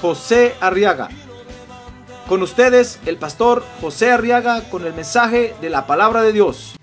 José 0.00 0.54
Arriaga. 0.60 1.08
Con 2.28 2.42
ustedes, 2.42 2.98
el 3.06 3.16
pastor 3.18 3.64
José 3.80 4.10
Arriaga 4.10 4.62
con 4.68 4.84
el 4.84 4.92
mensaje 4.92 5.54
de 5.60 5.70
la 5.70 5.86
palabra 5.86 6.22
de 6.22 6.32
Dios. 6.32 6.76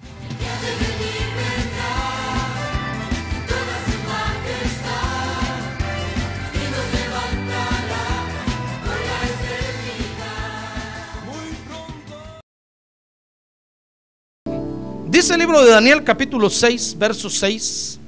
Dice 15.13 15.33
el 15.33 15.39
libro 15.41 15.63
de 15.63 15.69
Daniel 15.69 16.03
capítulo 16.03 16.49
6, 16.49 16.97
verso 16.97 17.29
6, 17.29 17.99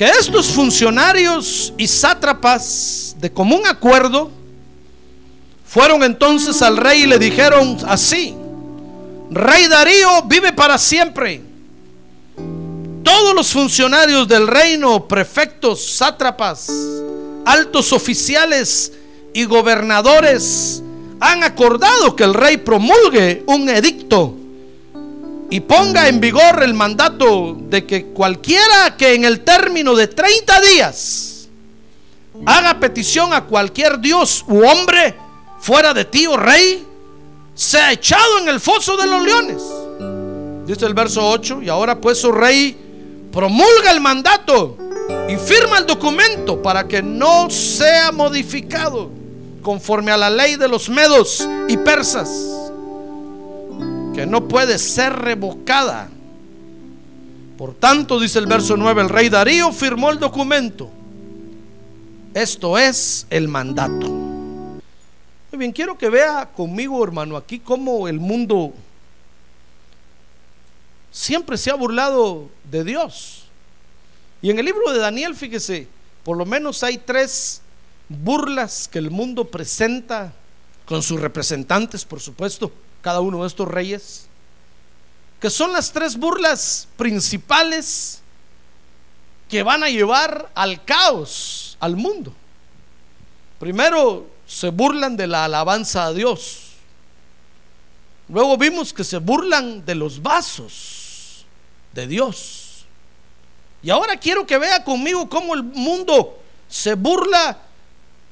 que 0.00 0.06
estos 0.06 0.46
funcionarios 0.46 1.74
y 1.76 1.86
sátrapas 1.86 3.14
de 3.18 3.30
común 3.30 3.66
acuerdo 3.66 4.30
fueron 5.66 6.02
entonces 6.02 6.62
al 6.62 6.78
rey 6.78 7.02
y 7.02 7.06
le 7.06 7.18
dijeron 7.18 7.76
así, 7.86 8.34
Rey 9.30 9.66
Darío 9.66 10.22
vive 10.22 10.54
para 10.54 10.78
siempre. 10.78 11.42
Todos 13.02 13.34
los 13.34 13.52
funcionarios 13.52 14.26
del 14.26 14.46
reino, 14.46 15.06
prefectos, 15.06 15.84
sátrapas, 15.84 16.72
altos 17.44 17.92
oficiales 17.92 18.94
y 19.34 19.44
gobernadores 19.44 20.82
han 21.20 21.44
acordado 21.44 22.16
que 22.16 22.24
el 22.24 22.32
rey 22.32 22.56
promulgue 22.56 23.44
un 23.46 23.68
edicto 23.68 24.34
y 25.50 25.60
ponga 25.60 26.08
en 26.08 26.20
vigor 26.20 26.62
el 26.62 26.74
mandato 26.74 27.56
de 27.58 27.84
que 27.84 28.06
cualquiera 28.06 28.96
que 28.96 29.14
en 29.14 29.24
el 29.24 29.40
término 29.40 29.96
de 29.96 30.06
30 30.06 30.60
días 30.60 31.48
haga 32.46 32.78
petición 32.78 33.32
a 33.32 33.44
cualquier 33.44 33.98
dios 33.98 34.44
u 34.46 34.64
hombre 34.64 35.16
fuera 35.58 35.92
de 35.92 36.04
ti, 36.04 36.26
oh 36.28 36.36
rey, 36.36 36.86
sea 37.54 37.92
echado 37.92 38.38
en 38.38 38.48
el 38.48 38.60
foso 38.60 38.96
de 38.96 39.06
los 39.06 39.22
leones. 39.22 39.62
Dice 40.66 40.86
el 40.86 40.94
verso 40.94 41.28
8, 41.28 41.62
y 41.62 41.68
ahora 41.68 42.00
pues, 42.00 42.24
oh 42.24 42.30
rey, 42.30 42.76
promulga 43.32 43.90
el 43.90 44.00
mandato 44.00 44.76
y 45.28 45.36
firma 45.36 45.78
el 45.78 45.86
documento 45.86 46.62
para 46.62 46.86
que 46.86 47.02
no 47.02 47.50
sea 47.50 48.12
modificado 48.12 49.10
conforme 49.62 50.12
a 50.12 50.16
la 50.16 50.30
ley 50.30 50.54
de 50.54 50.68
los 50.68 50.88
medos 50.88 51.46
y 51.68 51.76
persas 51.76 52.28
no 54.26 54.48
puede 54.48 54.78
ser 54.78 55.12
revocada. 55.12 56.08
Por 57.56 57.74
tanto, 57.74 58.18
dice 58.18 58.38
el 58.38 58.46
verso 58.46 58.76
9, 58.76 59.02
el 59.02 59.08
rey 59.08 59.28
Darío 59.28 59.72
firmó 59.72 60.10
el 60.10 60.18
documento. 60.18 60.90
Esto 62.32 62.78
es 62.78 63.26
el 63.30 63.48
mandato. 63.48 64.08
Muy 64.08 65.58
bien, 65.58 65.72
quiero 65.72 65.98
que 65.98 66.08
vea 66.08 66.48
conmigo, 66.54 67.02
hermano, 67.02 67.36
aquí 67.36 67.58
cómo 67.58 68.08
el 68.08 68.18
mundo 68.18 68.72
siempre 71.10 71.58
se 71.58 71.70
ha 71.70 71.74
burlado 71.74 72.48
de 72.70 72.84
Dios. 72.84 73.44
Y 74.40 74.50
en 74.50 74.58
el 74.58 74.64
libro 74.64 74.92
de 74.92 75.00
Daniel, 75.00 75.34
fíjese, 75.34 75.86
por 76.24 76.36
lo 76.36 76.46
menos 76.46 76.82
hay 76.82 76.98
tres 76.98 77.60
burlas 78.08 78.88
que 78.88 78.98
el 78.98 79.10
mundo 79.10 79.44
presenta 79.48 80.32
con 80.86 81.02
sus 81.02 81.20
representantes, 81.20 82.04
por 82.04 82.20
supuesto 82.20 82.72
cada 83.02 83.20
uno 83.20 83.42
de 83.42 83.48
estos 83.48 83.68
reyes, 83.68 84.26
que 85.40 85.50
son 85.50 85.72
las 85.72 85.92
tres 85.92 86.16
burlas 86.16 86.88
principales 86.96 88.20
que 89.48 89.62
van 89.62 89.82
a 89.82 89.88
llevar 89.88 90.50
al 90.54 90.84
caos 90.84 91.76
al 91.80 91.96
mundo. 91.96 92.32
Primero 93.58 94.26
se 94.46 94.68
burlan 94.68 95.16
de 95.16 95.26
la 95.26 95.44
alabanza 95.44 96.06
a 96.06 96.12
Dios. 96.12 96.70
Luego 98.28 98.56
vimos 98.56 98.92
que 98.92 99.02
se 99.02 99.18
burlan 99.18 99.84
de 99.84 99.94
los 99.94 100.22
vasos 100.22 101.44
de 101.92 102.06
Dios. 102.06 102.84
Y 103.82 103.90
ahora 103.90 104.16
quiero 104.18 104.46
que 104.46 104.58
vea 104.58 104.84
conmigo 104.84 105.28
cómo 105.28 105.54
el 105.54 105.62
mundo 105.62 106.38
se 106.68 106.94
burla 106.94 107.58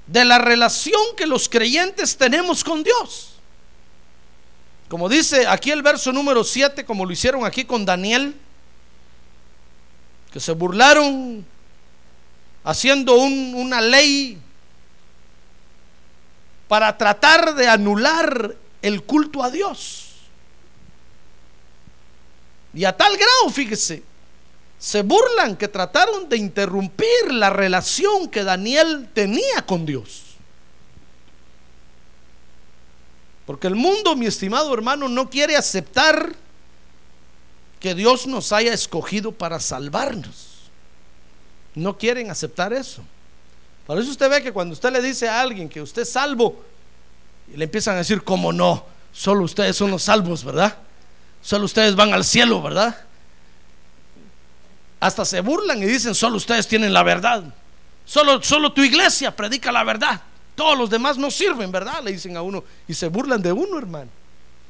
de 0.07 0.25
la 0.25 0.39
relación 0.39 1.01
que 1.17 1.27
los 1.27 1.49
creyentes 1.49 2.17
tenemos 2.17 2.63
con 2.63 2.83
Dios. 2.83 3.38
Como 4.89 5.09
dice 5.09 5.47
aquí 5.47 5.71
el 5.71 5.83
verso 5.83 6.13
número 6.13 6.43
7, 6.43 6.85
como 6.85 7.05
lo 7.05 7.13
hicieron 7.13 7.45
aquí 7.45 7.65
con 7.65 7.85
Daniel, 7.85 8.35
que 10.33 10.41
se 10.41 10.53
burlaron 10.53 11.45
haciendo 12.65 13.15
una 13.15 13.81
ley 13.81 14.39
para 16.69 16.97
tratar 16.97 17.55
de 17.55 17.69
anular 17.69 18.55
el 18.83 19.03
culto 19.03 19.43
a 19.43 19.51
Dios. 19.51 20.05
Y 22.75 22.85
a 22.85 22.97
tal 22.97 23.17
grado, 23.17 23.51
fíjese, 23.51 24.03
se 24.79 25.03
burlan 25.03 25.57
que 25.57 25.69
trataron 25.69 26.29
de 26.29 26.37
interrumpir 26.37 27.33
la 27.33 27.51
relación 27.51 28.29
que 28.29 28.45
Daniel 28.45 29.09
tenía 29.13 29.63
con 29.67 29.85
Dios. 29.85 30.28
Porque 33.49 33.67
el 33.67 33.77
mundo, 33.77 34.15
mi 34.15 34.27
estimado 34.27 34.75
hermano, 34.75 35.09
no 35.09 35.31
quiere 35.31 35.57
aceptar 35.57 36.35
que 37.81 37.95
Dios 37.95 38.27
nos 38.27 38.53
haya 38.53 38.75
escogido 38.75 39.33
para 39.33 39.59
salvarnos. 39.59 40.69
No 41.75 41.97
quieren 41.97 42.31
aceptar 42.31 42.75
eso. 42.75 43.01
Por 43.87 43.99
eso 43.99 44.11
usted 44.11 44.29
ve 44.29 44.43
que 44.43 44.53
cuando 44.53 44.75
usted 44.75 44.93
le 44.93 45.01
dice 45.01 45.31
a 45.31 45.41
alguien 45.41 45.71
que 45.71 45.81
usted 45.81 46.03
es 46.03 46.13
salvo, 46.13 46.63
le 47.55 47.65
empiezan 47.65 47.95
a 47.95 47.99
decir, 48.01 48.23
¿cómo 48.23 48.53
no? 48.53 48.85
Solo 49.15 49.45
ustedes 49.45 49.75
son 49.75 49.91
los 49.93 50.03
salvos, 50.03 50.45
¿verdad? 50.45 50.77
Solo 51.41 51.65
ustedes 51.65 51.97
van 51.97 52.13
al 52.13 52.27
cielo, 52.27 52.61
¿verdad? 52.61 53.01
Hasta 55.01 55.25
se 55.25 55.41
burlan 55.41 55.83
y 55.83 55.87
dicen, 55.87 56.15
solo 56.15 56.37
ustedes 56.37 56.69
tienen 56.69 56.93
la 56.93 57.03
verdad. 57.03 57.45
Solo, 58.05 58.43
solo 58.43 58.75
tu 58.75 58.83
iglesia 58.83 59.35
predica 59.35 59.73
la 59.73 59.85
verdad. 59.85 60.21
Todos 60.59 60.77
los 60.77 60.91
demás 60.91 61.17
no 61.17 61.31
sirven, 61.31 61.71
¿verdad? 61.71 62.03
Le 62.03 62.11
dicen 62.11 62.37
a 62.37 62.43
uno 62.43 62.65
y 62.89 62.93
se 62.93 63.07
burlan 63.07 63.41
de 63.41 63.53
uno, 63.53 63.79
hermano. 63.79 64.11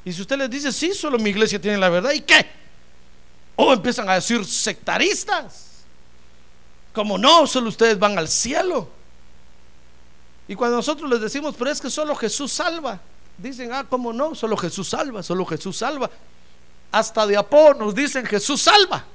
Y 0.04 0.12
si 0.12 0.20
usted 0.20 0.36
les 0.36 0.50
dice, 0.50 0.70
sí, 0.70 0.92
solo 0.92 1.18
mi 1.18 1.30
iglesia 1.30 1.58
tiene 1.58 1.78
la 1.78 1.88
verdad, 1.88 2.12
¿y 2.12 2.20
qué? 2.20 2.46
O 3.56 3.72
empiezan 3.72 4.06
a 4.10 4.16
decir 4.16 4.44
sectaristas. 4.44 5.84
Como 6.92 7.16
no, 7.16 7.46
solo 7.46 7.70
ustedes 7.70 7.98
van 7.98 8.18
al 8.18 8.28
cielo. 8.28 8.86
Y 10.46 10.54
cuando 10.54 10.76
nosotros 10.76 11.08
les 11.08 11.22
decimos, 11.22 11.54
pero 11.58 11.70
es 11.70 11.80
que 11.80 11.88
solo 11.88 12.14
Jesús 12.14 12.52
salva, 12.52 13.00
dicen, 13.38 13.72
ah, 13.72 13.86
¿cómo 13.88 14.12
no? 14.12 14.34
Solo 14.34 14.58
Jesús 14.58 14.90
salva, 14.90 15.22
solo 15.22 15.46
Jesús 15.46 15.78
salva. 15.78 16.10
Hasta 16.92 17.26
de 17.26 17.38
Apó 17.38 17.72
nos 17.72 17.94
dicen, 17.94 18.26
Jesús 18.26 18.60
salva. 18.60 19.06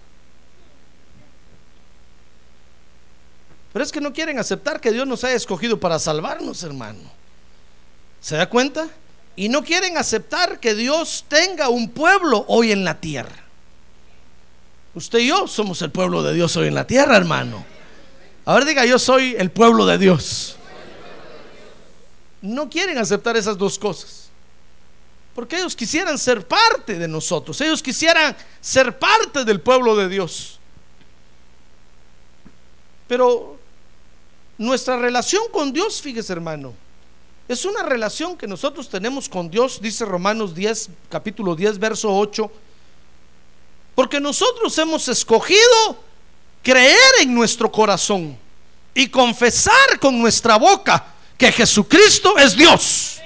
Pero 3.73 3.83
es 3.83 3.91
que 3.91 3.99
no 3.99 4.13
quieren 4.13 4.37
aceptar 4.37 4.79
que 4.79 4.91
Dios 4.91 5.07
nos 5.07 5.23
haya 5.23 5.35
escogido 5.35 5.79
para 5.79 5.97
salvarnos, 5.97 6.61
hermano. 6.63 7.11
¿Se 8.21 8.37
da 8.37 8.47
cuenta? 8.47 8.87
Y 9.35 9.49
no 9.49 9.63
quieren 9.63 9.97
aceptar 9.97 10.59
que 10.59 10.75
Dios 10.75 11.25
tenga 11.27 11.69
un 11.69 11.89
pueblo 11.89 12.45
hoy 12.47 12.71
en 12.71 12.85
la 12.85 13.01
tierra. 13.01 13.43
Usted 14.93 15.19
y 15.19 15.27
yo 15.27 15.47
somos 15.47 15.81
el 15.81 15.89
pueblo 15.89 16.21
de 16.21 16.35
Dios 16.35 16.55
hoy 16.55 16.67
en 16.67 16.75
la 16.75 16.85
tierra, 16.85 17.17
hermano. 17.17 17.65
A 18.45 18.53
ver, 18.53 18.65
diga, 18.65 18.85
yo 18.85 18.99
soy 18.99 19.35
el 19.39 19.49
pueblo 19.49 19.87
de 19.87 19.97
Dios. 19.97 20.55
No 22.43 22.69
quieren 22.69 22.99
aceptar 22.99 23.35
esas 23.35 23.57
dos 23.57 23.79
cosas. 23.79 24.29
Porque 25.33 25.57
ellos 25.57 25.75
quisieran 25.75 26.19
ser 26.19 26.47
parte 26.47 26.99
de 26.99 27.07
nosotros. 27.07 27.59
Ellos 27.61 27.81
quisieran 27.81 28.35
ser 28.61 28.99
parte 28.99 29.43
del 29.45 29.61
pueblo 29.61 29.95
de 29.95 30.09
Dios. 30.09 30.59
Pero 33.07 33.57
nuestra 34.57 34.97
relación 34.97 35.43
con 35.51 35.73
Dios, 35.73 36.01
fíjese 36.01 36.33
hermano, 36.33 36.73
es 37.47 37.65
una 37.65 37.83
relación 37.83 38.37
que 38.37 38.47
nosotros 38.47 38.87
tenemos 38.89 39.27
con 39.27 39.49
Dios, 39.49 39.81
dice 39.81 40.05
Romanos 40.05 40.55
10, 40.55 40.89
capítulo 41.09 41.55
10, 41.55 41.77
verso 41.77 42.15
8, 42.15 42.51
porque 43.95 44.19
nosotros 44.19 44.77
hemos 44.77 45.07
escogido 45.07 45.97
creer 46.61 46.97
en 47.21 47.33
nuestro 47.33 47.71
corazón 47.71 48.37
y 48.93 49.07
confesar 49.07 49.99
con 49.99 50.19
nuestra 50.19 50.57
boca 50.57 51.05
que 51.37 51.51
Jesucristo 51.51 52.37
es 52.37 52.55
Dios. 52.55 53.19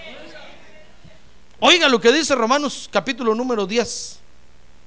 Oiga 1.59 1.89
lo 1.89 2.00
que 2.00 2.12
dice 2.12 2.35
Romanos 2.35 2.89
capítulo 2.91 3.33
número 3.33 3.65
10. 3.65 4.18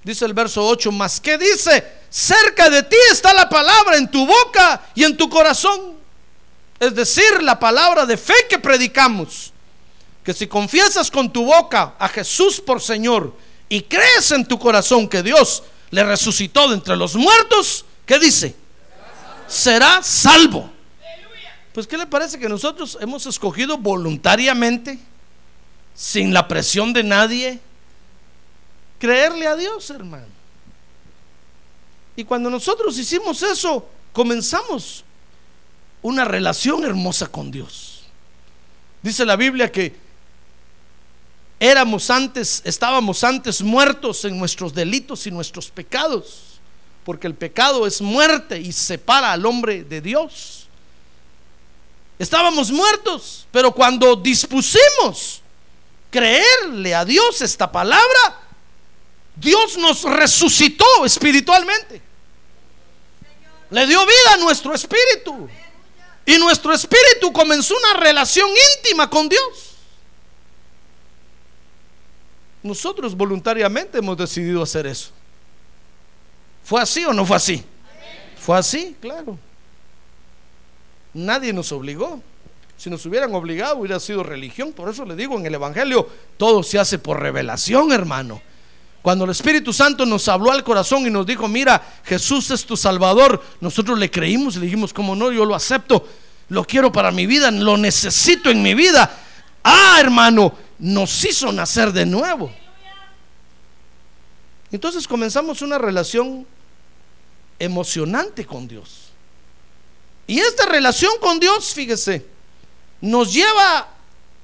Dice 0.02 0.24
el 0.24 0.32
verso 0.32 0.66
8, 0.66 0.90
más 0.92 1.20
que 1.20 1.36
dice, 1.36 1.84
cerca 2.08 2.70
de 2.70 2.82
ti 2.82 2.96
está 3.10 3.34
la 3.34 3.48
palabra 3.48 3.96
en 3.96 4.10
tu 4.10 4.26
boca 4.26 4.82
y 4.94 5.04
en 5.04 5.16
tu 5.16 5.28
corazón. 5.28 5.99
Es 6.80 6.94
decir, 6.94 7.42
la 7.42 7.60
palabra 7.60 8.06
de 8.06 8.16
fe 8.16 8.34
que 8.48 8.58
predicamos. 8.58 9.52
Que 10.24 10.32
si 10.32 10.46
confiesas 10.46 11.10
con 11.10 11.30
tu 11.30 11.44
boca 11.44 11.94
a 11.98 12.08
Jesús 12.08 12.60
por 12.60 12.80
Señor 12.80 13.34
y 13.68 13.82
crees 13.82 14.30
en 14.32 14.46
tu 14.46 14.58
corazón 14.58 15.06
que 15.08 15.22
Dios 15.22 15.62
le 15.90 16.02
resucitó 16.04 16.68
de 16.68 16.74
entre 16.74 16.96
los 16.96 17.14
muertos, 17.16 17.84
¿qué 18.06 18.18
dice? 18.18 18.54
Será 19.46 20.02
salvo. 20.02 20.70
Pues 21.72 21.86
¿qué 21.86 21.96
le 21.96 22.06
parece 22.06 22.38
que 22.38 22.48
nosotros 22.48 22.98
hemos 23.00 23.26
escogido 23.26 23.78
voluntariamente, 23.78 24.98
sin 25.94 26.32
la 26.34 26.48
presión 26.48 26.92
de 26.92 27.02
nadie, 27.02 27.60
creerle 28.98 29.46
a 29.46 29.56
Dios, 29.56 29.88
hermano? 29.90 30.26
Y 32.16 32.24
cuando 32.24 32.50
nosotros 32.50 32.98
hicimos 32.98 33.42
eso, 33.42 33.88
comenzamos 34.12 35.04
una 36.02 36.24
relación 36.24 36.84
hermosa 36.84 37.26
con 37.26 37.50
Dios. 37.50 38.04
Dice 39.02 39.24
la 39.24 39.36
Biblia 39.36 39.70
que 39.70 39.94
éramos 41.58 42.10
antes, 42.10 42.62
estábamos 42.64 43.22
antes 43.24 43.62
muertos 43.62 44.24
en 44.24 44.38
nuestros 44.38 44.74
delitos 44.74 45.26
y 45.26 45.30
nuestros 45.30 45.70
pecados, 45.70 46.60
porque 47.04 47.26
el 47.26 47.34
pecado 47.34 47.86
es 47.86 48.00
muerte 48.00 48.58
y 48.58 48.72
separa 48.72 49.32
al 49.32 49.44
hombre 49.46 49.84
de 49.84 50.00
Dios. 50.00 50.66
Estábamos 52.18 52.70
muertos, 52.70 53.46
pero 53.50 53.72
cuando 53.72 54.16
dispusimos 54.16 55.40
creerle 56.10 56.94
a 56.94 57.04
Dios 57.04 57.40
esta 57.40 57.70
palabra, 57.70 58.40
Dios 59.36 59.78
nos 59.78 60.02
resucitó 60.02 60.84
espiritualmente. 61.06 62.02
Le 63.70 63.86
dio 63.86 64.04
vida 64.04 64.34
a 64.34 64.36
nuestro 64.38 64.74
espíritu. 64.74 65.48
Y 66.30 66.38
nuestro 66.38 66.72
espíritu 66.72 67.32
comenzó 67.32 67.74
una 67.76 68.00
relación 68.00 68.48
íntima 68.76 69.10
con 69.10 69.28
Dios. 69.28 69.74
Nosotros 72.62 73.16
voluntariamente 73.16 73.98
hemos 73.98 74.16
decidido 74.16 74.62
hacer 74.62 74.86
eso. 74.86 75.10
¿Fue 76.62 76.80
así 76.80 77.04
o 77.04 77.12
no 77.12 77.26
fue 77.26 77.36
así? 77.36 77.64
Fue 78.38 78.56
así, 78.56 78.96
claro. 79.00 79.36
Nadie 81.12 81.52
nos 81.52 81.72
obligó. 81.72 82.22
Si 82.76 82.88
nos 82.88 83.04
hubieran 83.06 83.34
obligado 83.34 83.78
hubiera 83.78 83.98
sido 83.98 84.22
religión. 84.22 84.72
Por 84.72 84.88
eso 84.88 85.04
le 85.04 85.16
digo 85.16 85.36
en 85.36 85.46
el 85.46 85.54
Evangelio, 85.54 86.08
todo 86.36 86.62
se 86.62 86.78
hace 86.78 87.00
por 87.00 87.18
revelación, 87.18 87.90
hermano. 87.90 88.40
Cuando 89.02 89.24
el 89.24 89.30
Espíritu 89.30 89.72
Santo 89.72 90.04
nos 90.04 90.28
habló 90.28 90.52
al 90.52 90.62
corazón 90.62 91.06
y 91.06 91.10
nos 91.10 91.24
dijo, 91.24 91.48
mira, 91.48 91.82
Jesús 92.04 92.50
es 92.50 92.66
tu 92.66 92.76
Salvador, 92.76 93.42
nosotros 93.60 93.98
le 93.98 94.10
creímos 94.10 94.56
y 94.56 94.58
le 94.58 94.66
dijimos, 94.66 94.92
como 94.92 95.16
no, 95.16 95.32
yo 95.32 95.44
lo 95.44 95.54
acepto, 95.54 96.06
lo 96.50 96.64
quiero 96.64 96.92
para 96.92 97.10
mi 97.10 97.26
vida, 97.26 97.50
lo 97.50 97.78
necesito 97.78 98.50
en 98.50 98.62
mi 98.62 98.74
vida. 98.74 99.10
Ah, 99.64 99.96
hermano, 100.00 100.54
nos 100.78 101.24
hizo 101.24 101.50
nacer 101.50 101.92
de 101.92 102.04
nuevo. 102.04 102.52
Entonces 104.70 105.08
comenzamos 105.08 105.62
una 105.62 105.78
relación 105.78 106.46
emocionante 107.58 108.44
con 108.44 108.68
Dios. 108.68 109.10
Y 110.26 110.40
esta 110.40 110.66
relación 110.66 111.12
con 111.20 111.40
Dios, 111.40 111.72
fíjese, 111.72 112.26
nos 113.00 113.32
lleva 113.32 113.88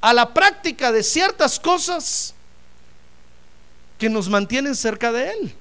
a 0.00 0.12
la 0.12 0.32
práctica 0.32 0.90
de 0.92 1.02
ciertas 1.02 1.60
cosas 1.60 2.34
que 3.98 4.08
nos 4.08 4.28
mantienen 4.28 4.74
cerca 4.74 5.12
de 5.12 5.30
Él. 5.30 5.54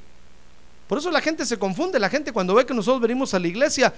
Por 0.88 0.98
eso 0.98 1.10
la 1.10 1.22
gente 1.22 1.46
se 1.46 1.58
confunde, 1.58 2.00
la 2.00 2.10
gente 2.10 2.32
cuando 2.32 2.54
ve 2.54 2.66
que 2.66 2.74
nosotros 2.74 3.02
venimos 3.02 3.34
a 3.34 3.40
la 3.40 3.48
iglesia, 3.48 3.94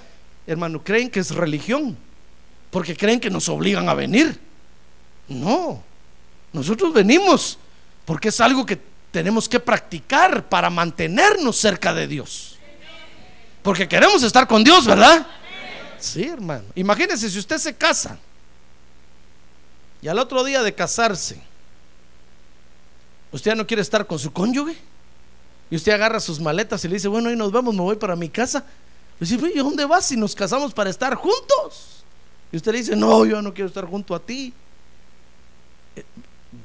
hermano, 0.46 0.84
creen 0.84 1.10
que 1.10 1.20
es 1.20 1.32
religión, 1.32 1.98
porque 2.72 2.96
creen 2.96 3.20
que 3.20 3.30
nos 3.30 3.50
obligan 3.50 3.90
a 3.90 3.94
venir. 3.94 4.40
No, 5.28 5.84
nosotros 6.54 6.94
venimos 6.94 7.58
porque 8.06 8.30
es 8.30 8.40
algo 8.40 8.66
que 8.66 8.80
tenemos 9.12 9.50
que 9.50 9.60
practicar 9.60 10.48
para 10.48 10.70
mantenernos 10.70 11.58
cerca 11.58 11.94
de 11.94 12.08
Dios. 12.08 12.58
Porque 13.62 13.88
queremos 13.88 14.24
estar 14.24 14.48
con 14.48 14.64
Dios, 14.64 14.86
¿verdad? 14.86 15.28
Sí, 16.00 16.24
hermano. 16.24 16.64
Imagínese 16.76 17.30
si 17.30 17.38
usted 17.38 17.58
se 17.58 17.76
casa 17.76 18.18
y 20.02 20.08
al 20.08 20.20
otro 20.20 20.44
día 20.44 20.62
de 20.64 20.74
casarse, 20.74 21.42
usted 23.38 23.52
ya 23.52 23.56
no 23.56 23.66
quiere 23.66 23.82
estar 23.82 24.06
con 24.06 24.20
su 24.20 24.34
cónyuge 24.34 24.76
y 25.70 25.76
usted 25.76 25.92
agarra 25.92 26.20
sus 26.20 26.40
maletas 26.40 26.84
y 26.84 26.88
le 26.88 26.96
dice, 26.96 27.08
bueno, 27.08 27.30
ahí 27.30 27.36
nos 27.36 27.52
vamos, 27.52 27.74
me 27.74 27.82
voy 27.82 27.96
para 27.96 28.16
mi 28.16 28.30
casa. 28.30 28.66
Le 29.20 29.28
dice, 29.28 29.52
¿y 29.54 29.58
dónde 29.58 29.86
vas 29.86 30.06
si 30.06 30.18
nos 30.18 30.36
casamos 30.36 30.74
para 30.74 30.90
estar 30.90 31.16
juntos? 31.16 32.04
Y 32.52 32.58
usted 32.58 32.72
le 32.72 32.78
dice, 32.80 32.96
no, 32.96 33.26
yo 33.26 33.42
no 33.42 33.54
quiero 33.54 33.68
estar 33.68 33.86
junto 33.86 34.16
a 34.16 34.20
ti. 34.20 34.54
Eh, 35.96 36.04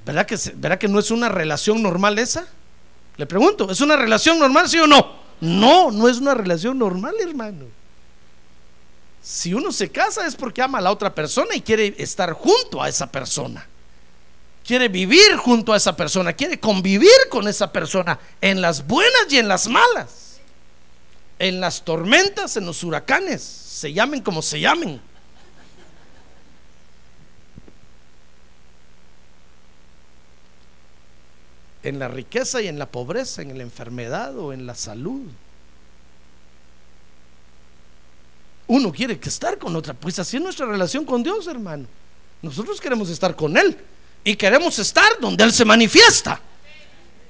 ¿Verdad 0.05 0.27
que, 0.27 0.39
¿Verdad 0.55 0.79
que 0.79 0.89
no 0.89 0.99
es 0.99 1.11
una 1.11 1.29
relación 1.29 1.83
normal 1.83 2.19
esa? 2.19 2.47
Le 3.17 3.27
pregunto, 3.27 3.71
¿es 3.71 3.81
una 3.81 3.97
relación 3.97 4.39
normal, 4.39 4.69
sí 4.69 4.79
o 4.79 4.87
no? 4.87 5.17
No, 5.41 5.91
no 5.91 6.09
es 6.09 6.19
una 6.19 6.35
relación 6.35 6.79
normal, 6.79 7.15
hermano. 7.21 7.67
Si 9.21 9.53
uno 9.53 9.73
se 9.73 9.91
casa 9.91 10.27
es 10.27 10.37
porque 10.37 10.63
ama 10.63 10.79
a 10.79 10.83
la 10.83 10.91
otra 10.93 11.15
persona 11.15 11.55
y 11.55 11.61
quiere 11.61 11.95
estar 11.99 12.33
junto 12.33 12.83
a 12.83 12.89
esa 12.89 13.11
persona. 13.11 13.67
Quiere 14.65 14.89
vivir 14.89 15.37
junto 15.37 15.73
a 15.73 15.77
esa 15.77 15.97
persona, 15.97 16.33
quiere 16.33 16.61
convivir 16.61 17.11
con 17.29 17.49
esa 17.49 17.73
persona 17.73 18.19
en 18.41 18.61
las 18.61 18.87
buenas 18.87 19.27
y 19.31 19.39
en 19.39 19.49
las 19.49 19.67
malas. 19.69 20.41
En 21.39 21.61
las 21.61 21.83
tormentas, 21.83 22.57
en 22.57 22.67
los 22.67 22.85
huracanes, 22.85 23.43
se 23.43 23.93
llamen 23.93 24.23
como 24.23 24.43
se 24.43 24.61
llamen. 24.61 25.01
En 31.83 31.99
la 31.99 32.07
riqueza 32.07 32.63
y 32.63 32.69
en 32.69 32.79
la 32.79 32.87
pobreza, 32.87 33.43
en 33.43 33.57
la 33.57 33.65
enfermedad 33.65 34.39
o 34.39 34.53
en 34.53 34.67
la 34.67 34.77
salud. 34.77 35.23
uno 38.73 38.91
quiere 38.91 39.19
estar 39.23 39.59
con 39.59 39.77
otra. 39.77 39.93
Pues 39.93 40.19
así 40.19 40.39
es 40.39 40.43
nuestra 40.43 40.65
relación 40.65 41.05
con 41.05 41.23
Dios, 41.23 41.47
hermano. 41.47 41.87
Nosotros 42.41 42.81
queremos 42.81 43.11
estar 43.11 43.37
con 43.37 43.57
Él 43.57 43.77
y 44.25 44.37
queremos 44.37 44.79
estar 44.79 45.19
donde 45.21 45.45
Él 45.45 45.53
se 45.53 45.65
manifiesta. 45.65 46.41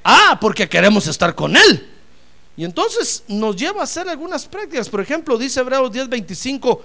Ah, 0.04 0.38
porque 0.40 0.68
queremos 0.68 1.06
estar 1.06 1.34
con 1.34 1.56
Él. 1.56 1.88
Y 2.56 2.64
entonces 2.64 3.24
nos 3.28 3.56
lleva 3.56 3.80
a 3.80 3.84
hacer 3.84 4.08
algunas 4.08 4.46
prácticas. 4.46 4.88
Por 4.88 5.00
ejemplo, 5.00 5.38
dice 5.38 5.60
Hebreos 5.60 5.90
10:25 5.90 6.80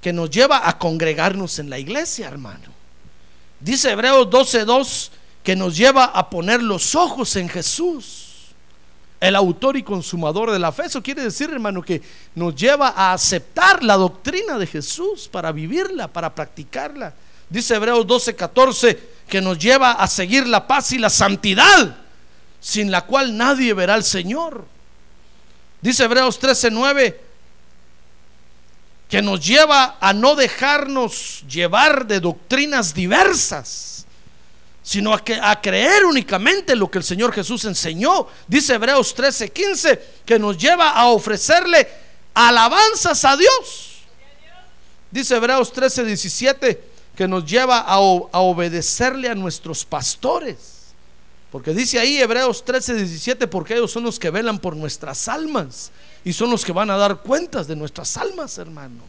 que 0.00 0.12
nos 0.12 0.30
lleva 0.30 0.68
a 0.68 0.78
congregarnos 0.78 1.58
en 1.58 1.70
la 1.70 1.78
iglesia, 1.78 2.28
hermano. 2.28 2.68
Dice 3.60 3.90
Hebreos 3.90 4.28
12:2 4.28 5.10
que 5.42 5.56
nos 5.56 5.76
lleva 5.76 6.04
a 6.04 6.30
poner 6.30 6.62
los 6.62 6.94
ojos 6.94 7.34
en 7.36 7.48
Jesús 7.48 8.32
el 9.22 9.36
autor 9.36 9.76
y 9.76 9.84
consumador 9.84 10.50
de 10.50 10.58
la 10.58 10.72
fe. 10.72 10.86
Eso 10.86 11.00
quiere 11.00 11.22
decir, 11.22 11.48
hermano, 11.48 11.80
que 11.80 12.02
nos 12.34 12.56
lleva 12.56 12.88
a 12.88 13.12
aceptar 13.12 13.84
la 13.84 13.96
doctrina 13.96 14.58
de 14.58 14.66
Jesús 14.66 15.28
para 15.28 15.52
vivirla, 15.52 16.08
para 16.08 16.34
practicarla. 16.34 17.14
Dice 17.48 17.76
Hebreos 17.76 18.04
12, 18.04 18.34
14, 18.34 19.11
que 19.28 19.40
nos 19.40 19.58
lleva 19.58 19.92
a 19.92 20.06
seguir 20.06 20.46
la 20.46 20.66
paz 20.66 20.92
y 20.92 20.98
la 20.98 21.10
santidad, 21.10 21.96
sin 22.60 22.90
la 22.90 23.02
cual 23.02 23.36
nadie 23.36 23.74
verá 23.74 23.94
al 23.94 24.04
Señor. 24.04 24.66
Dice 25.80 26.04
Hebreos 26.04 26.38
13, 26.38 26.70
9, 26.70 27.20
que 29.08 29.22
nos 29.22 29.44
lleva 29.44 29.96
a 30.00 30.12
no 30.12 30.34
dejarnos 30.34 31.44
llevar 31.48 32.06
de 32.06 32.20
doctrinas 32.20 32.94
diversas 32.94 33.92
sino 34.82 35.14
a, 35.14 35.24
que, 35.24 35.34
a 35.34 35.60
creer 35.60 36.04
únicamente 36.04 36.74
lo 36.74 36.90
que 36.90 36.98
el 36.98 37.04
Señor 37.04 37.32
Jesús 37.32 37.64
enseñó. 37.64 38.26
Dice 38.48 38.74
Hebreos 38.74 39.14
13, 39.14 39.50
15, 39.50 40.02
que 40.26 40.38
nos 40.38 40.58
lleva 40.58 40.90
a 40.90 41.06
ofrecerle 41.06 41.88
alabanzas 42.34 43.24
a 43.24 43.36
Dios. 43.36 44.02
Dice 45.10 45.36
Hebreos 45.36 45.72
13, 45.72 46.04
17, 46.04 46.84
que 47.16 47.28
nos 47.28 47.44
lleva 47.44 47.78
a, 47.78 47.98
obedecerle 48.00 49.28
a 49.28 49.34
nuestros 49.34 49.84
pastores. 49.84 50.94
Porque 51.50 51.74
dice 51.74 51.98
ahí 51.98 52.18
Hebreos 52.18 52.64
13, 52.64 52.94
17, 52.94 53.46
porque 53.46 53.74
ellos 53.74 53.92
son 53.92 54.04
los 54.04 54.18
que 54.18 54.30
velan 54.30 54.58
por 54.58 54.74
nuestras 54.74 55.28
almas 55.28 55.90
y 56.24 56.32
son 56.32 56.50
los 56.50 56.64
que 56.64 56.72
van 56.72 56.90
a 56.90 56.96
dar 56.96 57.18
cuentas 57.18 57.66
de 57.66 57.76
nuestras 57.76 58.16
almas, 58.16 58.56
hermano. 58.56 59.02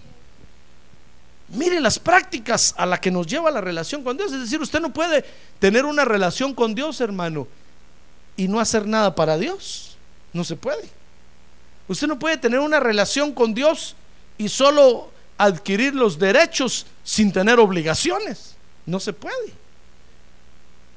Mire 1.49 1.79
las 1.79 1.99
prácticas 1.99 2.73
a 2.77 2.85
la 2.85 2.99
que 2.99 3.11
nos 3.11 3.27
lleva 3.27 3.51
la 3.51 3.61
relación 3.61 4.03
con 4.03 4.17
Dios. 4.17 4.33
Es 4.33 4.41
decir, 4.41 4.59
usted 4.59 4.81
no 4.81 4.91
puede 4.91 5.23
tener 5.59 5.85
una 5.85 6.03
relación 6.03 6.53
con 6.53 6.75
Dios, 6.75 6.99
hermano, 6.99 7.47
y 8.35 8.47
no 8.47 8.59
hacer 8.59 8.87
nada 8.87 9.15
para 9.15 9.37
Dios. 9.37 9.95
No 10.33 10.43
se 10.43 10.55
puede. 10.55 10.89
Usted 11.87 12.07
no 12.07 12.19
puede 12.19 12.37
tener 12.37 12.59
una 12.59 12.79
relación 12.79 13.33
con 13.33 13.53
Dios 13.53 13.95
y 14.37 14.49
solo 14.49 15.12
adquirir 15.37 15.95
los 15.95 16.19
derechos 16.19 16.85
sin 17.03 17.31
tener 17.31 17.59
obligaciones. 17.59 18.55
No 18.85 18.99
se 18.99 19.13
puede. 19.13 19.53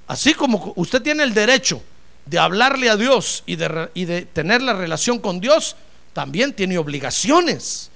Así 0.07 0.35
como 0.35 0.73
usted 0.77 1.03
tiene 1.03 1.23
el 1.23 1.35
derecho 1.35 1.83
de 2.27 2.39
hablarle 2.39 2.91
a 2.91 2.97
Dios 2.97 3.43
y 3.47 3.57
de, 3.57 4.29
tener 4.33 4.63
la 4.63 4.73
relación 4.73 5.19
con 5.19 5.41
Dios, 5.41 5.77
también 6.13 6.53
tiene 6.53 6.79
obligaciones 6.79 7.91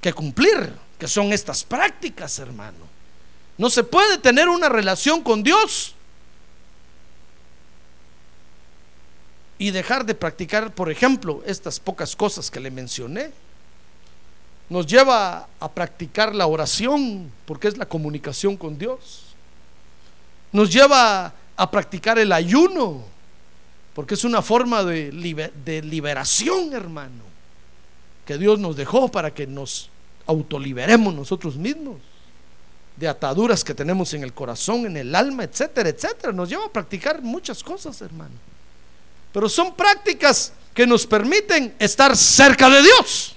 que 0.00 0.12
cumplir, 0.12 0.72
que 0.98 1.08
son 1.08 1.32
estas 1.32 1.64
prácticas, 1.64 2.38
hermano. 2.38 2.86
No 3.56 3.70
se 3.70 3.84
puede 3.84 4.18
tener 4.18 4.48
una 4.48 4.68
relación 4.68 5.22
con 5.22 5.42
Dios 5.42 5.94
y 9.58 9.70
dejar 9.70 10.06
de 10.06 10.14
practicar, 10.14 10.72
por 10.74 10.90
ejemplo, 10.90 11.42
estas 11.44 11.80
pocas 11.80 12.14
cosas 12.14 12.50
que 12.50 12.60
le 12.60 12.70
mencioné. 12.70 13.32
Nos 14.68 14.86
lleva 14.86 15.48
a 15.58 15.70
practicar 15.70 16.34
la 16.34 16.46
oración, 16.46 17.32
porque 17.46 17.68
es 17.68 17.78
la 17.78 17.86
comunicación 17.86 18.56
con 18.56 18.78
Dios. 18.78 19.24
Nos 20.52 20.70
lleva 20.70 21.32
a 21.56 21.70
practicar 21.70 22.18
el 22.18 22.32
ayuno, 22.32 23.02
porque 23.94 24.14
es 24.14 24.24
una 24.24 24.42
forma 24.42 24.84
de, 24.84 25.10
liberación, 25.82 26.72
hermano, 26.74 27.24
que 28.26 28.36
Dios 28.36 28.58
nos 28.58 28.76
dejó 28.76 29.08
para 29.08 29.32
que 29.32 29.46
nos 29.46 29.90
autoliberemos 30.26 31.14
nosotros 31.14 31.56
mismos 31.56 31.96
de 32.96 33.08
ataduras 33.08 33.64
que 33.64 33.74
tenemos 33.74 34.12
en 34.12 34.22
el 34.22 34.34
corazón, 34.34 34.84
en 34.84 34.96
el 34.96 35.14
alma, 35.14 35.44
etcétera, 35.44 35.88
etcétera. 35.88 36.32
Nos 36.32 36.48
lleva 36.48 36.66
a 36.66 36.72
practicar 36.72 37.22
muchas 37.22 37.62
cosas, 37.62 38.00
hermano. 38.02 38.34
Pero 39.32 39.48
son 39.48 39.74
prácticas 39.74 40.52
que 40.74 40.86
nos 40.86 41.06
permiten 41.06 41.74
estar 41.78 42.16
cerca 42.16 42.68
de 42.68 42.82
Dios. 42.82 43.36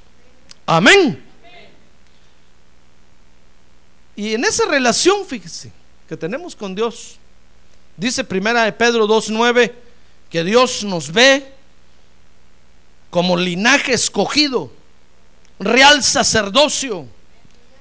Amén. 0.65 1.23
Y 4.15 4.35
en 4.35 4.45
esa 4.45 4.65
relación, 4.65 5.25
fíjese, 5.25 5.71
que 6.07 6.17
tenemos 6.17 6.55
con 6.55 6.75
Dios, 6.75 7.17
dice 7.97 8.23
primera 8.23 8.63
de 8.63 8.73
Pedro 8.73 9.07
2.9, 9.07 9.71
que 10.29 10.43
Dios 10.43 10.83
nos 10.83 11.11
ve 11.11 11.53
como 13.09 13.35
linaje 13.35 13.93
escogido, 13.93 14.71
real 15.59 16.03
sacerdocio, 16.03 17.07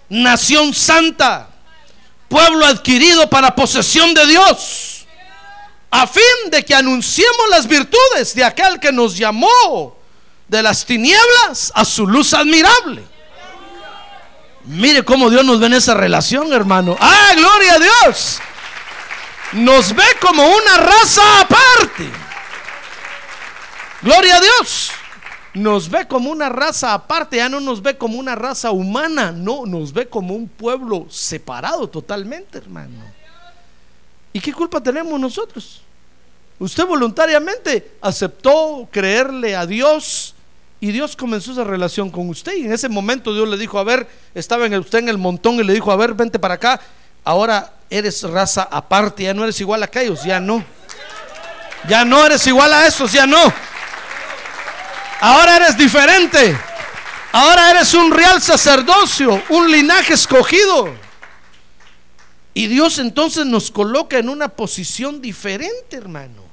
nación 0.08 0.74
santa, 0.74 1.50
pueblo 2.28 2.66
adquirido 2.66 3.28
para 3.28 3.54
posesión 3.54 4.14
de 4.14 4.26
Dios, 4.26 5.06
a 5.90 6.06
fin 6.06 6.50
de 6.50 6.64
que 6.64 6.74
anunciemos 6.74 7.48
las 7.50 7.66
virtudes 7.66 8.34
de 8.34 8.44
aquel 8.44 8.78
que 8.80 8.92
nos 8.92 9.16
llamó 9.16 9.99
de 10.50 10.62
las 10.64 10.84
tinieblas 10.84 11.70
a 11.74 11.84
su 11.84 12.06
luz 12.06 12.34
admirable. 12.34 13.04
Mire 14.64 15.04
cómo 15.04 15.30
Dios 15.30 15.44
nos 15.44 15.60
ve 15.60 15.66
en 15.66 15.74
esa 15.74 15.94
relación, 15.94 16.52
hermano. 16.52 16.96
Ah, 17.00 17.32
gloria 17.36 17.74
a 17.74 17.78
Dios. 17.78 18.40
Nos 19.52 19.94
ve 19.94 20.04
como 20.20 20.44
una 20.44 20.76
raza 20.76 21.40
aparte. 21.40 22.10
Gloria 24.02 24.36
a 24.36 24.40
Dios 24.40 24.90
nos 25.54 25.90
ve 25.90 26.06
como 26.06 26.30
una 26.30 26.48
raza 26.48 26.94
aparte, 26.94 27.38
ya 27.38 27.48
no 27.48 27.58
nos 27.58 27.82
ve 27.82 27.98
como 27.98 28.18
una 28.18 28.36
raza 28.36 28.70
humana, 28.70 29.32
no, 29.32 29.66
nos 29.66 29.92
ve 29.92 30.08
como 30.08 30.34
un 30.34 30.48
pueblo 30.48 31.06
separado 31.10 31.88
totalmente, 31.88 32.58
hermano. 32.58 33.02
¿Y 34.32 34.40
qué 34.40 34.52
culpa 34.52 34.80
tenemos 34.80 35.18
nosotros? 35.18 35.82
Usted 36.60 36.86
voluntariamente 36.86 37.96
aceptó 38.00 38.88
creerle 38.92 39.56
a 39.56 39.66
Dios 39.66 40.36
y 40.80 40.92
Dios 40.92 41.14
comenzó 41.14 41.52
esa 41.52 41.64
relación 41.64 42.10
con 42.10 42.28
usted 42.30 42.56
y 42.56 42.64
en 42.64 42.72
ese 42.72 42.88
momento 42.88 43.34
Dios 43.34 43.46
le 43.48 43.58
dijo, 43.58 43.78
a 43.78 43.84
ver, 43.84 44.08
estaba 44.34 44.64
en 44.64 44.74
usted 44.74 45.00
en 45.00 45.10
el 45.10 45.18
montón 45.18 45.56
y 45.56 45.64
le 45.64 45.74
dijo, 45.74 45.92
a 45.92 45.96
ver, 45.96 46.14
vente 46.14 46.38
para 46.38 46.54
acá, 46.54 46.80
ahora 47.22 47.74
eres 47.90 48.22
raza 48.22 48.66
aparte, 48.70 49.24
ya 49.24 49.34
no 49.34 49.42
eres 49.44 49.60
igual 49.60 49.82
a 49.82 49.86
aquellos, 49.86 50.24
ya 50.24 50.40
no. 50.40 50.64
Ya 51.88 52.04
no 52.04 52.24
eres 52.24 52.46
igual 52.46 52.72
a 52.72 52.86
esos, 52.86 53.12
ya 53.12 53.26
no. 53.26 53.52
Ahora 55.20 55.56
eres 55.56 55.76
diferente. 55.76 56.56
Ahora 57.32 57.70
eres 57.70 57.94
un 57.94 58.10
real 58.10 58.40
sacerdocio, 58.40 59.42
un 59.50 59.70
linaje 59.70 60.14
escogido. 60.14 60.92
Y 62.54 62.66
Dios 62.66 62.98
entonces 62.98 63.46
nos 63.46 63.70
coloca 63.70 64.18
en 64.18 64.28
una 64.28 64.48
posición 64.48 65.20
diferente, 65.20 65.96
hermano. 65.96 66.49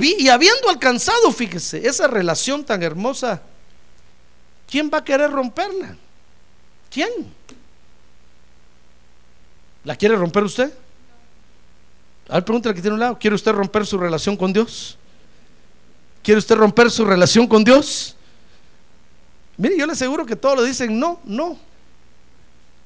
Y 0.00 0.28
habiendo 0.28 0.70
alcanzado, 0.70 1.30
fíjese, 1.30 1.86
esa 1.86 2.06
relación 2.06 2.64
tan 2.64 2.82
hermosa, 2.82 3.42
¿quién 4.68 4.90
va 4.92 4.98
a 4.98 5.04
querer 5.04 5.30
romperla? 5.30 5.96
¿Quién? 6.90 7.10
¿La 9.84 9.94
quiere 9.96 10.16
romper 10.16 10.44
usted? 10.44 10.72
A 12.28 12.40
ver, 12.40 12.44
que 12.44 12.80
tiene 12.80 12.94
un 12.94 13.00
lado. 13.00 13.18
¿Quiere 13.18 13.36
usted 13.36 13.52
romper 13.52 13.84
su 13.84 13.98
relación 13.98 14.36
con 14.36 14.52
Dios? 14.52 14.96
¿Quiere 16.22 16.38
usted 16.38 16.56
romper 16.56 16.90
su 16.90 17.04
relación 17.04 17.46
con 17.46 17.62
Dios? 17.62 18.16
Mire, 19.58 19.76
yo 19.76 19.84
le 19.86 19.92
aseguro 19.92 20.24
que 20.24 20.34
todos 20.34 20.60
le 20.60 20.66
dicen 20.66 20.98
no, 20.98 21.20
no. 21.24 21.58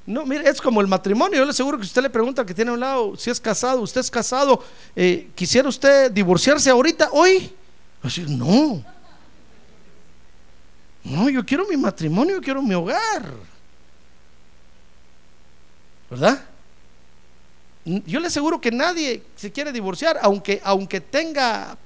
No, 0.09 0.25
mire, 0.25 0.49
es 0.49 0.59
como 0.59 0.81
el 0.81 0.87
matrimonio. 0.87 1.38
Yo 1.38 1.45
le 1.45 1.50
aseguro 1.50 1.77
que 1.77 1.85
usted 1.85 2.00
le 2.00 2.09
pregunta 2.09 2.47
que 2.47 2.55
tiene 2.55 2.71
a 2.71 2.75
un 2.75 2.81
lado 2.81 3.15
si 3.15 3.29
es 3.29 3.38
casado, 3.38 3.83
usted 3.83 4.00
es 4.00 4.11
casado, 4.11 4.65
eh, 4.97 5.29
¿quisiera 5.35 5.69
usted 5.69 6.11
divorciarse 6.11 6.71
ahorita, 6.71 7.11
hoy? 7.12 7.53
Así, 8.03 8.23
no. 8.27 8.83
No, 11.05 11.29
yo 11.29 11.45
quiero 11.45 11.67
mi 11.69 11.77
matrimonio, 11.77 12.37
yo 12.37 12.41
quiero 12.41 12.62
mi 12.62 12.73
hogar. 12.73 13.35
¿Verdad? 16.09 16.43
Yo 17.85 18.19
le 18.19 18.29
aseguro 18.29 18.59
que 18.62 18.71
nadie 18.71 19.23
se 19.37 19.53
quiere 19.53 19.73
divorciar, 19.73 20.19
aunque, 20.23 20.59
aunque 20.65 21.03
tenga 21.03 21.77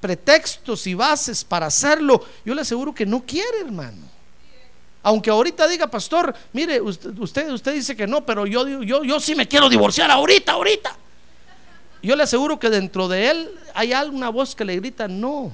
pretextos 0.00 0.86
y 0.86 0.92
bases 0.92 1.42
para 1.44 1.64
hacerlo, 1.64 2.26
yo 2.44 2.54
le 2.54 2.60
aseguro 2.60 2.94
que 2.94 3.06
no 3.06 3.24
quiere, 3.24 3.60
hermano. 3.64 4.09
Aunque 5.02 5.30
ahorita 5.30 5.66
diga, 5.66 5.86
pastor, 5.86 6.34
mire, 6.52 6.80
usted, 6.80 7.16
usted, 7.18 7.74
dice 7.74 7.96
que 7.96 8.06
no, 8.06 8.24
pero 8.24 8.46
yo, 8.46 8.66
yo, 8.82 9.02
yo 9.02 9.20
sí 9.20 9.34
me 9.34 9.48
quiero 9.48 9.68
divorciar 9.68 10.10
ahorita, 10.10 10.52
ahorita. 10.52 10.96
Yo 12.02 12.16
le 12.16 12.22
aseguro 12.22 12.58
que 12.58 12.70
dentro 12.70 13.08
de 13.08 13.30
él 13.30 13.50
hay 13.74 13.92
alguna 13.92 14.28
voz 14.28 14.54
que 14.54 14.64
le 14.64 14.76
grita, 14.76 15.08
no, 15.08 15.52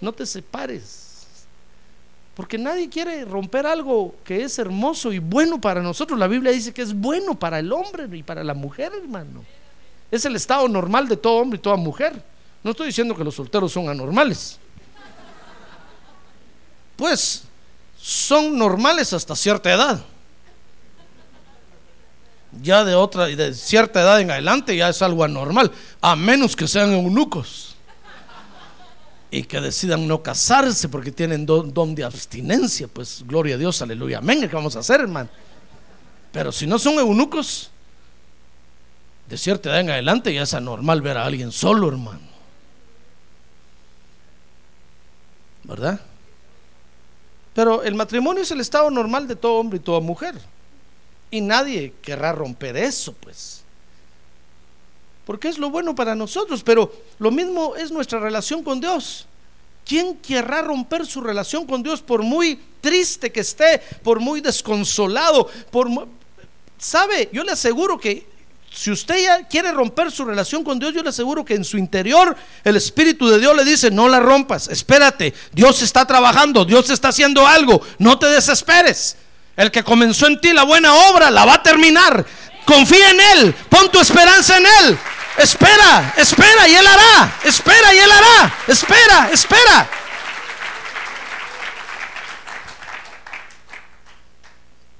no 0.00 0.12
te 0.12 0.26
separes. 0.26 1.26
Porque 2.34 2.56
nadie 2.56 2.88
quiere 2.88 3.24
romper 3.24 3.66
algo 3.66 4.14
que 4.24 4.42
es 4.44 4.58
hermoso 4.58 5.12
y 5.12 5.18
bueno 5.18 5.60
para 5.60 5.82
nosotros. 5.82 6.18
La 6.18 6.26
Biblia 6.26 6.52
dice 6.52 6.72
que 6.72 6.82
es 6.82 6.94
bueno 6.94 7.38
para 7.38 7.58
el 7.58 7.72
hombre 7.72 8.08
y 8.16 8.22
para 8.22 8.42
la 8.42 8.54
mujer, 8.54 8.92
hermano. 8.96 9.44
Es 10.10 10.24
el 10.24 10.36
estado 10.36 10.68
normal 10.68 11.08
de 11.08 11.16
todo 11.16 11.34
hombre 11.34 11.58
y 11.58 11.62
toda 11.62 11.76
mujer. 11.76 12.22
No 12.62 12.70
estoy 12.70 12.86
diciendo 12.86 13.14
que 13.14 13.24
los 13.24 13.34
solteros 13.34 13.72
son 13.72 13.88
anormales. 13.88 14.58
Pues 16.96 17.44
son 18.00 18.56
normales 18.56 19.12
hasta 19.12 19.36
cierta 19.36 19.72
edad. 19.72 20.04
Ya 22.62 22.84
de 22.84 22.94
otra, 22.94 23.26
de 23.26 23.54
cierta 23.54 24.00
edad 24.00 24.20
en 24.20 24.30
adelante 24.30 24.76
ya 24.76 24.88
es 24.88 25.00
algo 25.02 25.22
anormal, 25.22 25.70
a 26.00 26.16
menos 26.16 26.56
que 26.56 26.66
sean 26.66 26.92
eunucos 26.92 27.76
y 29.30 29.44
que 29.44 29.60
decidan 29.60 30.08
no 30.08 30.22
casarse 30.22 30.88
porque 30.88 31.12
tienen 31.12 31.46
don, 31.46 31.94
de 31.94 32.04
abstinencia. 32.04 32.88
Pues 32.88 33.22
gloria 33.26 33.54
a 33.54 33.58
Dios, 33.58 33.80
aleluya, 33.82 34.18
amén. 34.18 34.40
¿Qué 34.40 34.48
vamos 34.48 34.74
a 34.74 34.80
hacer, 34.80 35.00
hermano? 35.00 35.28
Pero 36.32 36.50
si 36.50 36.66
no 36.66 36.78
son 36.78 36.94
eunucos, 36.94 37.70
de 39.28 39.38
cierta 39.38 39.70
edad 39.70 39.80
en 39.80 39.90
adelante 39.90 40.34
ya 40.34 40.42
es 40.42 40.54
anormal 40.54 41.02
ver 41.02 41.16
a 41.16 41.24
alguien 41.24 41.52
solo, 41.52 41.88
hermano. 41.88 42.30
¿verdad? 45.70 46.00
Pero 47.54 47.82
el 47.82 47.94
matrimonio 47.94 48.42
es 48.42 48.50
el 48.50 48.60
estado 48.60 48.90
normal 48.90 49.26
de 49.26 49.36
todo 49.36 49.54
hombre 49.54 49.78
y 49.78 49.82
toda 49.82 50.00
mujer. 50.00 50.34
Y 51.30 51.40
nadie 51.40 51.92
querrá 52.02 52.32
romper 52.32 52.76
eso, 52.76 53.12
pues. 53.12 53.62
Porque 55.24 55.48
es 55.48 55.58
lo 55.58 55.70
bueno 55.70 55.94
para 55.94 56.14
nosotros, 56.14 56.62
pero 56.62 56.92
lo 57.18 57.30
mismo 57.30 57.76
es 57.76 57.90
nuestra 57.90 58.18
relación 58.18 58.62
con 58.62 58.80
Dios. 58.80 59.26
¿Quién 59.84 60.16
querrá 60.16 60.62
romper 60.62 61.06
su 61.06 61.20
relación 61.20 61.66
con 61.66 61.82
Dios 61.82 62.02
por 62.02 62.22
muy 62.22 62.60
triste 62.80 63.30
que 63.30 63.40
esté, 63.40 63.80
por 64.02 64.20
muy 64.20 64.40
desconsolado, 64.40 65.48
por 65.70 65.88
sabe, 66.78 67.28
yo 67.32 67.44
le 67.44 67.52
aseguro 67.52 67.98
que 67.98 68.26
si 68.72 68.90
usted 68.90 69.22
ya 69.22 69.48
quiere 69.48 69.72
romper 69.72 70.10
su 70.12 70.24
relación 70.24 70.62
con 70.62 70.78
Dios, 70.78 70.94
yo 70.94 71.02
le 71.02 71.08
aseguro 71.08 71.44
que 71.44 71.54
en 71.54 71.64
su 71.64 71.76
interior 71.76 72.36
el 72.64 72.76
Espíritu 72.76 73.28
de 73.28 73.38
Dios 73.38 73.56
le 73.56 73.64
dice, 73.64 73.90
no 73.90 74.08
la 74.08 74.20
rompas, 74.20 74.68
espérate, 74.68 75.34
Dios 75.52 75.82
está 75.82 76.06
trabajando, 76.06 76.64
Dios 76.64 76.88
está 76.90 77.08
haciendo 77.08 77.46
algo, 77.46 77.82
no 77.98 78.18
te 78.18 78.26
desesperes. 78.26 79.16
El 79.56 79.70
que 79.70 79.82
comenzó 79.82 80.26
en 80.26 80.40
ti 80.40 80.52
la 80.52 80.62
buena 80.62 80.94
obra 80.94 81.30
la 81.30 81.44
va 81.44 81.54
a 81.54 81.62
terminar. 81.62 82.24
Confía 82.64 83.10
en 83.10 83.20
Él, 83.20 83.54
pon 83.68 83.90
tu 83.90 83.98
esperanza 84.00 84.56
en 84.56 84.64
Él. 84.66 84.98
Espera, 85.36 86.14
espera 86.16 86.68
y 86.68 86.74
Él 86.74 86.86
hará. 86.86 87.38
Espera 87.44 87.94
y 87.94 87.98
Él 87.98 88.10
hará. 88.10 88.54
Espera, 88.68 89.30
espera. 89.32 89.90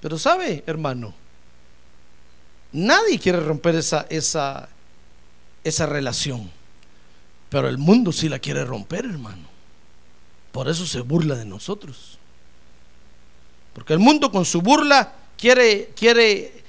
Pero 0.01 0.19
sabe, 0.19 0.65
hermano, 0.67 1.15
nadie 2.73 3.19
quiere 3.19 3.41
romper 3.41 3.75
esa, 3.77 4.07
esa, 4.09 4.69
esa 5.65 5.87
relación. 5.87 6.51
Pero 7.49 7.69
el 7.69 7.79
mundo 7.79 8.13
sí 8.13 8.29
la 8.29 8.39
quiere 8.39 8.65
romper, 8.65 9.05
hermano. 9.05 9.49
Por 10.53 10.69
eso 10.69 10.87
se 10.87 11.01
burla 11.01 11.35
de 11.35 11.45
nosotros. 11.45 12.19
Porque 13.75 13.93
el 13.93 13.99
mundo 13.99 14.31
con 14.31 14.45
su 14.45 14.63
burla 14.63 15.13
quiere, 15.37 15.91
quiere, 15.97 16.63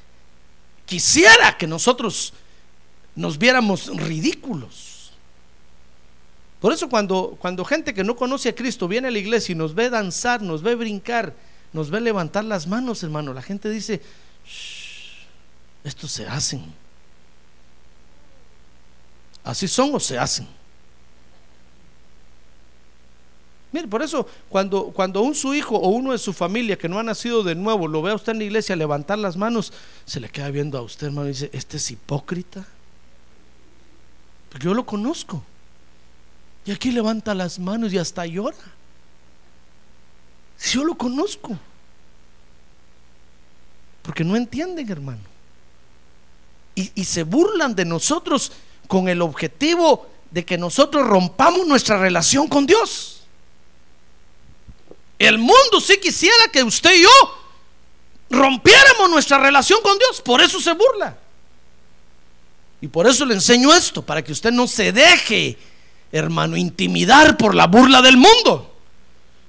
quisiera 0.85 1.57
que 1.57 1.67
nosotros 1.67 2.33
nos 3.15 3.37
viéramos 3.37 3.87
ridículos. 3.95 5.11
Por 6.59 6.71
eso 6.71 6.89
cuando, 6.89 7.37
cuando 7.39 7.65
gente 7.65 7.93
que 7.93 8.03
no 8.03 8.15
conoce 8.15 8.49
a 8.49 8.55
Cristo 8.55 8.87
viene 8.87 9.07
a 9.07 9.11
la 9.11 9.17
iglesia 9.17 9.53
y 9.53 9.55
nos 9.55 9.73
ve 9.73 9.89
danzar, 9.89 10.41
nos 10.41 10.61
ve 10.61 10.75
brincar, 10.75 11.33
nos 11.73 11.89
ve 11.89 11.99
levantar 11.99 12.45
las 12.45 12.67
manos, 12.67 13.01
hermano, 13.01 13.33
la 13.33 13.41
gente 13.41 13.69
dice, 13.69 14.01
estos 15.83 16.11
se 16.11 16.27
hacen. 16.27 16.63
Así 19.43 19.67
son 19.67 19.95
o 19.95 19.99
se 19.99 20.17
hacen. 20.17 20.47
Mire, 23.71 23.87
por 23.87 24.01
eso 24.01 24.27
cuando, 24.49 24.87
cuando 24.87 25.21
un 25.21 25.33
su 25.33 25.53
hijo 25.53 25.77
o 25.77 25.89
uno 25.89 26.11
de 26.11 26.17
su 26.17 26.33
familia 26.33 26.77
que 26.77 26.89
no 26.89 26.99
ha 26.99 27.03
nacido 27.03 27.41
de 27.41 27.55
nuevo 27.55 27.87
lo 27.87 28.01
ve 28.01 28.11
a 28.11 28.15
usted 28.15 28.33
en 28.33 28.39
la 28.39 28.43
iglesia 28.43 28.75
levantar 28.75 29.17
las 29.17 29.37
manos, 29.37 29.71
se 30.05 30.19
le 30.19 30.29
queda 30.29 30.51
viendo 30.51 30.77
a 30.77 30.81
usted, 30.81 31.07
hermano, 31.07 31.27
y 31.27 31.31
dice, 31.31 31.49
este 31.53 31.77
es 31.77 31.91
hipócrita. 31.91 32.65
Porque 34.49 34.65
yo 34.65 34.73
lo 34.73 34.85
conozco. 34.85 35.41
Y 36.65 36.71
aquí 36.71 36.91
levanta 36.91 37.33
las 37.33 37.57
manos 37.57 37.93
y 37.93 37.97
hasta 37.97 38.25
llora. 38.25 38.57
Si 40.57 40.77
yo 40.77 40.83
lo 40.83 40.95
conozco. 40.95 41.57
Porque 44.01 44.23
no 44.23 44.35
entienden, 44.35 44.91
hermano. 44.91 45.30
Y, 46.75 47.03
se 47.03 47.23
burlan 47.23 47.75
de 47.75 47.85
nosotros 47.85 48.51
con 48.87 49.09
el 49.09 49.21
objetivo 49.21 50.07
de 50.31 50.45
que 50.45 50.57
nosotros 50.57 51.05
rompamos 51.05 51.67
nuestra 51.67 51.97
relación 51.97 52.47
con 52.47 52.65
Dios. 52.65 53.23
El 55.19 55.37
mundo 55.37 55.79
sí 55.85 55.97
quisiera 55.99 56.47
que 56.51 56.63
usted 56.63 56.95
y 56.95 57.03
yo 57.03 57.09
rompiéramos 58.29 59.09
nuestra 59.09 59.37
relación 59.37 59.81
con 59.83 59.97
Dios. 59.97 60.21
Por 60.21 60.41
eso 60.41 60.59
se 60.59 60.73
burla. 60.73 61.17
Y 62.81 62.87
por 62.87 63.05
eso 63.07 63.25
le 63.25 63.35
enseño 63.35 63.71
esto, 63.73 64.01
para 64.01 64.23
que 64.23 64.31
usted 64.31 64.51
no 64.51 64.67
se 64.67 64.91
deje, 64.91 65.57
hermano, 66.11 66.57
intimidar 66.57 67.37
por 67.37 67.53
la 67.53 67.67
burla 67.67 68.01
del 68.01 68.17
mundo. 68.17 68.71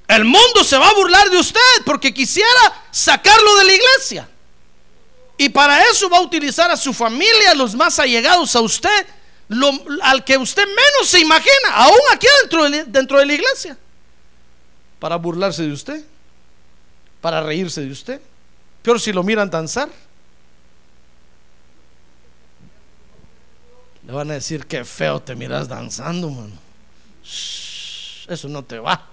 El 0.06 0.24
mundo 0.24 0.62
se 0.62 0.76
va 0.76 0.88
a 0.88 0.94
burlar 0.94 1.30
de 1.30 1.38
usted 1.38 1.60
porque 1.86 2.12
quisiera 2.12 2.84
sacarlo 2.90 3.56
de 3.56 3.64
la 3.64 3.72
iglesia. 3.72 4.28
Y 5.36 5.48
para 5.48 5.82
eso 5.84 6.08
va 6.08 6.18
a 6.18 6.22
utilizar 6.22 6.70
a 6.70 6.76
su 6.76 6.92
familia, 6.92 7.54
los 7.54 7.74
más 7.74 7.98
allegados 7.98 8.54
a 8.54 8.60
usted, 8.60 9.06
al 10.02 10.24
que 10.24 10.36
usted 10.36 10.64
menos 10.66 11.08
se 11.08 11.20
imagina, 11.20 11.74
aún 11.74 12.00
aquí 12.12 12.26
dentro 12.86 13.18
de 13.18 13.26
la 13.26 13.32
iglesia 13.32 13.76
para 15.02 15.16
burlarse 15.16 15.64
de 15.64 15.72
usted, 15.72 16.04
para 17.20 17.42
reírse 17.42 17.80
de 17.80 17.90
usted. 17.90 18.20
Peor 18.82 19.00
si 19.00 19.12
lo 19.12 19.24
miran 19.24 19.50
danzar. 19.50 19.88
Le 24.06 24.12
van 24.12 24.30
a 24.30 24.34
decir 24.34 24.64
que 24.64 24.84
feo 24.84 25.20
te 25.20 25.34
miras 25.34 25.66
danzando, 25.66 26.30
mano. 26.30 26.54
eso 27.24 28.48
no 28.48 28.62
te 28.62 28.78
va. 28.78 29.08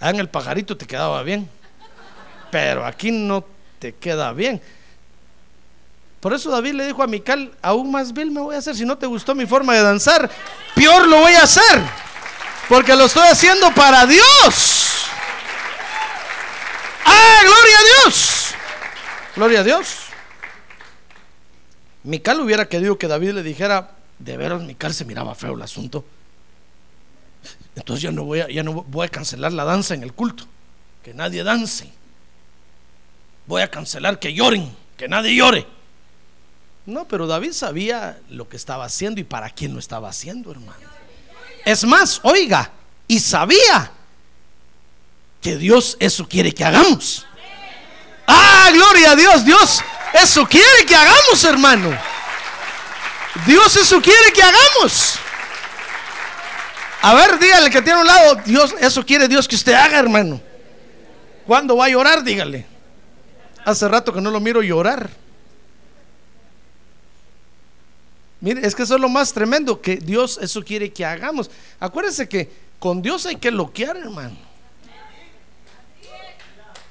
Ah, 0.00 0.08
en 0.08 0.20
el 0.20 0.30
pajarito 0.30 0.74
te 0.74 0.86
quedaba 0.86 1.22
bien, 1.22 1.50
pero 2.50 2.86
aquí 2.86 3.10
no 3.10 3.44
te 3.78 3.94
queda 3.94 4.32
bien. 4.32 4.58
Por 6.20 6.32
eso 6.32 6.50
David 6.50 6.74
le 6.74 6.86
dijo 6.86 7.02
a 7.02 7.06
Mical, 7.06 7.52
aún 7.62 7.90
más 7.90 8.12
vil 8.12 8.30
me 8.30 8.40
voy 8.40 8.54
a 8.56 8.58
hacer. 8.58 8.74
Si 8.74 8.84
no 8.84 8.98
te 8.98 9.06
gustó 9.06 9.34
mi 9.34 9.46
forma 9.46 9.74
de 9.74 9.82
danzar, 9.82 10.28
peor 10.74 11.06
lo 11.06 11.20
voy 11.20 11.34
a 11.34 11.44
hacer. 11.44 11.82
Porque 12.68 12.96
lo 12.96 13.04
estoy 13.04 13.28
haciendo 13.28 13.72
para 13.72 14.04
Dios. 14.04 15.06
¡Ah, 17.04 17.40
gloria 17.42 17.78
a 17.78 18.04
Dios! 18.04 18.54
Gloria 19.36 19.60
a 19.60 19.62
Dios. 19.64 19.96
Mical 22.02 22.40
hubiera 22.40 22.68
querido 22.68 22.98
que 22.98 23.06
David 23.06 23.30
le 23.30 23.42
dijera, 23.42 23.92
de 24.18 24.36
veras 24.36 24.60
Mical 24.62 24.92
se 24.92 25.04
miraba 25.04 25.34
feo 25.34 25.54
el 25.54 25.62
asunto. 25.62 26.04
Entonces 27.76 28.02
ya 28.02 28.10
no 28.10 28.24
voy 28.24 28.40
a, 28.40 28.48
ya 28.48 28.64
no 28.64 28.72
voy 28.82 29.06
a 29.06 29.08
cancelar 29.08 29.52
la 29.52 29.64
danza 29.64 29.94
en 29.94 30.02
el 30.02 30.12
culto. 30.12 30.44
Que 31.04 31.14
nadie 31.14 31.44
dance. 31.44 31.92
Voy 33.46 33.62
a 33.62 33.70
cancelar 33.70 34.18
que 34.18 34.34
lloren, 34.34 34.74
que 34.96 35.06
nadie 35.08 35.36
llore. 35.36 35.77
No, 36.88 37.06
pero 37.06 37.26
David 37.26 37.52
sabía 37.52 38.18
lo 38.30 38.48
que 38.48 38.56
estaba 38.56 38.86
haciendo 38.86 39.20
y 39.20 39.24
para 39.24 39.50
quién 39.50 39.74
lo 39.74 39.78
estaba 39.78 40.08
haciendo, 40.08 40.50
hermano. 40.50 40.88
Es 41.66 41.84
más, 41.84 42.18
oiga, 42.22 42.70
y 43.06 43.20
sabía 43.20 43.92
que 45.42 45.58
Dios 45.58 45.98
eso 46.00 46.26
quiere 46.26 46.50
que 46.50 46.64
hagamos. 46.64 47.26
Ah, 48.26 48.70
gloria 48.72 49.10
a 49.10 49.16
Dios, 49.16 49.44
Dios 49.44 49.82
eso 50.14 50.46
quiere 50.46 50.86
que 50.86 50.96
hagamos, 50.96 51.44
hermano. 51.44 51.90
Dios 53.46 53.76
eso 53.76 54.00
quiere 54.00 54.32
que 54.32 54.42
hagamos. 54.42 55.18
A 57.02 57.12
ver, 57.12 57.38
dígale 57.38 57.68
que 57.68 57.82
tiene 57.82 58.00
un 58.00 58.06
lado, 58.06 58.36
Dios, 58.46 58.74
eso 58.80 59.04
quiere 59.04 59.28
Dios 59.28 59.46
que 59.46 59.56
usted 59.56 59.74
haga, 59.74 59.98
hermano. 59.98 60.40
¿Cuándo 61.46 61.76
va 61.76 61.84
a 61.84 61.90
llorar? 61.90 62.24
Dígale. 62.24 62.64
Hace 63.66 63.86
rato 63.88 64.10
que 64.10 64.22
no 64.22 64.30
lo 64.30 64.40
miro 64.40 64.62
llorar. 64.62 65.27
Mire, 68.40 68.64
es 68.66 68.74
que 68.74 68.84
eso 68.84 68.94
es 68.94 69.00
lo 69.00 69.08
más 69.08 69.32
tremendo, 69.32 69.80
que 69.80 69.96
Dios 69.96 70.38
eso 70.40 70.62
quiere 70.62 70.92
que 70.92 71.04
hagamos. 71.04 71.50
Acuérdense 71.80 72.28
que 72.28 72.50
con 72.78 73.02
Dios 73.02 73.26
hay 73.26 73.36
que 73.36 73.50
loquear, 73.50 73.96
hermano. 73.96 74.36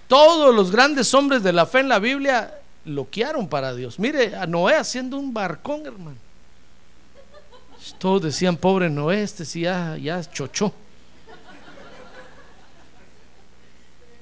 Todos 0.08 0.54
los 0.56 0.72
grandes 0.72 1.14
hombres 1.14 1.44
de 1.44 1.54
la 1.54 1.66
fe 1.66 1.80
en 1.80 1.90
la 1.90 2.00
Biblia 2.00 2.60
loquearon 2.86 3.48
para 3.48 3.74
Dios. 3.74 4.00
Mire 4.00 4.36
a 4.36 4.46
Noé 4.46 4.76
haciendo 4.76 5.18
un 5.18 5.34
barcón, 5.34 5.86
hermano. 5.86 6.18
Todos 7.98 8.22
decían, 8.22 8.58
pobre 8.58 8.90
Noé, 8.90 9.24
este 9.24 9.46
sí 9.46 9.62
ya, 9.62 9.98
ya 9.98 10.22
chochó. 10.30 10.74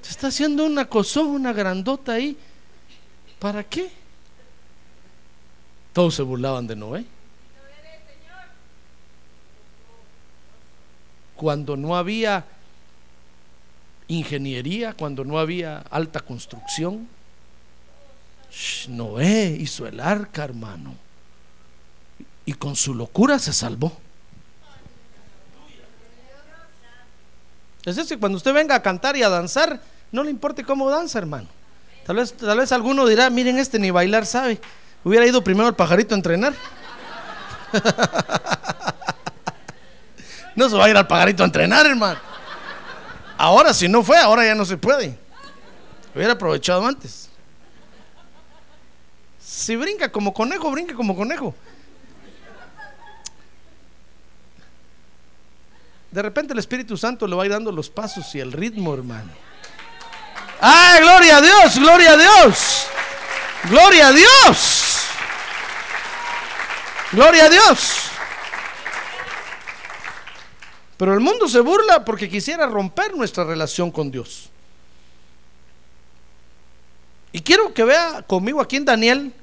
Se 0.01 0.11
está 0.11 0.27
haciendo 0.27 0.65
una 0.65 0.85
cosón, 0.85 1.27
una 1.27 1.51
grandota 1.51 2.13
ahí. 2.13 2.37
¿Para 3.39 3.63
qué? 3.63 3.89
Todos 5.93 6.15
se 6.15 6.21
burlaban 6.21 6.67
de 6.67 6.75
Noé. 6.75 7.05
Cuando 11.35 11.75
no 11.75 11.95
había 11.97 12.45
ingeniería, 14.07 14.93
cuando 14.93 15.23
no 15.23 15.39
había 15.39 15.79
alta 15.89 16.19
construcción. 16.19 17.07
Noé 18.87 19.57
hizo 19.59 19.85
el 19.85 19.99
arca, 19.99 20.43
hermano. 20.43 20.95
Y 22.45 22.53
con 22.53 22.75
su 22.75 22.93
locura 22.93 23.39
se 23.39 23.53
salvó. 23.53 23.97
Es 27.83 27.95
decir, 27.95 28.19
cuando 28.19 28.37
usted 28.37 28.53
venga 28.53 28.75
a 28.75 28.81
cantar 28.81 29.15
y 29.15 29.23
a 29.23 29.29
danzar, 29.29 29.79
no 30.11 30.23
le 30.23 30.31
importe 30.31 30.63
cómo 30.63 30.89
danza, 30.89 31.19
hermano. 31.19 31.47
Tal 32.05 32.15
vez, 32.15 32.33
tal 32.33 32.57
vez 32.57 32.71
alguno 32.71 33.05
dirá, 33.05 33.29
miren 33.29 33.57
este 33.57 33.77
ni 33.79 33.91
bailar 33.91 34.25
sabe. 34.25 34.59
Hubiera 35.03 35.27
ido 35.27 35.43
primero 35.43 35.67
el 35.67 35.75
pajarito 35.75 36.15
a 36.15 36.17
entrenar. 36.17 36.53
no 40.55 40.69
se 40.69 40.77
va 40.77 40.85
a 40.85 40.89
ir 40.89 40.97
al 40.97 41.07
pajarito 41.07 41.43
a 41.43 41.45
entrenar, 41.45 41.85
hermano. 41.85 42.19
Ahora, 43.37 43.73
si 43.73 43.87
no 43.87 44.03
fue, 44.03 44.17
ahora 44.17 44.45
ya 44.45 44.55
no 44.55 44.65
se 44.65 44.77
puede. 44.77 45.17
Hubiera 46.13 46.33
aprovechado 46.33 46.85
antes. 46.85 47.29
Si 49.39 49.75
brinca 49.75 50.11
como 50.11 50.33
conejo, 50.33 50.71
brinca 50.71 50.93
como 50.93 51.15
conejo. 51.15 51.53
De 56.11 56.21
repente 56.21 56.53
el 56.53 56.59
Espíritu 56.59 56.95
Santo 56.95 57.27
le 57.27 57.35
va 57.35 57.43
a 57.43 57.45
ir 57.45 57.51
dando 57.51 57.73
los 57.73 57.89
pasos 57.89 58.33
y 58.35 58.39
el 58.39 58.53
ritmo, 58.53 58.93
hermano. 58.93 59.31
¡Ay, 60.61 61.01
gloria 61.01 61.37
a 61.37 61.41
Dios! 61.41 61.77
¡Gloria 61.77 62.11
a 62.13 62.17
Dios! 62.17 62.87
¡Gloria 63.65 64.07
a 64.07 64.11
Dios! 64.13 64.85
¡Gloria 67.11 67.45
a 67.45 67.49
Dios! 67.49 68.14
Pero 70.97 71.13
el 71.13 71.19
mundo 71.19 71.47
se 71.47 71.59
burla 71.59 72.05
porque 72.05 72.29
quisiera 72.29 72.67
romper 72.67 73.15
nuestra 73.15 73.43
relación 73.43 73.91
con 73.91 74.11
Dios. 74.11 74.49
Y 77.33 77.41
quiero 77.41 77.73
que 77.73 77.83
vea 77.83 78.21
conmigo 78.21 78.61
aquí 78.61 78.77
en 78.77 78.85
Daniel. 78.85 79.33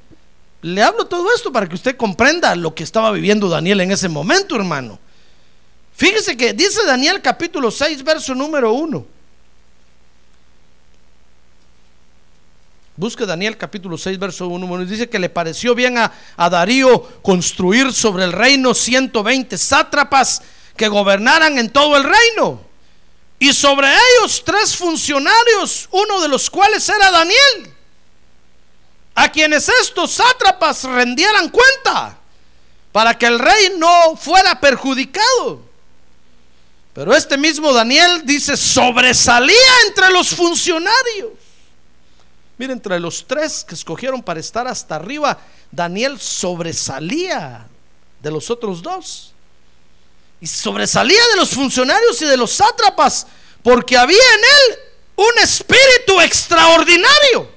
Le 0.62 0.82
hablo 0.82 1.06
todo 1.06 1.26
esto 1.34 1.52
para 1.52 1.68
que 1.68 1.74
usted 1.74 1.96
comprenda 1.96 2.54
lo 2.54 2.74
que 2.74 2.84
estaba 2.84 3.10
viviendo 3.10 3.48
Daniel 3.48 3.82
en 3.82 3.92
ese 3.92 4.08
momento, 4.08 4.56
hermano. 4.56 4.98
Fíjese 5.94 6.36
que 6.36 6.54
dice 6.54 6.86
Daniel 6.86 7.20
capítulo 7.20 7.70
6, 7.70 8.02
verso 8.02 8.34
número 8.34 8.72
1. 8.72 9.06
Busque 12.96 13.26
Daniel 13.26 13.58
capítulo 13.58 13.98
6, 13.98 14.18
verso 14.18 14.48
1. 14.48 14.86
Dice 14.86 15.10
que 15.10 15.18
le 15.18 15.28
pareció 15.28 15.74
bien 15.74 15.98
a, 15.98 16.12
a 16.36 16.48
Darío 16.48 17.02
construir 17.20 17.92
sobre 17.92 18.24
el 18.24 18.32
reino 18.32 18.72
120 18.72 19.58
sátrapas 19.58 20.42
que 20.76 20.88
gobernaran 20.88 21.58
en 21.58 21.70
todo 21.70 21.96
el 21.96 22.04
reino. 22.04 22.60
Y 23.38 23.52
sobre 23.52 23.88
ellos 23.88 24.42
tres 24.44 24.76
funcionarios, 24.76 25.88
uno 25.90 26.20
de 26.20 26.28
los 26.28 26.48
cuales 26.48 26.88
era 26.88 27.10
Daniel, 27.10 27.74
a 29.14 29.30
quienes 29.30 29.68
estos 29.68 30.12
sátrapas 30.12 30.84
rendieran 30.84 31.48
cuenta, 31.48 32.16
para 32.92 33.18
que 33.18 33.26
el 33.26 33.38
rey 33.38 33.72
no 33.78 34.16
fuera 34.16 34.60
perjudicado. 34.60 35.60
Pero 36.92 37.14
este 37.14 37.38
mismo 37.38 37.72
Daniel 37.72 38.22
dice, 38.24 38.56
sobresalía 38.56 39.72
entre 39.88 40.10
los 40.10 40.28
funcionarios. 40.28 41.30
Miren, 42.58 42.76
entre 42.76 43.00
los 43.00 43.26
tres 43.26 43.64
que 43.64 43.74
escogieron 43.74 44.22
para 44.22 44.38
estar 44.38 44.68
hasta 44.68 44.94
arriba, 44.94 45.38
Daniel 45.70 46.20
sobresalía 46.20 47.66
de 48.20 48.30
los 48.30 48.50
otros 48.50 48.82
dos. 48.82 49.31
Y 50.42 50.46
sobresalía 50.48 51.22
de 51.28 51.36
los 51.36 51.50
funcionarios 51.50 52.20
y 52.20 52.24
de 52.24 52.36
los 52.36 52.50
sátrapas, 52.50 53.28
porque 53.62 53.96
había 53.96 54.18
en 54.18 54.40
él 54.40 54.78
un 55.14 55.38
espíritu 55.40 56.20
extraordinario. 56.20 57.48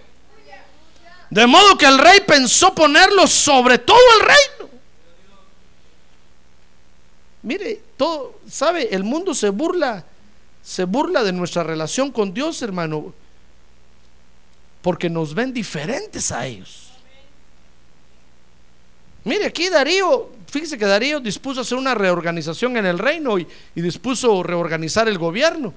De 1.32 1.48
modo 1.48 1.76
que 1.80 1.88
el 1.88 1.98
rey 1.98 2.19
pensó 2.21 2.76
ponerlo 2.76 3.26
sobre 3.26 3.80
todo 3.80 3.98
el 4.19 4.19
reino. 4.19 4.69
Mire, 7.41 7.82
todo, 7.98 8.39
sabe, 8.48 8.93
el 8.93 9.04
mundo 9.04 9.34
se 9.34 9.50
burla, 9.50 10.06
se 10.62 10.84
burla 10.84 11.24
de 11.24 11.34
nuestra 11.34 11.63
relación 11.63 12.12
con 12.12 12.36
Dios, 12.36 12.62
hermano, 12.62 13.15
porque 14.84 15.10
nos 15.10 15.34
ven 15.34 15.52
diferentes 15.52 16.32
a 16.32 16.45
ellos. 16.45 16.91
Mire, 19.24 19.48
aquí 19.48 19.69
Darío, 19.69 20.30
fíjese 20.47 20.77
que 20.77 20.86
Darío 20.86 21.19
dispuso 21.19 21.62
hacer 21.62 21.77
una 21.77 21.93
reorganización 21.93 22.77
en 22.77 22.86
el 22.86 22.99
reino 22.99 23.38
y, 23.38 23.47
y 23.75 23.81
dispuso 23.81 24.43
reorganizar 24.43 25.08
el 25.08 25.17
gobierno. 25.17 25.73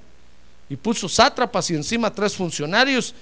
Y 0.68 0.76
puso 0.76 1.08
sátrapas 1.08 1.70
y 1.70 1.74
encima 1.74 2.12
tres 2.12 2.34
funcionarios. 2.34 3.14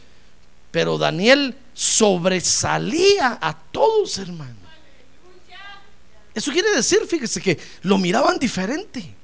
Pero 0.70 0.98
Daniel 0.98 1.56
sobresalía 1.72 3.38
a 3.40 3.56
todos, 3.70 4.18
hermano. 4.18 4.66
Eso 6.34 6.52
quiere 6.52 6.70
decir, 6.70 6.98
fíjese 7.08 7.40
que 7.40 7.58
lo 7.82 7.96
miraban 7.96 8.38
diferente. 8.38 9.14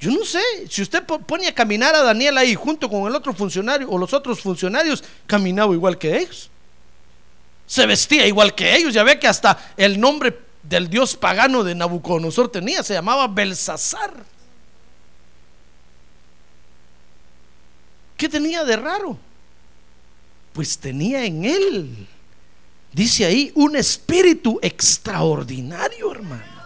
Yo 0.00 0.10
no 0.10 0.24
sé, 0.24 0.40
si 0.70 0.82
usted 0.82 1.04
pone 1.04 1.48
a 1.48 1.54
caminar 1.54 1.94
a 1.94 2.02
Daniel 2.02 2.38
ahí 2.38 2.54
junto 2.54 2.88
con 2.88 3.06
el 3.06 3.14
otro 3.14 3.34
funcionario 3.34 3.90
o 3.90 3.98
los 3.98 4.14
otros 4.14 4.40
funcionarios, 4.40 5.02
caminaba 5.26 5.74
igual 5.74 5.98
que 5.98 6.16
ellos. 6.16 6.50
Se 7.66 7.86
vestía 7.86 8.26
igual 8.26 8.54
que 8.54 8.76
ellos. 8.76 8.94
Ya 8.94 9.02
ve 9.02 9.18
que 9.18 9.28
hasta 9.28 9.72
el 9.76 10.00
nombre 10.00 10.38
del 10.62 10.88
dios 10.88 11.16
pagano 11.16 11.64
de 11.64 11.74
Nabucodonosor 11.74 12.50
tenía, 12.50 12.82
se 12.82 12.94
llamaba 12.94 13.28
Belsasar. 13.28 14.12
¿Qué 18.16 18.28
tenía 18.28 18.64
de 18.64 18.76
raro? 18.76 19.18
Pues 20.52 20.78
tenía 20.78 21.24
en 21.24 21.44
él 21.44 22.08
Dice 22.96 23.26
ahí 23.26 23.52
un 23.54 23.76
espíritu 23.76 24.58
extraordinario, 24.62 26.12
hermano. 26.12 26.56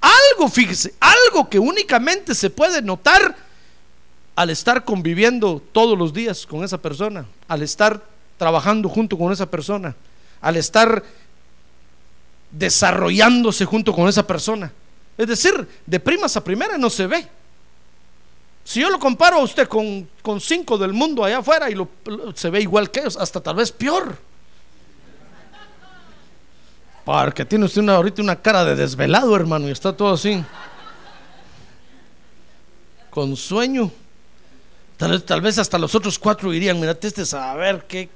Algo, 0.00 0.48
fíjese, 0.48 0.94
algo 1.00 1.50
que 1.50 1.58
únicamente 1.58 2.36
se 2.36 2.50
puede 2.50 2.82
notar 2.82 3.36
al 4.34 4.50
estar 4.50 4.84
conviviendo 4.84 5.62
todos 5.72 5.98
los 5.98 6.12
días 6.12 6.46
con 6.46 6.64
esa 6.64 6.78
persona, 6.78 7.26
al 7.48 7.62
estar 7.62 8.02
trabajando 8.38 8.88
junto 8.88 9.18
con 9.18 9.32
esa 9.32 9.46
persona, 9.46 9.94
al 10.40 10.56
estar 10.56 11.02
desarrollándose 12.50 13.64
junto 13.64 13.92
con 13.92 14.08
esa 14.08 14.26
persona. 14.26 14.72
Es 15.18 15.26
decir, 15.26 15.68
de 15.86 16.00
primas 16.00 16.36
a 16.36 16.44
primera 16.44 16.78
no 16.78 16.90
se 16.90 17.06
ve. 17.06 17.28
Si 18.64 18.80
yo 18.80 18.90
lo 18.90 18.98
comparo 18.98 19.36
a 19.36 19.42
usted 19.42 19.68
con, 19.68 20.08
cinco 20.40 20.78
del 20.78 20.92
mundo 20.92 21.24
allá 21.24 21.38
afuera 21.38 21.68
y 21.70 21.74
lo, 21.74 21.88
se 22.34 22.48
ve 22.48 22.60
igual 22.60 22.90
que 22.90 23.00
ellos, 23.00 23.16
hasta 23.16 23.40
tal 23.40 23.56
vez 23.56 23.72
peor. 23.72 24.16
Porque 27.04 27.44
tiene 27.44 27.64
usted 27.64 27.82
una, 27.82 27.96
ahorita 27.96 28.22
una 28.22 28.36
cara 28.36 28.64
de 28.64 28.76
desvelado, 28.76 29.34
hermano, 29.34 29.68
y 29.68 29.72
está 29.72 29.94
todo 29.94 30.14
así. 30.14 30.42
Con 33.10 33.36
sueño. 33.36 33.90
Tal, 34.96 35.22
tal 35.22 35.40
vez 35.40 35.58
hasta 35.58 35.78
los 35.78 35.94
otros 35.94 36.18
cuatro 36.18 36.50
dirían, 36.50 36.78
mira, 36.78 36.96
este 37.00 37.24
a 37.36 37.54
ver 37.54 37.84
qué 37.88 38.08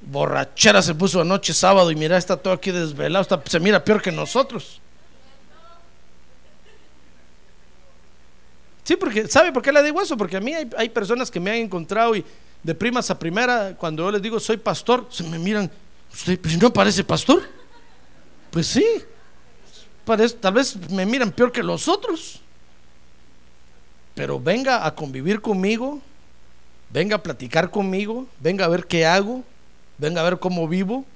borrachera 0.00 0.82
se 0.82 0.94
puso 0.94 1.20
anoche 1.20 1.52
sábado 1.52 1.90
y 1.90 1.96
mira, 1.96 2.16
está 2.16 2.36
todo 2.36 2.54
aquí 2.54 2.70
desvelado, 2.70 3.42
se 3.44 3.60
mira 3.60 3.84
peor 3.84 4.00
que 4.00 4.10
nosotros. 4.10 4.80
Sí, 8.84 8.96
porque, 8.96 9.28
¿sabe 9.28 9.52
por 9.52 9.62
qué 9.62 9.72
le 9.72 9.82
digo 9.82 10.00
eso? 10.02 10.16
Porque 10.16 10.36
a 10.36 10.40
mí 10.40 10.52
hay, 10.52 10.88
personas 10.88 11.30
que 11.30 11.38
me 11.38 11.50
han 11.50 11.58
encontrado 11.58 12.16
y 12.16 12.24
de 12.62 12.74
primas 12.74 13.10
a 13.10 13.18
primera, 13.18 13.76
cuando 13.76 14.04
yo 14.04 14.10
les 14.10 14.22
digo 14.22 14.40
soy 14.40 14.56
pastor, 14.56 15.06
se 15.10 15.22
me 15.22 15.38
miran, 15.38 15.70
¿usted 16.12 16.40
pues, 16.40 16.60
no 16.60 16.72
parece 16.72 17.04
pastor? 17.04 17.42
Pues 18.50 18.66
sí, 18.66 18.84
parece, 20.04 20.36
tal 20.36 20.54
vez 20.54 20.76
me 20.90 21.06
miran 21.06 21.30
peor 21.30 21.52
que 21.52 21.62
los 21.62 21.86
otros. 21.86 22.40
Pero 24.20 24.38
venga 24.38 24.84
a 24.84 24.94
convivir 24.94 25.40
conmigo, 25.40 25.98
venga 26.90 27.16
a 27.16 27.22
platicar 27.22 27.70
conmigo, 27.70 28.28
venga 28.38 28.66
a 28.66 28.68
ver 28.68 28.86
qué 28.86 29.06
hago, 29.06 29.42
venga 29.96 30.20
a 30.20 30.24
ver 30.24 30.38
cómo 30.38 30.68
vivo. 30.68 31.06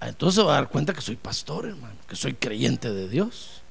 Entonces 0.00 0.44
va 0.44 0.50
a 0.50 0.54
dar 0.54 0.68
cuenta 0.68 0.92
que 0.92 1.02
soy 1.02 1.14
pastor, 1.14 1.66
hermano, 1.66 1.94
que 2.08 2.16
soy 2.16 2.34
creyente 2.34 2.92
de 2.92 3.08
Dios. 3.08 3.62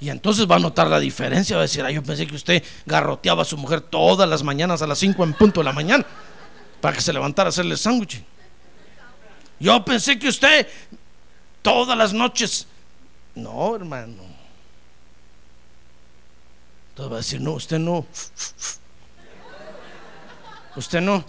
Y 0.00 0.08
entonces 0.08 0.50
va 0.50 0.56
a 0.56 0.58
notar 0.58 0.86
la 0.86 0.98
diferencia, 0.98 1.54
va 1.54 1.64
a 1.64 1.68
decir, 1.68 1.86
yo 1.88 2.02
pensé 2.02 2.26
que 2.26 2.36
usted 2.36 2.64
garroteaba 2.86 3.42
a 3.42 3.44
su 3.44 3.58
mujer 3.58 3.82
todas 3.82 4.26
las 4.26 4.42
mañanas 4.42 4.80
a 4.80 4.86
las 4.86 4.98
5 4.98 5.22
en 5.22 5.34
punto 5.34 5.60
de 5.60 5.64
la 5.64 5.74
mañana 5.74 6.06
para 6.80 6.96
que 6.96 7.02
se 7.02 7.12
levantara 7.12 7.48
a 7.48 7.50
hacerle 7.50 7.76
sándwich. 7.76 8.24
Yo 9.60 9.84
pensé 9.84 10.18
que 10.18 10.28
usted 10.28 10.66
todas 11.60 11.98
las 11.98 12.14
noches... 12.14 12.66
No, 13.34 13.76
hermano. 13.76 14.35
Entonces 16.96 17.12
va 17.12 17.16
a 17.16 17.18
decir, 17.18 17.40
no, 17.42 17.52
usted 17.52 17.78
no. 17.78 18.06
Usted 20.76 21.02
no. 21.02 21.22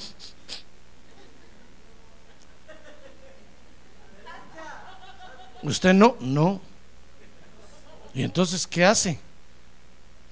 Usted 5.63 5.93
no, 5.93 6.15
no. 6.21 6.61
¿Y 8.13 8.23
entonces 8.23 8.65
qué 8.65 8.85
hace? 8.85 9.19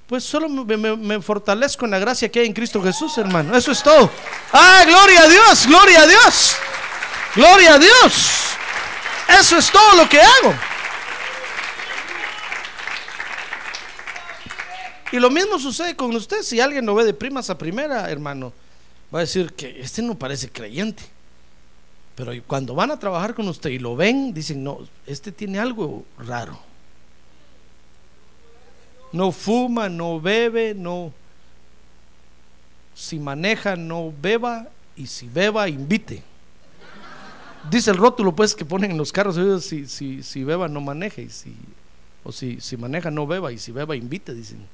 Pues 0.08 0.24
solo 0.24 0.48
me, 0.48 1.22
fortalezco 1.22 1.84
en 1.84 1.92
la 1.92 2.00
gracia 2.00 2.32
que 2.32 2.40
hay 2.40 2.46
en 2.46 2.54
Cristo 2.54 2.82
Jesús, 2.82 3.18
hermano. 3.18 3.58
Eso 3.58 3.74
es 3.74 3.84
todo. 3.84 4.10
¡Ah, 4.54 4.86
gloria 4.88 5.24
a 5.24 5.28
Dios! 5.28 5.68
¡Gloria 5.68 6.02
a 6.04 6.08
Dios! 6.08 6.56
¡Gloria 7.36 7.74
a 7.74 7.78
Dios! 7.78 8.30
Eso 9.38 9.58
es 9.58 9.70
todo 9.70 9.96
lo 9.98 10.08
que 10.08 10.22
hago. 10.22 10.56
Y 15.12 15.20
lo 15.20 15.30
mismo 15.30 15.60
sucede 15.60 15.96
con 15.96 16.16
usted. 16.16 16.42
Si 16.42 16.60
alguien 16.60 16.86
lo 16.86 16.96
ve 16.96 17.06
de 17.06 17.14
primas 17.14 17.50
a 17.50 17.58
primera, 17.58 18.10
hermano, 18.10 18.52
va 19.14 19.20
a 19.20 19.22
decir 19.22 19.54
que 19.54 19.82
este 19.82 20.02
no 20.02 20.16
parece 20.16 20.50
creyente. 20.50 21.04
Pero 22.16 22.32
cuando 22.48 22.74
van 22.74 22.92
a 22.92 23.00
trabajar 23.00 23.34
con 23.34 23.48
usted 23.48 23.70
y 23.70 23.80
lo 23.80 23.96
ven, 23.96 24.34
dicen, 24.34 24.64
no, 24.64 24.80
este 25.06 25.32
tiene 25.32 25.60
algo 25.60 26.06
raro 26.18 26.60
no 29.16 29.32
fuma, 29.32 29.90
no 29.90 30.20
bebe, 30.20 30.74
no... 30.76 31.14
Si 32.94 33.18
maneja, 33.18 33.76
no 33.76 34.14
beba 34.22 34.68
y 34.96 35.08
si 35.08 35.28
beba, 35.28 35.68
invite. 35.68 36.24
Dice 37.70 37.92
el 37.92 37.98
rótulo 37.98 38.34
pues 38.34 38.56
que 38.56 38.64
ponen 38.64 38.92
en 38.92 38.98
los 38.98 39.12
carros, 39.12 39.36
si, 39.64 39.88
si, 39.88 40.22
si 40.22 40.44
beba, 40.44 40.68
no 40.68 40.80
maneje, 40.80 41.24
y 41.24 41.30
si, 41.30 41.56
o 42.24 42.32
si, 42.32 42.62
si 42.62 42.78
maneja, 42.78 43.12
no 43.12 43.26
beba, 43.26 43.52
y 43.52 43.58
si 43.58 43.72
beba, 43.72 43.96
invite, 43.96 44.34
dicen. 44.34 44.66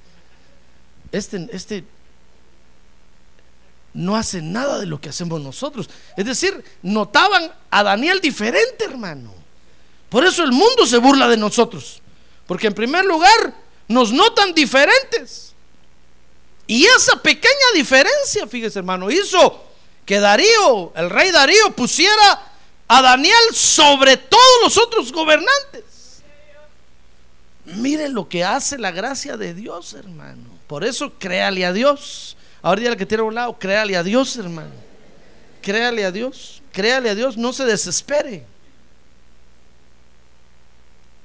Este, 1.11 1.49
este 1.51 1.83
no 3.93 4.15
hace 4.15 4.41
nada 4.41 4.79
de 4.79 4.85
lo 4.85 5.01
que 5.01 5.09
hacemos 5.09 5.41
nosotros. 5.41 5.89
Es 6.15 6.25
decir, 6.25 6.63
notaban 6.81 7.51
a 7.69 7.83
Daniel 7.83 8.21
diferente, 8.21 8.85
hermano. 8.85 9.33
Por 10.09 10.25
eso 10.25 10.43
el 10.43 10.51
mundo 10.51 10.85
se 10.85 10.97
burla 10.97 11.27
de 11.27 11.37
nosotros. 11.37 12.01
Porque 12.47 12.67
en 12.67 12.73
primer 12.73 13.05
lugar, 13.05 13.53
nos 13.87 14.11
notan 14.11 14.53
diferentes. 14.53 15.53
Y 16.67 16.85
esa 16.85 17.21
pequeña 17.21 17.71
diferencia, 17.73 18.47
fíjese 18.47 18.79
hermano, 18.79 19.11
hizo 19.11 19.65
que 20.05 20.19
Darío, 20.19 20.93
el 20.95 21.09
rey 21.09 21.31
Darío, 21.31 21.71
pusiera 21.75 22.51
a 22.87 23.01
Daniel 23.01 23.53
sobre 23.53 24.17
todos 24.17 24.59
los 24.63 24.77
otros 24.77 25.11
gobernantes. 25.11 25.83
Miren 27.65 28.13
lo 28.13 28.27
que 28.27 28.43
hace 28.43 28.77
la 28.77 28.91
gracia 28.91 29.37
de 29.37 29.53
Dios, 29.53 29.93
hermano. 29.93 30.50
Por 30.71 30.85
eso 30.85 31.11
créale 31.19 31.65
a 31.65 31.73
Dios. 31.73 32.37
Ahora 32.61 32.81
ya 32.81 32.95
que 32.95 33.05
tiene 33.05 33.23
a 33.23 33.25
un 33.25 33.35
lado, 33.35 33.59
créale 33.59 33.97
a 33.97 34.03
Dios, 34.03 34.37
hermano. 34.37 34.71
Créale 35.61 36.05
a 36.05 36.13
Dios. 36.13 36.63
Créale 36.71 37.09
a 37.09 37.15
Dios, 37.15 37.35
no 37.35 37.51
se 37.51 37.65
desespere. 37.65 38.45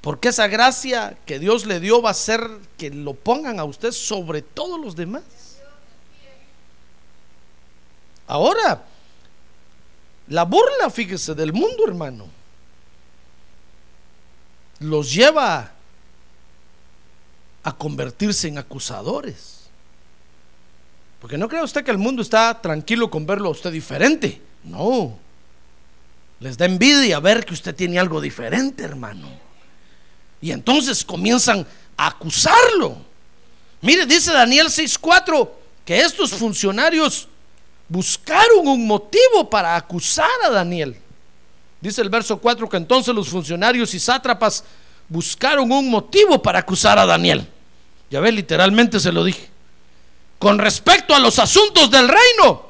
Porque 0.01 0.31
esa 0.31 0.49
gracia 0.49 1.17
que 1.27 1.39
Dios 1.39 1.65
le 1.65 1.79
dio 1.79 2.03
va 2.03 2.11
a 2.11 2.15
ser 2.15 2.45
que 2.77 2.91
lo 2.91 3.15
pongan 3.15 3.61
a 3.61 3.65
usted 3.65 3.93
sobre 3.93 4.43
todos 4.43 4.81
los 4.81 4.97
demás. 4.97 5.23
Ahora, 8.27 8.83
la 10.27 10.43
burla, 10.45 10.91
fíjese, 10.91 11.37
del 11.37 11.53
mundo, 11.53 11.87
hermano, 11.87 12.27
los 14.81 15.15
lleva 15.15 15.76
a 17.67 17.73
convertirse 17.73 18.47
en 18.47 18.59
acusadores. 18.59 19.63
Porque 21.21 21.37
no 21.37 21.49
crea 21.49 21.65
usted 21.65 21.85
que 21.85 21.91
el 21.91 21.99
mundo 21.99 22.23
está 22.23 22.63
tranquilo 22.63 23.11
con 23.11 23.27
verlo 23.27 23.49
a 23.49 23.51
usted 23.51 23.73
diferente. 23.73 24.41
No. 24.63 25.19
Les 26.39 26.57
da 26.57 26.67
envidia 26.67 27.19
ver 27.19 27.45
que 27.45 27.55
usted 27.55 27.75
tiene 27.75 27.99
algo 27.99 28.21
diferente, 28.21 28.85
hermano. 28.85 29.29
Y 30.41 30.53
entonces 30.53 31.05
comienzan 31.05 31.67
a 31.97 32.07
acusarlo. 32.07 32.99
Mire, 33.81 34.07
dice 34.07 34.33
Daniel 34.33 34.69
6:4 34.69 35.51
que 35.85 35.99
estos 35.99 36.31
funcionarios 36.35 37.27
buscaron 37.89 38.69
un 38.69 38.87
motivo 38.87 39.51
para 39.51 39.75
acusar 39.75 40.31
a 40.45 40.51
Daniel. 40.51 40.97
Dice 41.81 42.01
el 42.01 42.11
verso 42.11 42.39
4 42.39 42.69
que 42.69 42.77
entonces 42.77 43.13
los 43.13 43.29
funcionarios 43.29 43.93
y 43.93 43.99
sátrapas 43.99 44.63
buscaron 45.09 45.73
un 45.73 45.91
motivo 45.91 46.41
para 46.41 46.61
acusar 46.61 46.97
a 47.01 47.07
Daniel. 47.07 47.49
Ya 48.11 48.21
ve, 48.21 48.33
literalmente 48.33 49.01
se 49.01 49.13
lo 49.13 49.25
dije. 49.25 49.49
Con 50.39 50.59
respecto 50.59 51.15
a 51.15 51.19
los 51.19 51.39
asuntos 51.39 51.91
del 51.91 52.09
reino. 52.09 52.67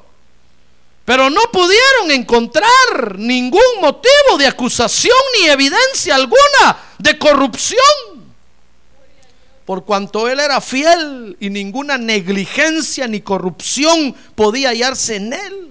Pero 1.04 1.30
no 1.30 1.40
pudieron 1.52 2.10
encontrar 2.10 3.16
ningún 3.16 3.60
motivo 3.80 4.38
de 4.38 4.46
acusación 4.46 5.16
ni 5.38 5.48
evidencia 5.48 6.16
alguna 6.16 6.78
de 6.98 7.16
corrupción. 7.18 8.26
Por 9.64 9.84
cuanto 9.84 10.28
él 10.28 10.40
era 10.40 10.60
fiel 10.60 11.36
y 11.40 11.50
ninguna 11.50 11.98
negligencia 11.98 13.06
ni 13.06 13.20
corrupción 13.20 14.14
podía 14.34 14.70
hallarse 14.70 15.16
en 15.16 15.32
él. 15.32 15.70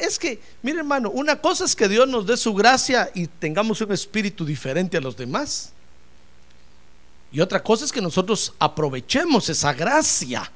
Es 0.00 0.18
que, 0.18 0.40
mire 0.62 0.78
hermano, 0.78 1.10
una 1.10 1.40
cosa 1.40 1.64
es 1.64 1.74
que 1.74 1.88
Dios 1.88 2.06
nos 2.06 2.26
dé 2.26 2.36
su 2.36 2.54
gracia 2.54 3.10
y 3.14 3.26
tengamos 3.26 3.80
un 3.80 3.92
espíritu 3.92 4.44
diferente 4.44 4.96
a 4.96 5.00
los 5.00 5.16
demás. 5.16 5.72
Y 7.32 7.40
otra 7.40 7.62
cosa 7.62 7.84
es 7.84 7.92
que 7.92 8.02
nosotros 8.02 8.52
aprovechemos 8.58 9.48
esa 9.48 9.72
gracia 9.72 10.50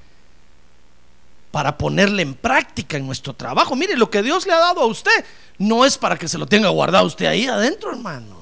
para 1.50 1.78
ponerla 1.78 2.20
en 2.20 2.34
práctica 2.34 2.98
en 2.98 3.06
nuestro 3.06 3.32
trabajo. 3.32 3.74
Mire, 3.74 3.96
lo 3.96 4.10
que 4.10 4.22
Dios 4.22 4.46
le 4.46 4.52
ha 4.52 4.58
dado 4.58 4.82
a 4.82 4.86
usted 4.86 5.24
no 5.56 5.86
es 5.86 5.96
para 5.96 6.18
que 6.18 6.28
se 6.28 6.36
lo 6.36 6.46
tenga 6.46 6.68
guardado 6.68 7.06
usted 7.06 7.24
ahí 7.24 7.46
adentro, 7.46 7.90
hermano. 7.90 8.36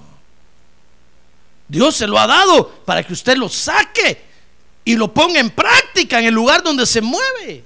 Dios 1.69 1.95
se 1.95 2.09
lo 2.09 2.19
ha 2.19 2.27
dado 2.27 2.69
para 2.85 3.05
que 3.05 3.13
usted 3.13 3.37
lo 3.37 3.49
saque 3.49 4.21
y 4.85 4.97
lo 4.97 5.15
ponga 5.15 5.39
en 5.39 5.51
práctica 5.51 6.19
en 6.19 6.27
el 6.27 6.35
lugar 6.35 6.63
donde 6.63 6.87
se 6.87 7.01
mueve. 7.01 7.65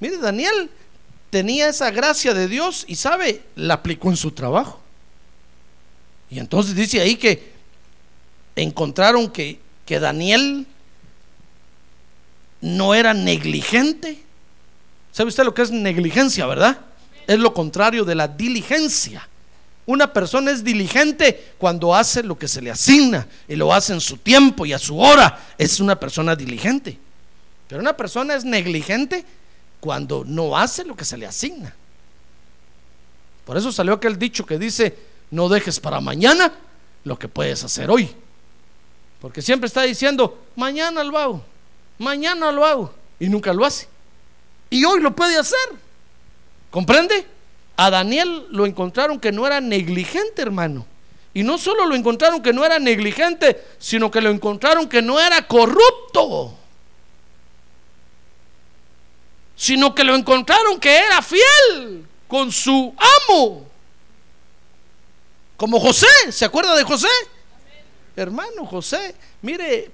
Mire, 0.00 0.18
Daniel 0.18 0.70
tenía 1.30 1.68
esa 1.68 1.90
gracia 1.90 2.34
de 2.34 2.48
Dios 2.48 2.84
y 2.88 2.96
sabe, 2.96 3.44
la 3.54 3.74
aplicó 3.74 4.10
en 4.10 4.16
su 4.16 4.32
trabajo. 4.32 4.83
Y 6.30 6.38
entonces 6.38 6.74
dice 6.74 7.00
ahí 7.00 7.16
que 7.16 7.52
encontraron 8.56 9.30
que, 9.30 9.58
que 9.84 10.00
Daniel 10.00 10.66
no 12.60 12.94
era 12.94 13.14
negligente. 13.14 14.22
¿Sabe 15.12 15.28
usted 15.28 15.44
lo 15.44 15.54
que 15.54 15.62
es 15.62 15.70
negligencia, 15.70 16.46
verdad? 16.46 16.80
Es 17.26 17.38
lo 17.38 17.54
contrario 17.54 18.04
de 18.04 18.14
la 18.14 18.28
diligencia. 18.28 19.28
Una 19.86 20.12
persona 20.12 20.50
es 20.50 20.64
diligente 20.64 21.52
cuando 21.58 21.94
hace 21.94 22.22
lo 22.22 22.38
que 22.38 22.48
se 22.48 22.62
le 22.62 22.70
asigna 22.70 23.26
y 23.46 23.54
lo 23.54 23.72
hace 23.72 23.92
en 23.92 24.00
su 24.00 24.16
tiempo 24.16 24.64
y 24.64 24.72
a 24.72 24.78
su 24.78 24.98
hora. 24.98 25.38
Es 25.58 25.78
una 25.78 25.98
persona 26.00 26.34
diligente. 26.34 26.98
Pero 27.68 27.80
una 27.80 27.96
persona 27.96 28.34
es 28.34 28.44
negligente 28.44 29.24
cuando 29.80 30.24
no 30.26 30.56
hace 30.56 30.84
lo 30.84 30.96
que 30.96 31.04
se 31.04 31.18
le 31.18 31.26
asigna. 31.26 31.74
Por 33.44 33.58
eso 33.58 33.70
salió 33.70 33.92
aquel 33.92 34.18
dicho 34.18 34.46
que 34.46 34.58
dice, 34.58 34.96
no 35.30 35.48
dejes 35.48 35.80
para 35.80 36.00
mañana 36.00 36.52
lo 37.04 37.18
que 37.18 37.28
puedes 37.28 37.64
hacer 37.64 37.90
hoy. 37.90 38.14
Porque 39.20 39.42
siempre 39.42 39.66
está 39.66 39.82
diciendo, 39.82 40.38
mañana 40.56 41.02
lo 41.02 41.18
hago, 41.18 41.44
mañana 41.98 42.52
lo 42.52 42.64
hago, 42.64 42.94
y 43.18 43.28
nunca 43.28 43.52
lo 43.52 43.64
hace. 43.64 43.88
Y 44.70 44.84
hoy 44.84 45.00
lo 45.00 45.14
puede 45.14 45.38
hacer. 45.38 45.58
¿Comprende? 46.70 47.26
A 47.76 47.90
Daniel 47.90 48.46
lo 48.50 48.66
encontraron 48.66 49.18
que 49.18 49.32
no 49.32 49.46
era 49.46 49.60
negligente, 49.60 50.42
hermano. 50.42 50.86
Y 51.32 51.42
no 51.42 51.58
solo 51.58 51.86
lo 51.86 51.96
encontraron 51.96 52.42
que 52.42 52.52
no 52.52 52.64
era 52.64 52.78
negligente, 52.78 53.64
sino 53.78 54.10
que 54.10 54.20
lo 54.20 54.30
encontraron 54.30 54.88
que 54.88 55.02
no 55.02 55.20
era 55.20 55.46
corrupto. 55.46 56.56
Sino 59.56 59.94
que 59.94 60.04
lo 60.04 60.14
encontraron 60.14 60.78
que 60.78 60.96
era 60.96 61.22
fiel 61.22 62.06
con 62.28 62.52
su 62.52 62.94
amo. 63.28 63.66
Como 65.56 65.78
José, 65.80 66.06
¿se 66.30 66.44
acuerda 66.44 66.74
de 66.76 66.84
José? 66.84 67.08
Hermano 68.16 68.66
José, 68.66 69.14
mire, 69.42 69.90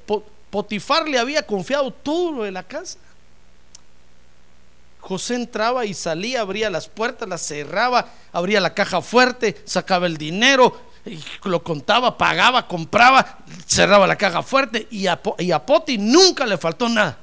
Potifar 0.50 1.08
le 1.08 1.18
había 1.18 1.46
confiado 1.46 1.92
todo 1.92 2.32
lo 2.32 2.42
de 2.44 2.50
la 2.50 2.62
casa. 2.62 2.98
José 5.00 5.34
entraba 5.34 5.86
y 5.86 5.94
salía, 5.94 6.42
abría 6.42 6.68
las 6.70 6.88
puertas, 6.88 7.28
las 7.28 7.46
cerraba, 7.46 8.10
abría 8.32 8.60
la 8.60 8.74
caja 8.74 9.00
fuerte, 9.00 9.60
sacaba 9.64 10.06
el 10.06 10.18
dinero, 10.18 10.78
lo 11.44 11.62
contaba, 11.62 12.18
pagaba, 12.18 12.68
compraba, 12.68 13.38
cerraba 13.66 14.06
la 14.06 14.16
caja 14.16 14.42
fuerte 14.42 14.86
y 14.90 15.06
a, 15.06 15.20
y 15.38 15.52
a 15.52 15.64
Poti 15.64 15.96
nunca 15.96 16.44
le 16.44 16.58
faltó 16.58 16.88
nada. 16.88 17.18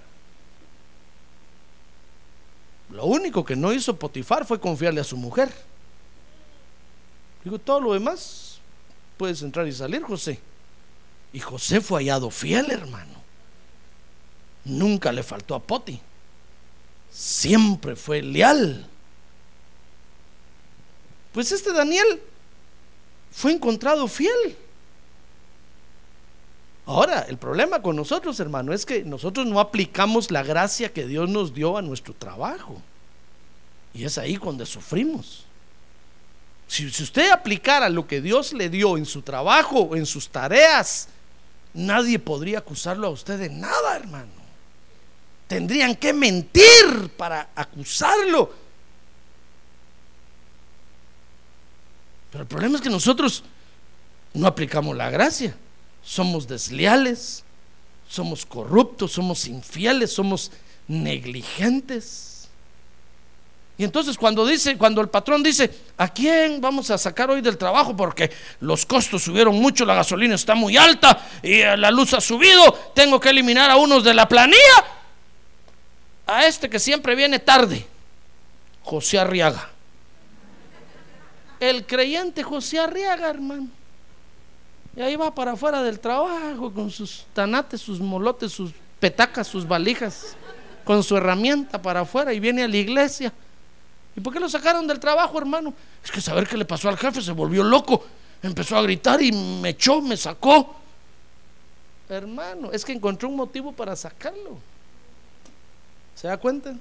Lo 2.89 3.05
único 3.05 3.45
que 3.45 3.55
no 3.55 3.71
hizo 3.73 3.97
Potifar 3.97 4.45
fue 4.45 4.59
confiarle 4.59 5.01
a 5.01 5.03
su 5.03 5.17
mujer. 5.17 5.53
Digo, 7.47 7.59
todo 7.59 7.79
lo 7.79 7.93
demás 7.93 8.59
puedes 9.15 9.41
entrar 9.41 9.65
y 9.65 9.71
salir, 9.71 10.03
José. 10.03 10.37
Y 11.31 11.39
José 11.39 11.79
fue 11.79 12.01
hallado 12.01 12.29
fiel, 12.29 12.69
hermano. 12.69 13.23
Nunca 14.65 15.13
le 15.13 15.23
faltó 15.23 15.55
a 15.55 15.63
Poti. 15.63 15.97
Siempre 17.09 17.95
fue 17.95 18.21
leal. 18.21 18.85
Pues 21.31 21.53
este 21.53 21.71
Daniel 21.71 22.21
fue 23.31 23.53
encontrado 23.53 24.09
fiel. 24.09 24.57
Ahora, 26.85 27.21
el 27.29 27.37
problema 27.37 27.81
con 27.81 27.95
nosotros, 27.95 28.41
hermano, 28.41 28.73
es 28.73 28.85
que 28.85 29.05
nosotros 29.05 29.47
no 29.47 29.61
aplicamos 29.61 30.31
la 30.31 30.43
gracia 30.43 30.91
que 30.91 31.07
Dios 31.07 31.29
nos 31.29 31.53
dio 31.53 31.77
a 31.77 31.81
nuestro 31.81 32.13
trabajo. 32.13 32.81
Y 33.93 34.03
es 34.03 34.17
ahí 34.17 34.35
donde 34.35 34.65
sufrimos. 34.65 35.47
Si, 36.67 36.85
usted 36.85 37.31
aplicara 37.31 37.89
lo 37.89 38.05
que 38.05 38.21
Dios 38.21 38.51
le 38.53 38.69
dio 38.69 38.97
en 38.97 39.05
su 39.05 39.21
trabajo, 39.21 39.95
en 39.95 40.05
sus 40.05 40.27
tareas, 40.27 41.07
nadie 41.73 42.19
podría 42.19 42.59
acusarlo 42.59 43.07
a 43.07 43.11
usted 43.11 43.39
de 43.39 43.49
nada, 43.49 43.95
hermano. 43.95 44.31
Tendrían 45.47 45.95
que 45.95 46.11
mentir 46.11 47.09
para 47.15 47.49
acusarlo. 47.55 48.53
Pero 52.31 52.41
el 52.41 52.47
problema 52.47 52.75
es 52.75 52.81
que 52.81 52.89
nosotros 52.89 53.43
no 54.33 54.45
aplicamos 54.45 54.95
la 54.95 55.09
gracia. 55.09 55.55
Somos 56.03 56.47
desleales, 56.47 57.45
somos 58.09 58.45
corruptos, 58.45 59.13
somos 59.13 59.47
infieles, 59.47 60.11
somos 60.11 60.51
negligentes. 60.89 62.36
Y 63.77 63.83
entonces 63.83 64.17
cuando 64.17 64.45
dice, 64.45 64.75
cuando 64.75 65.01
el 65.01 65.09
patrón 65.09 65.43
dice, 65.43 65.69
¿a 65.97 66.07
quién 66.07 66.59
vamos 66.59 66.89
a 66.89 66.97
sacar 66.97 67.29
hoy 67.29 67.41
del 67.41 67.57
trabajo? 67.57 67.95
Porque 67.95 68.31
los 68.59 68.85
costos 68.87 69.23
subieron 69.23 69.55
mucho, 69.55 69.85
la 69.85 69.93
gasolina 69.93 70.33
está 70.33 70.55
muy 70.55 70.75
alta 70.75 71.27
y 71.43 71.61
la 71.61 71.91
luz 71.91 72.15
ha 72.15 72.21
subido, 72.21 72.73
tengo 72.95 73.19
que 73.19 73.29
eliminar 73.29 73.69
a 73.69 73.75
unos 73.75 74.03
de 74.03 74.15
la 74.15 74.27
planilla. 74.27 74.85
A 76.25 76.47
este 76.47 76.69
que 76.69 76.79
siempre 76.79 77.13
viene 77.13 77.37
tarde, 77.37 77.85
José 78.83 79.19
Arriaga. 79.19 79.69
El 81.59 81.85
creyente 81.85 82.41
José 82.41 82.79
Arriaga, 82.79 83.29
hermano. 83.29 83.67
Y 84.95 85.01
ahí 85.01 85.15
va 85.15 85.33
para 85.33 85.51
afuera 85.51 85.83
del 85.83 85.99
trabajo 85.99 86.73
con 86.73 86.89
sus 86.89 87.27
tanates, 87.31 87.79
sus 87.79 87.99
molotes, 87.99 88.51
sus 88.51 88.71
petacas, 88.99 89.47
sus 89.47 89.67
valijas, 89.67 90.35
con 90.83 91.03
su 91.03 91.15
herramienta 91.15 91.79
para 91.79 92.01
afuera 92.01 92.33
y 92.33 92.39
viene 92.39 92.63
a 92.63 92.67
la 92.67 92.77
iglesia 92.77 93.31
¿Y 94.17 94.19
por 94.19 94.33
qué 94.33 94.39
lo 94.39 94.49
sacaron 94.49 94.87
del 94.87 94.99
trabajo, 94.99 95.37
hermano? 95.37 95.71
Es 96.03 96.09
que 96.09 96.19
saber 96.19 96.47
qué 96.47 96.57
le 96.57 96.65
pasó 96.65 96.89
al 96.89 96.97
jefe, 96.97 97.21
se 97.21 97.31
volvió 97.31 97.63
loco. 97.63 98.03
Empezó 98.41 98.75
a 98.75 98.81
gritar 98.81 99.21
y 99.21 99.31
me 99.31 99.69
echó, 99.69 100.01
me 100.01 100.17
sacó. 100.17 100.75
Hermano, 102.09 102.71
es 102.71 102.83
que 102.83 102.93
encontró 102.93 103.29
un 103.29 103.35
motivo 103.35 103.71
para 103.71 103.95
sacarlo. 103.95 104.57
¿Se 106.15 106.27
da 106.27 106.37
cuenta? 106.37 106.75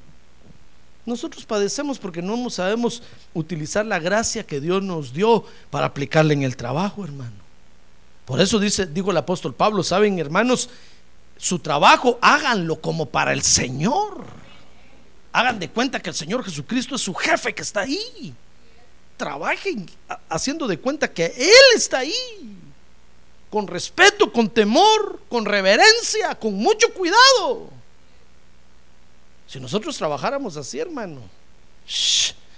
Nosotros 1.05 1.44
padecemos 1.44 1.99
porque 1.99 2.22
no 2.22 2.49
sabemos 2.49 3.03
utilizar 3.35 3.85
la 3.85 3.99
gracia 3.99 4.42
que 4.42 4.59
Dios 4.59 4.83
nos 4.83 5.12
dio 5.12 5.44
para 5.68 5.87
aplicarla 5.87 6.33
en 6.33 6.42
el 6.42 6.57
trabajo, 6.57 7.05
hermano. 7.05 7.37
Por 8.25 8.40
eso 8.40 8.59
dice, 8.59 8.87
digo 8.87 9.11
el 9.11 9.16
apóstol 9.18 9.55
Pablo, 9.55 9.83
saben, 9.83 10.18
hermanos, 10.18 10.70
su 11.37 11.59
trabajo 11.59 12.18
háganlo 12.22 12.81
como 12.81 13.07
para 13.07 13.35
el 13.35 13.42
Señor. 13.42 14.46
Hagan 15.37 15.59
de 15.59 15.68
cuenta 15.68 16.01
que 16.01 16.09
el 16.09 16.16
Señor 16.16 16.42
Jesucristo 16.42 16.94
es 16.94 17.03
su 17.03 17.12
jefe 17.12 17.55
que 17.55 17.61
está 17.61 17.81
ahí. 17.81 18.33
Trabajen 19.18 19.87
haciendo 20.31 20.66
de 20.66 20.79
cuenta 20.79 21.12
que 21.12 21.27
Él 21.27 21.77
está 21.77 21.99
ahí. 21.99 22.57
Con 23.51 23.66
respeto, 23.66 24.33
con 24.33 24.49
temor, 24.49 25.20
con 25.29 25.44
reverencia, 25.44 26.35
con 26.37 26.55
mucho 26.55 26.90
cuidado. 26.94 27.68
Si 29.46 29.61
nosotros 29.61 29.99
trabajáramos 29.99 30.57
así, 30.57 30.79
hermano, 30.79 31.20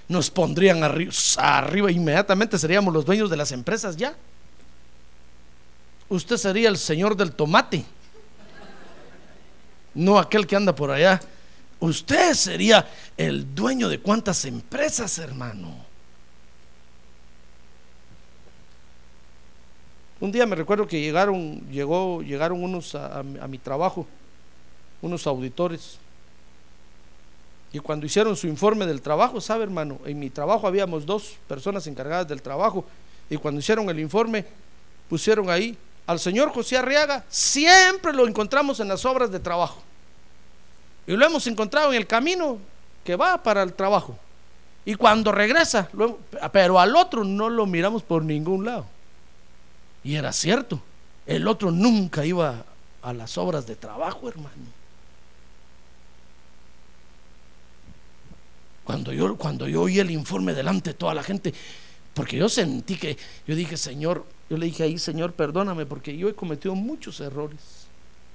nos 0.06 0.30
pondrían 0.30 0.84
arriba, 0.84 1.90
inmediatamente, 1.90 2.60
seríamos 2.60 2.94
los 2.94 3.04
dueños 3.04 3.28
de 3.28 3.38
las 3.38 3.50
empresas 3.50 3.96
ya. 3.96 4.14
Usted 6.08 6.36
sería 6.36 6.68
el 6.68 6.78
señor 6.78 7.16
del 7.16 7.32
tomate, 7.32 7.84
no 9.94 10.16
aquel 10.16 10.46
que 10.46 10.54
anda 10.54 10.72
por 10.72 10.92
allá. 10.92 11.20
Usted 11.80 12.34
sería 12.34 12.88
el 13.16 13.54
dueño 13.54 13.88
de 13.88 14.00
cuántas 14.00 14.44
empresas, 14.44 15.18
hermano. 15.18 15.74
Un 20.20 20.32
día 20.32 20.46
me 20.46 20.56
recuerdo 20.56 20.86
que 20.86 21.00
llegaron, 21.00 21.60
llegó, 21.70 22.22
llegaron 22.22 22.62
unos 22.62 22.94
a 22.94 23.22
mi 23.22 23.58
trabajo, 23.58 24.06
unos 25.00 25.26
auditores 25.26 25.98
y 27.72 27.80
cuando 27.80 28.06
hicieron 28.06 28.34
su 28.36 28.46
informe 28.46 28.86
del 28.86 29.02
trabajo, 29.02 29.40
sabe 29.40 29.64
hermano, 29.64 29.98
en 30.06 30.18
mi 30.18 30.30
trabajo 30.30 30.66
habíamos 30.66 31.04
dos 31.04 31.36
personas 31.46 31.86
encargadas 31.86 32.26
del 32.26 32.40
trabajo. 32.40 32.84
Y 33.28 33.36
cuando 33.36 33.60
hicieron 33.60 33.88
el 33.90 34.00
informe, 34.00 34.46
pusieron 35.08 35.50
ahí 35.50 35.76
al 36.06 36.18
señor 36.18 36.50
José 36.50 36.78
Arriaga, 36.78 37.24
siempre 37.28 38.14
lo 38.14 38.26
encontramos 38.26 38.80
en 38.80 38.88
las 38.88 39.04
obras 39.04 39.30
de 39.30 39.38
trabajo. 39.38 39.82
Y 41.08 41.16
lo 41.16 41.24
hemos 41.24 41.46
encontrado 41.46 41.90
en 41.90 41.96
el 41.96 42.06
camino 42.06 42.58
que 43.02 43.16
va 43.16 43.42
para 43.42 43.62
el 43.62 43.72
trabajo. 43.72 44.16
Y 44.84 44.94
cuando 44.94 45.32
regresa, 45.32 45.88
pero 46.52 46.78
al 46.78 46.94
otro 46.94 47.24
no 47.24 47.48
lo 47.48 47.64
miramos 47.64 48.02
por 48.02 48.22
ningún 48.22 48.66
lado. 48.66 48.84
Y 50.04 50.16
era 50.16 50.32
cierto, 50.32 50.82
el 51.26 51.48
otro 51.48 51.70
nunca 51.70 52.26
iba 52.26 52.62
a 53.00 53.12
las 53.14 53.38
obras 53.38 53.66
de 53.66 53.74
trabajo, 53.74 54.28
hermano. 54.28 54.50
Cuando 58.84 59.14
yo, 59.14 59.34
cuando 59.36 59.66
yo 59.66 59.82
oí 59.82 59.98
el 59.98 60.10
informe 60.10 60.52
delante 60.52 60.90
de 60.90 60.94
toda 60.94 61.14
la 61.14 61.22
gente, 61.22 61.54
porque 62.12 62.36
yo 62.36 62.50
sentí 62.50 62.96
que, 62.96 63.16
yo 63.46 63.54
dije, 63.54 63.78
Señor, 63.78 64.26
yo 64.50 64.58
le 64.58 64.66
dije 64.66 64.82
ahí, 64.82 64.98
Señor, 64.98 65.32
perdóname, 65.32 65.86
porque 65.86 66.14
yo 66.16 66.28
he 66.28 66.34
cometido 66.34 66.74
muchos 66.74 67.20
errores. 67.20 67.77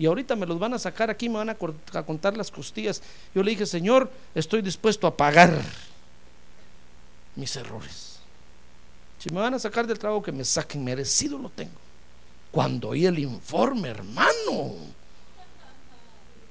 Y 0.03 0.05
ahorita 0.05 0.35
me 0.35 0.45
los 0.45 0.59
van 0.59 0.73
a 0.73 0.79
sacar 0.79 1.09
aquí, 1.09 1.29
me 1.29 1.37
van 1.37 1.49
a, 1.51 1.55
contar 1.55 2.35
las 2.35 2.51
costillas. 2.51 3.01
Yo 3.33 3.41
le 3.41 3.51
dije, 3.51 3.65
Señor, 3.65 4.11
estoy 4.35 4.61
dispuesto 4.61 5.07
a 5.07 5.15
pagar 5.15 5.61
mis 7.37 7.55
errores. 7.55 8.19
Si 9.17 9.29
me 9.29 9.39
van 9.39 9.53
a 9.53 9.59
sacar 9.59 9.87
del 9.87 9.97
trabajo, 9.97 10.21
que 10.21 10.33
me 10.33 10.43
saquen, 10.43 10.83
merecido 10.83 11.37
lo 11.37 11.49
tengo. 11.49 11.79
Cuando 12.51 12.89
oí 12.89 13.05
el 13.05 13.17
informe, 13.17 13.87
hermano, 13.87 14.73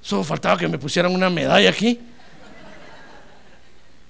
solo 0.01 0.23
faltaba 0.23 0.57
que 0.57 0.67
me 0.67 0.79
pusieran 0.79 1.13
una 1.13 1.29
medalla 1.29 1.69
aquí. 1.69 1.99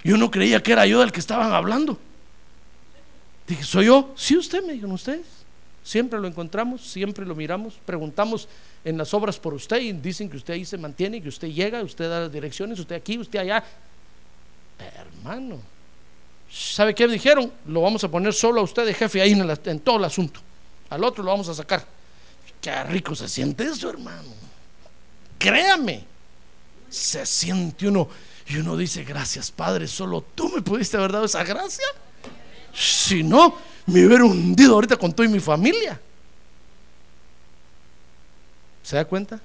Y 0.06 0.14
uno 0.14 0.32
creía 0.32 0.64
que 0.64 0.72
era 0.72 0.86
yo 0.86 1.02
del 1.02 1.12
que 1.12 1.20
estaban 1.20 1.52
hablando. 1.52 2.00
Dije, 3.46 3.66
¿soy 3.66 3.88
yo? 3.88 4.14
Sí, 4.16 4.38
usted, 4.38 4.64
me 4.64 4.72
dijeron 4.72 4.94
ustedes. 4.94 5.43
Siempre 5.84 6.20
lo 6.20 6.28
encontramos, 6.28 6.82
siempre 6.82 7.26
lo 7.26 7.36
miramos, 7.36 7.74
preguntamos 7.86 8.48
en 8.86 8.98
las 8.98 9.14
obras 9.14 9.38
por 9.38 9.54
usted 9.54 9.82
y 9.82 9.92
dicen 9.92 10.30
que 10.30 10.38
usted 10.38 10.54
ahí 10.54 10.64
se 10.64 10.78
mantiene, 10.78 11.22
que 11.22 11.28
usted 11.28 11.50
llega, 11.50 11.84
usted 11.84 12.10
da 12.10 12.22
las 12.22 12.32
direcciones, 12.32 12.80
usted 12.80 12.96
aquí, 12.96 13.18
usted 13.18 13.40
allá. 13.40 13.64
Hermano, 14.80 15.60
¿sabe 16.50 16.96
qué 16.96 17.08
dijeron? 17.08 17.52
Lo 17.68 17.82
vamos 17.82 18.04
a 18.04 18.10
poner 18.10 18.34
solo 18.34 18.62
a 18.62 18.64
usted 18.64 18.86
de 18.86 18.94
jefe 18.94 19.22
ahí 19.22 19.34
en, 19.34 19.60
en 19.66 19.80
todo 19.82 19.98
el 19.98 20.06
asunto. 20.06 20.40
Al 20.90 21.04
otro 21.04 21.24
lo 21.24 21.32
vamos 21.32 21.50
a 21.50 21.54
sacar. 21.54 21.86
Qué 22.62 22.84
rico 22.86 23.14
se 23.14 23.28
siente 23.28 23.66
eso, 23.66 23.90
hermano. 23.90 24.30
Créame, 25.38 26.06
se 26.90 27.26
siente 27.26 27.90
uno 27.90 28.08
y 28.48 28.58
uno 28.58 28.78
dice, 28.78 29.04
gracias 29.04 29.52
Padre, 29.52 29.88
solo 29.88 30.24
tú 30.36 30.50
me 30.50 30.62
pudiste 30.62 30.96
haber 30.96 31.12
dado 31.12 31.26
esa 31.26 31.44
gracia. 31.44 31.86
Si 32.74 33.24
no, 33.24 33.58
me 33.86 34.06
hubiera 34.06 34.26
hundido 34.26 34.74
ahorita 34.74 34.98
con 34.98 35.14
toda 35.14 35.28
mi 35.30 35.40
familia. 35.40 36.00
¿Se 38.82 38.96
da 38.96 39.06
cuenta? 39.06 39.40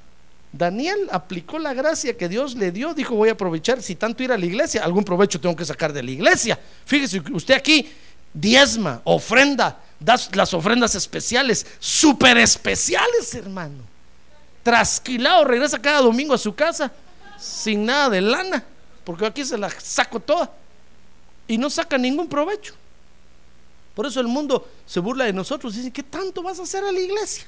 Daniel 0.52 1.08
aplicó 1.12 1.58
la 1.58 1.74
gracia 1.74 2.16
que 2.16 2.28
Dios 2.28 2.54
le 2.54 2.72
dio, 2.72 2.94
dijo 2.94 3.14
voy 3.14 3.28
a 3.28 3.32
aprovechar, 3.32 3.82
si 3.82 3.94
tanto 3.94 4.22
ir 4.22 4.32
a 4.32 4.38
la 4.38 4.46
iglesia, 4.46 4.82
algún 4.82 5.04
provecho 5.04 5.40
tengo 5.40 5.54
que 5.54 5.64
sacar 5.64 5.92
de 5.92 6.02
la 6.02 6.10
iglesia. 6.10 6.58
Fíjese, 6.86 7.22
usted 7.32 7.54
aquí 7.54 7.90
diezma, 8.32 9.00
ofrenda, 9.04 9.80
das 10.00 10.34
las 10.34 10.54
ofrendas 10.54 10.94
especiales, 10.94 11.66
súper 11.78 12.38
especiales, 12.38 13.34
hermano. 13.34 13.84
Trasquilado, 14.62 15.44
regresa 15.44 15.80
cada 15.80 16.00
domingo 16.00 16.34
a 16.34 16.38
su 16.38 16.54
casa 16.54 16.90
sin 17.38 17.84
nada 17.84 18.10
de 18.10 18.20
lana 18.20 18.64
porque 19.08 19.24
aquí 19.24 19.42
se 19.42 19.56
la 19.56 19.70
saco 19.70 20.20
toda 20.20 20.52
y 21.46 21.56
no 21.56 21.70
saca 21.70 21.96
ningún 21.96 22.28
provecho. 22.28 22.74
Por 23.98 24.06
eso 24.06 24.20
el 24.20 24.28
mundo 24.28 24.70
se 24.86 25.00
burla 25.00 25.24
de 25.24 25.32
nosotros 25.32 25.74
dice, 25.74 25.90
¿qué 25.90 26.04
tanto 26.04 26.40
vas 26.40 26.60
a 26.60 26.62
hacer 26.62 26.84
a 26.84 26.92
la 26.92 27.00
iglesia? 27.00 27.44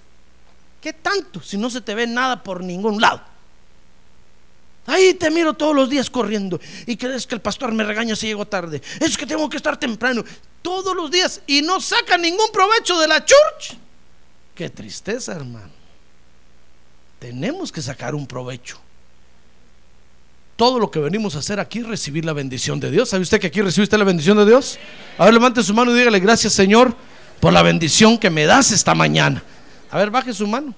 ¿Qué 0.81 0.93
tanto 0.93 1.41
si 1.41 1.57
no 1.57 1.71
se 1.71 1.81
te 1.81 1.95
ve 1.95 2.09
nada 2.09 2.43
por 2.43 2.61
ningún 2.61 3.01
lado? 3.01 3.23
Ahí 4.85 5.15
te 5.15 5.31
miro 5.31 5.55
todos 5.55 5.77
los 5.77 5.89
días 5.89 6.11
corriendo 6.11 6.59
y 6.87 6.97
crees 6.97 7.25
que 7.25 7.37
el 7.37 7.41
pastor 7.41 7.71
me 7.71 7.85
regaña 7.85 8.17
si 8.17 8.27
llego 8.27 8.49
tarde. 8.49 8.83
Es 8.99 9.17
que 9.17 9.27
tengo 9.27 9.49
que 9.49 9.59
estar 9.59 9.79
temprano 9.79 10.25
todos 10.61 10.97
los 10.97 11.09
días 11.13 11.41
y 11.47 11.63
no 11.63 11.81
saca 11.81 12.19
ningún 12.19 12.51
provecho 12.53 12.99
de 12.99 13.07
la 13.07 13.25
church. 13.25 13.79
Qué 14.53 14.71
tristeza, 14.71 15.35
hermano. 15.35 15.71
Tenemos 17.21 17.71
que 17.71 17.81
sacar 17.81 18.13
un 18.13 18.27
provecho 18.27 18.81
todo 20.61 20.79
lo 20.79 20.91
que 20.91 20.99
venimos 20.99 21.37
a 21.37 21.39
hacer 21.39 21.59
aquí 21.59 21.81
recibir 21.81 22.27
la 22.27 22.35
bendición 22.35 22.79
de 22.81 22.91
Dios. 22.91 23.09
¿Sabe 23.09 23.23
usted 23.23 23.41
que 23.41 23.47
aquí 23.47 23.63
recibe 23.63 23.85
usted 23.85 23.97
la 23.97 24.05
bendición 24.05 24.37
de 24.37 24.45
Dios? 24.45 24.79
A 25.17 25.25
ver, 25.25 25.33
levante 25.33 25.63
su 25.63 25.73
mano 25.73 25.91
y 25.91 25.99
dígale 25.99 26.21
gracias 26.21 26.53
Señor 26.53 26.95
por 27.41 27.51
la 27.51 27.63
bendición 27.63 28.19
que 28.19 28.29
me 28.29 28.45
das 28.45 28.71
esta 28.71 28.95
mañana. 28.95 29.43
A 29.91 29.97
ver, 29.97 30.11
baje 30.11 30.35
su 30.35 30.47
mano. 30.47 30.75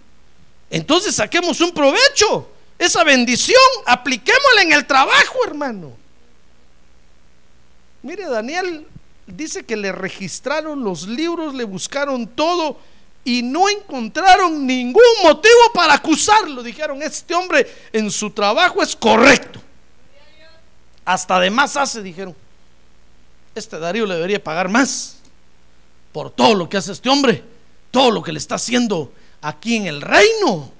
Entonces 0.70 1.16
saquemos 1.16 1.60
un 1.60 1.72
provecho. 1.72 2.48
Esa 2.78 3.02
bendición, 3.02 3.58
apliquémosla 3.84 4.62
en 4.62 4.72
el 4.72 4.86
trabajo, 4.86 5.38
hermano. 5.48 5.90
Mire, 8.02 8.26
Daniel 8.26 8.86
dice 9.26 9.64
que 9.64 9.74
le 9.74 9.90
registraron 9.90 10.84
los 10.84 11.08
libros, 11.08 11.54
le 11.54 11.64
buscaron 11.64 12.28
todo 12.28 12.78
y 13.24 13.42
no 13.42 13.68
encontraron 13.68 14.64
ningún 14.64 15.02
motivo 15.24 15.72
para 15.74 15.94
acusarlo. 15.94 16.62
Dijeron, 16.62 17.02
este 17.02 17.34
hombre 17.34 17.68
en 17.92 18.12
su 18.12 18.30
trabajo 18.30 18.80
es 18.80 18.94
correcto. 18.94 19.60
Hasta 21.04 21.40
de 21.40 21.50
más 21.50 21.76
hace, 21.76 22.02
dijeron. 22.02 22.34
Este 23.54 23.78
Darío 23.78 24.06
le 24.06 24.14
debería 24.14 24.42
pagar 24.42 24.68
más 24.68 25.16
por 26.12 26.30
todo 26.30 26.54
lo 26.54 26.68
que 26.68 26.76
hace 26.76 26.92
este 26.92 27.08
hombre, 27.08 27.44
todo 27.90 28.10
lo 28.10 28.22
que 28.22 28.32
le 28.32 28.38
está 28.38 28.54
haciendo 28.54 29.12
aquí 29.40 29.76
en 29.76 29.86
el 29.86 30.00
reino. 30.00 30.70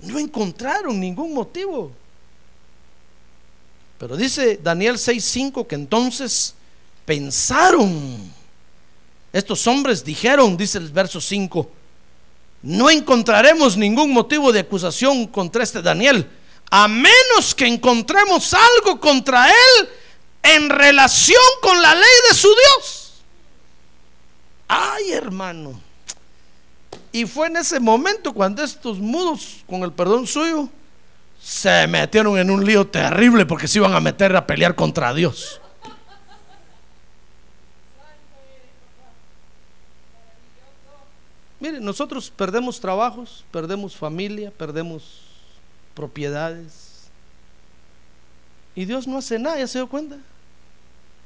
No 0.00 0.18
encontraron 0.18 0.98
ningún 0.98 1.34
motivo. 1.34 1.92
Pero 3.98 4.16
dice 4.16 4.58
Daniel 4.62 4.96
6:5 4.96 5.66
que 5.66 5.74
entonces 5.74 6.54
pensaron. 7.04 8.32
Estos 9.32 9.66
hombres 9.66 10.04
dijeron, 10.04 10.56
dice 10.56 10.78
el 10.78 10.88
verso 10.88 11.20
5, 11.20 11.70
no 12.62 12.90
encontraremos 12.90 13.76
ningún 13.76 14.12
motivo 14.12 14.52
de 14.52 14.60
acusación 14.60 15.26
contra 15.26 15.62
este 15.62 15.82
Daniel 15.82 16.26
a 16.70 16.86
menos 16.86 17.54
que 17.54 17.66
encontremos 17.66 18.54
algo 18.54 19.00
contra 19.00 19.48
Él 19.48 19.88
en 20.42 20.70
relación 20.70 21.42
con 21.60 21.82
la 21.82 21.94
ley 21.94 22.14
de 22.28 22.34
su 22.34 22.48
Dios. 22.48 23.22
Ay, 24.68 25.12
hermano. 25.12 25.80
Y 27.12 27.26
fue 27.26 27.48
en 27.48 27.56
ese 27.56 27.80
momento 27.80 28.32
cuando 28.32 28.62
estos 28.62 28.98
mudos, 28.98 29.64
con 29.66 29.82
el 29.82 29.92
perdón 29.92 30.28
suyo, 30.28 30.68
se 31.42 31.86
metieron 31.88 32.38
en 32.38 32.50
un 32.50 32.64
lío 32.64 32.86
terrible 32.86 33.46
porque 33.46 33.66
se 33.66 33.78
iban 33.78 33.94
a 33.94 34.00
meter 34.00 34.36
a 34.36 34.46
pelear 34.46 34.76
contra 34.76 35.12
Dios. 35.12 35.60
Mire, 41.58 41.80
nosotros 41.80 42.30
perdemos 42.30 42.80
trabajos, 42.80 43.44
perdemos 43.50 43.94
familia, 43.96 44.50
perdemos 44.56 45.29
propiedades. 45.94 47.08
Y 48.74 48.84
Dios 48.84 49.06
no 49.06 49.18
hace 49.18 49.38
nada, 49.38 49.58
¿ya 49.58 49.66
se 49.66 49.78
dio 49.78 49.88
cuenta? 49.88 50.18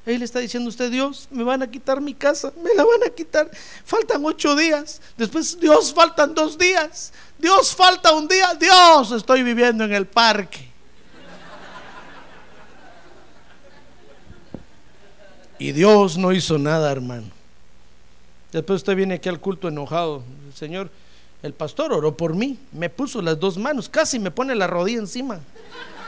Él 0.07 0.19
le 0.19 0.25
está 0.27 0.39
diciendo 0.39 0.69
usted, 0.69 0.91
Dios, 0.91 1.29
me 1.31 1.45
van 1.45 1.63
a 1.63 1.71
quitar 1.71 2.01
mi 2.01 2.13
casa, 2.13 2.53
me 2.63 2.75
la 2.75 2.85
van 2.85 3.05
a 3.07 3.15
quitar. 3.15 3.51
Faltan 3.85 4.23
ocho 4.25 4.55
días. 4.55 5.01
Después, 5.17 5.59
Dios, 5.59 5.95
faltan 5.95 6.35
dos 6.35 6.59
días. 6.59 7.13
Dios, 7.39 7.75
falta 7.75 8.13
un 8.13 8.29
día. 8.29 8.55
Dios, 8.55 9.13
estoy 9.13 9.43
viviendo 9.43 9.85
en 9.85 9.95
el 9.95 10.07
parque. 10.07 10.69
Y 15.59 15.73
Dios 15.73 16.19
no 16.19 16.33
hizo 16.33 16.59
nada, 16.59 16.93
hermano. 16.93 17.31
Después 18.53 18.79
usted 18.79 18.95
viene 18.97 19.15
aquí 19.15 19.31
al 19.31 19.41
culto 19.41 19.69
enojado. 19.69 20.23
Señor, 20.55 20.91
el 21.45 21.53
pastor 21.53 21.93
oró 21.93 22.17
por 22.17 22.35
mí, 22.35 22.59
me 22.73 22.91
puso 22.91 23.23
las 23.23 23.39
dos 23.39 23.57
manos, 23.57 23.89
casi 23.89 24.19
me 24.19 24.33
pone 24.33 24.55
la 24.55 24.67
rodilla 24.67 24.99
encima. 24.99 25.41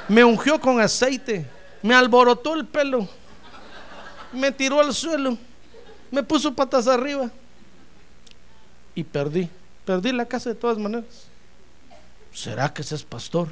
Me 0.08 0.24
ungió 0.24 0.60
con 0.60 0.80
aceite, 0.80 1.46
me 1.82 1.94
alborotó 1.94 2.54
el 2.54 2.66
pelo 2.66 3.08
me 4.36 4.52
tiró 4.52 4.80
al 4.80 4.94
suelo, 4.94 5.36
me 6.10 6.22
puso 6.22 6.54
patas 6.54 6.86
arriba 6.86 7.30
y 8.94 9.02
perdí, 9.04 9.48
perdí 9.84 10.12
la 10.12 10.26
casa 10.26 10.50
de 10.50 10.54
todas 10.54 10.78
maneras. 10.78 11.26
¿Será 12.32 12.72
que 12.72 12.82
ese 12.82 12.94
es 12.94 13.02
pastor? 13.02 13.48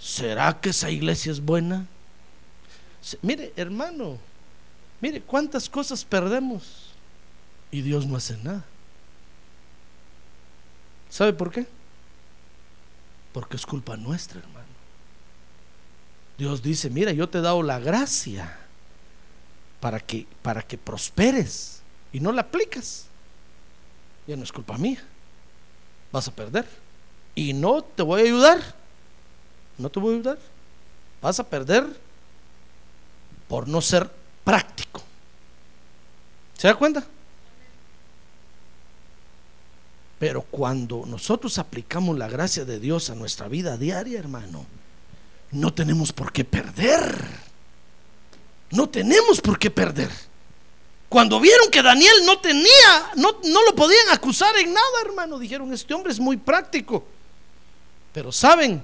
¿Será 0.00 0.60
que 0.60 0.70
esa 0.70 0.90
iglesia 0.90 1.32
es 1.32 1.40
buena? 1.40 1.86
Mire, 3.22 3.52
hermano, 3.56 4.18
mire 5.00 5.20
cuántas 5.20 5.68
cosas 5.68 6.04
perdemos 6.04 6.92
y 7.70 7.80
Dios 7.80 8.06
no 8.06 8.16
hace 8.16 8.36
nada. 8.38 8.64
¿Sabe 11.12 11.34
por 11.34 11.52
qué? 11.52 11.66
Porque 13.34 13.56
es 13.56 13.66
culpa 13.66 13.98
nuestra, 13.98 14.40
hermano. 14.40 14.64
Dios 16.38 16.62
dice, 16.62 16.88
mira, 16.88 17.12
yo 17.12 17.28
te 17.28 17.36
he 17.36 17.42
dado 17.42 17.62
la 17.62 17.78
gracia 17.78 18.58
para 19.78 20.00
que, 20.00 20.26
para 20.40 20.62
que 20.62 20.78
prosperes 20.78 21.82
y 22.14 22.20
no 22.20 22.32
la 22.32 22.40
aplicas, 22.40 23.08
ya 24.26 24.36
no 24.36 24.42
es 24.42 24.50
culpa 24.50 24.78
mía. 24.78 25.04
Vas 26.12 26.28
a 26.28 26.34
perder. 26.34 26.66
Y 27.34 27.52
no 27.52 27.82
te 27.82 28.02
voy 28.02 28.22
a 28.22 28.24
ayudar. 28.24 28.74
No 29.76 29.90
te 29.90 30.00
voy 30.00 30.14
a 30.14 30.16
ayudar. 30.16 30.38
Vas 31.20 31.38
a 31.38 31.44
perder 31.44 31.84
por 33.48 33.68
no 33.68 33.82
ser 33.82 34.10
práctico. 34.44 35.02
¿Se 36.56 36.68
da 36.68 36.74
cuenta? 36.74 37.04
Pero 40.22 40.42
cuando 40.42 41.02
nosotros 41.04 41.58
aplicamos 41.58 42.16
la 42.16 42.28
gracia 42.28 42.64
de 42.64 42.78
Dios 42.78 43.10
a 43.10 43.16
nuestra 43.16 43.48
vida 43.48 43.76
diaria, 43.76 44.20
hermano, 44.20 44.64
no 45.50 45.74
tenemos 45.74 46.12
por 46.12 46.32
qué 46.32 46.44
perder. 46.44 47.26
No 48.70 48.88
tenemos 48.88 49.40
por 49.40 49.58
qué 49.58 49.68
perder. 49.68 50.10
Cuando 51.08 51.40
vieron 51.40 51.68
que 51.72 51.82
Daniel 51.82 52.14
no 52.24 52.38
tenía, 52.38 53.10
no, 53.16 53.40
no 53.42 53.64
lo 53.64 53.74
podían 53.74 54.10
acusar 54.12 54.56
en 54.58 54.72
nada, 54.72 55.00
hermano, 55.04 55.40
dijeron, 55.40 55.72
este 55.72 55.92
hombre 55.92 56.12
es 56.12 56.20
muy 56.20 56.36
práctico. 56.36 57.04
Pero 58.12 58.30
saben, 58.30 58.80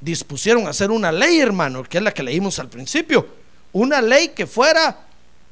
dispusieron 0.00 0.66
a 0.66 0.70
hacer 0.70 0.90
una 0.90 1.12
ley, 1.12 1.38
hermano, 1.38 1.84
que 1.84 1.98
es 1.98 2.02
la 2.02 2.12
que 2.12 2.24
leímos 2.24 2.58
al 2.58 2.68
principio. 2.68 3.28
Una 3.70 4.02
ley 4.02 4.30
que 4.30 4.48
fuera 4.48 5.06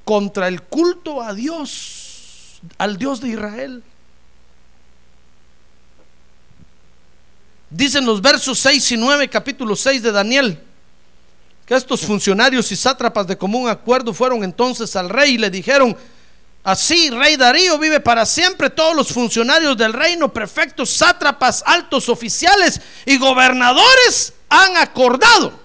contra 0.05 0.49
el 0.49 0.63
culto 0.65 1.23
a 1.23 1.33
Dios, 1.33 2.61
al 2.77 2.99
Dios 2.99 3.21
de 3.21 3.29
Israel. 3.29 3.85
Dicen 7.71 8.07
los 8.07 8.23
versos 8.23 8.59
6 8.59 8.93
y 8.93 8.97
9, 8.97 9.29
capítulo 9.29 9.77
6 9.77 10.03
de 10.03 10.13
Daniel 10.13 10.63
que 11.69 11.75
estos 11.75 12.01
funcionarios 12.01 12.73
y 12.73 12.77
sátrapas 12.77 13.27
de 13.27 13.37
común 13.37 13.69
acuerdo 13.69 14.15
fueron 14.15 14.43
entonces 14.43 14.97
al 14.97 15.11
rey 15.11 15.35
y 15.35 15.39
le 15.39 15.51
dijeron, 15.51 15.95
así, 16.65 17.11
rey 17.11 17.37
Darío 17.37 17.79
vive 17.79 18.01
para 18.01 18.25
siempre, 18.25 18.71
todos 18.71 18.97
los 18.97 19.09
funcionarios 19.09 19.77
del 19.77 19.93
reino, 19.93 20.33
prefectos, 20.33 20.89
sátrapas, 20.89 21.63
altos 21.67 22.09
oficiales 22.09 22.81
y 23.05 23.19
gobernadores 23.19 24.33
han 24.49 24.79
acordado, 24.79 25.61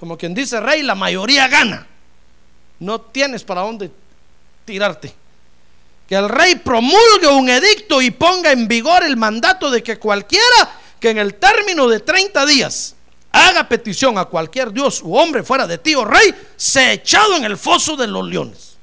como 0.00 0.18
quien 0.18 0.34
dice 0.34 0.58
rey, 0.58 0.82
la 0.82 0.96
mayoría 0.96 1.46
gana, 1.46 1.86
no 2.80 3.00
tienes 3.00 3.44
para 3.44 3.60
dónde 3.60 3.92
tirarte. 4.64 5.14
Que 6.08 6.16
el 6.16 6.28
rey 6.28 6.56
promulgue 6.56 7.28
un 7.28 7.48
edicto 7.48 8.02
y 8.02 8.10
ponga 8.10 8.50
en 8.50 8.66
vigor 8.66 9.04
el 9.04 9.16
mandato 9.16 9.70
de 9.70 9.84
que 9.84 9.96
cualquiera 10.00 10.80
que 11.00 11.10
en 11.10 11.18
el 11.18 11.34
término 11.34 11.88
de 11.88 12.00
30 12.00 12.46
días 12.46 12.94
haga 13.32 13.68
petición 13.68 14.18
a 14.18 14.24
cualquier 14.24 14.72
dios 14.72 15.02
u 15.02 15.14
hombre 15.14 15.42
fuera 15.42 15.66
de 15.66 15.78
ti, 15.78 15.94
oh 15.94 16.04
rey, 16.04 16.34
se 16.56 16.80
ha 16.80 16.92
echado 16.92 17.36
en 17.36 17.44
el 17.44 17.56
foso 17.56 17.96
de 17.96 18.06
los 18.06 18.26
leones. 18.26 18.76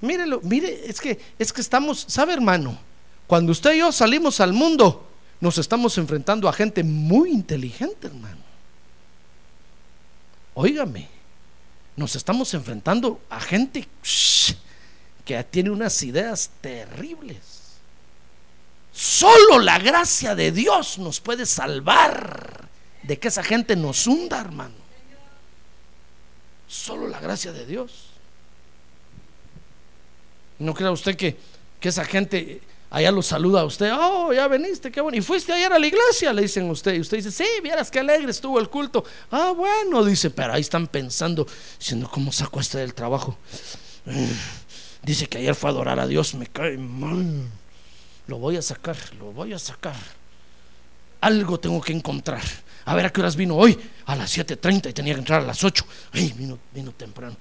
Mírelo, 0.00 0.40
mire, 0.42 0.82
es 0.86 1.00
que, 1.00 1.20
es 1.38 1.52
que 1.52 1.60
estamos, 1.60 2.04
¿sabe 2.08 2.32
hermano? 2.32 2.78
Cuando 3.26 3.52
usted 3.52 3.74
y 3.74 3.78
yo 3.78 3.92
salimos 3.92 4.40
al 4.40 4.52
mundo, 4.52 5.06
nos 5.40 5.58
estamos 5.58 5.96
enfrentando 5.98 6.48
a 6.48 6.52
gente 6.52 6.82
muy 6.82 7.30
inteligente, 7.30 8.08
hermano. 8.08 8.42
Óigame, 10.54 11.08
nos 11.96 12.16
estamos 12.16 12.52
enfrentando 12.54 13.20
a 13.30 13.40
gente 13.40 13.88
que 15.24 15.42
tiene 15.44 15.70
unas 15.70 16.02
ideas 16.02 16.50
terribles. 16.60 17.61
Solo 18.92 19.58
la 19.58 19.78
gracia 19.78 20.34
de 20.34 20.52
Dios 20.52 20.98
nos 20.98 21.20
puede 21.20 21.46
salvar 21.46 22.68
de 23.02 23.18
que 23.18 23.28
esa 23.28 23.42
gente 23.42 23.74
nos 23.74 24.06
hunda, 24.06 24.40
hermano. 24.40 24.74
Solo 26.68 27.08
la 27.08 27.20
gracia 27.20 27.52
de 27.52 27.66
Dios. 27.66 28.06
No 30.58 30.74
crea 30.74 30.90
usted 30.90 31.16
que, 31.16 31.36
que 31.80 31.88
esa 31.88 32.04
gente 32.04 32.60
allá 32.92 33.10
lo 33.10 33.22
saluda 33.22 33.62
a 33.62 33.64
usted. 33.64 33.90
Oh, 33.92 34.32
ya 34.32 34.46
veniste, 34.46 34.92
qué 34.92 35.00
bueno. 35.00 35.16
Y 35.16 35.22
fuiste 35.22 35.52
ayer 35.52 35.72
a 35.72 35.78
la 35.78 35.86
iglesia, 35.86 36.32
le 36.32 36.42
dicen 36.42 36.68
a 36.68 36.72
usted. 36.72 36.94
Y 36.94 37.00
usted 37.00 37.16
dice, 37.16 37.30
sí, 37.30 37.46
vieras 37.62 37.90
qué 37.90 38.00
alegre 38.00 38.30
estuvo 38.30 38.58
el 38.60 38.68
culto. 38.68 39.04
Ah, 39.30 39.52
bueno, 39.56 40.04
dice, 40.04 40.30
pero 40.30 40.52
ahí 40.52 40.60
están 40.60 40.86
pensando, 40.86 41.46
diciendo, 41.78 42.08
¿cómo 42.12 42.30
saco 42.30 42.60
este 42.60 42.78
del 42.78 42.94
trabajo? 42.94 43.36
Mm, 44.04 44.26
dice 45.02 45.26
que 45.26 45.38
ayer 45.38 45.54
fue 45.54 45.70
a 45.70 45.72
adorar 45.72 45.98
a 45.98 46.06
Dios, 46.06 46.34
me 46.34 46.46
cae 46.46 46.76
mal. 46.76 47.48
Lo 48.26 48.38
voy 48.38 48.56
a 48.56 48.62
sacar, 48.62 48.96
lo 49.18 49.32
voy 49.32 49.52
a 49.52 49.58
sacar. 49.58 49.96
Algo 51.20 51.58
tengo 51.58 51.80
que 51.80 51.92
encontrar. 51.92 52.42
A 52.84 52.94
ver 52.94 53.06
a 53.06 53.10
qué 53.10 53.20
horas 53.20 53.36
vino 53.36 53.56
hoy. 53.56 53.78
A 54.06 54.16
las 54.16 54.36
7.30 54.36 54.90
y 54.90 54.92
tenía 54.92 55.14
que 55.14 55.20
entrar 55.20 55.42
a 55.42 55.44
las 55.44 55.62
8. 55.62 55.84
Ay, 56.12 56.32
vino, 56.36 56.58
temprano. 56.92 57.36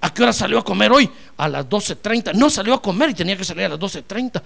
¿A 0.00 0.12
qué 0.12 0.22
hora 0.22 0.32
salió 0.32 0.58
a 0.58 0.64
comer 0.64 0.92
hoy? 0.92 1.10
A 1.36 1.48
las 1.48 1.66
12.30. 1.66 2.34
No 2.34 2.50
salió 2.50 2.74
a 2.74 2.82
comer 2.82 3.10
y 3.10 3.14
tenía 3.14 3.36
que 3.36 3.44
salir 3.44 3.64
a 3.64 3.70
las 3.70 3.78
12.30. 3.78 4.42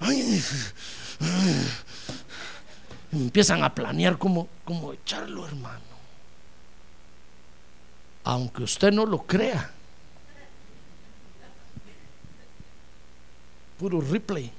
Ay, 0.00 0.42
empiezan 3.12 3.62
a 3.62 3.74
planear 3.74 4.18
cómo, 4.18 4.48
cómo 4.64 4.92
echarlo, 4.92 5.46
hermano. 5.46 5.80
Aunque 8.24 8.62
usted 8.62 8.92
no 8.92 9.06
lo 9.06 9.22
crea. 9.22 9.70
Puro 13.78 14.00
replay. 14.00 14.50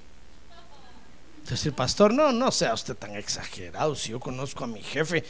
Decir, 1.50 1.72
pastor, 1.72 2.14
no, 2.14 2.32
no 2.34 2.52
sea 2.52 2.74
usted 2.74 2.96
tan 2.96 3.16
exagerado. 3.16 3.96
Si 3.96 4.12
yo 4.12 4.20
conozco 4.20 4.66
a 4.66 4.68
mi 4.68 4.82
jefe, 4.82 5.24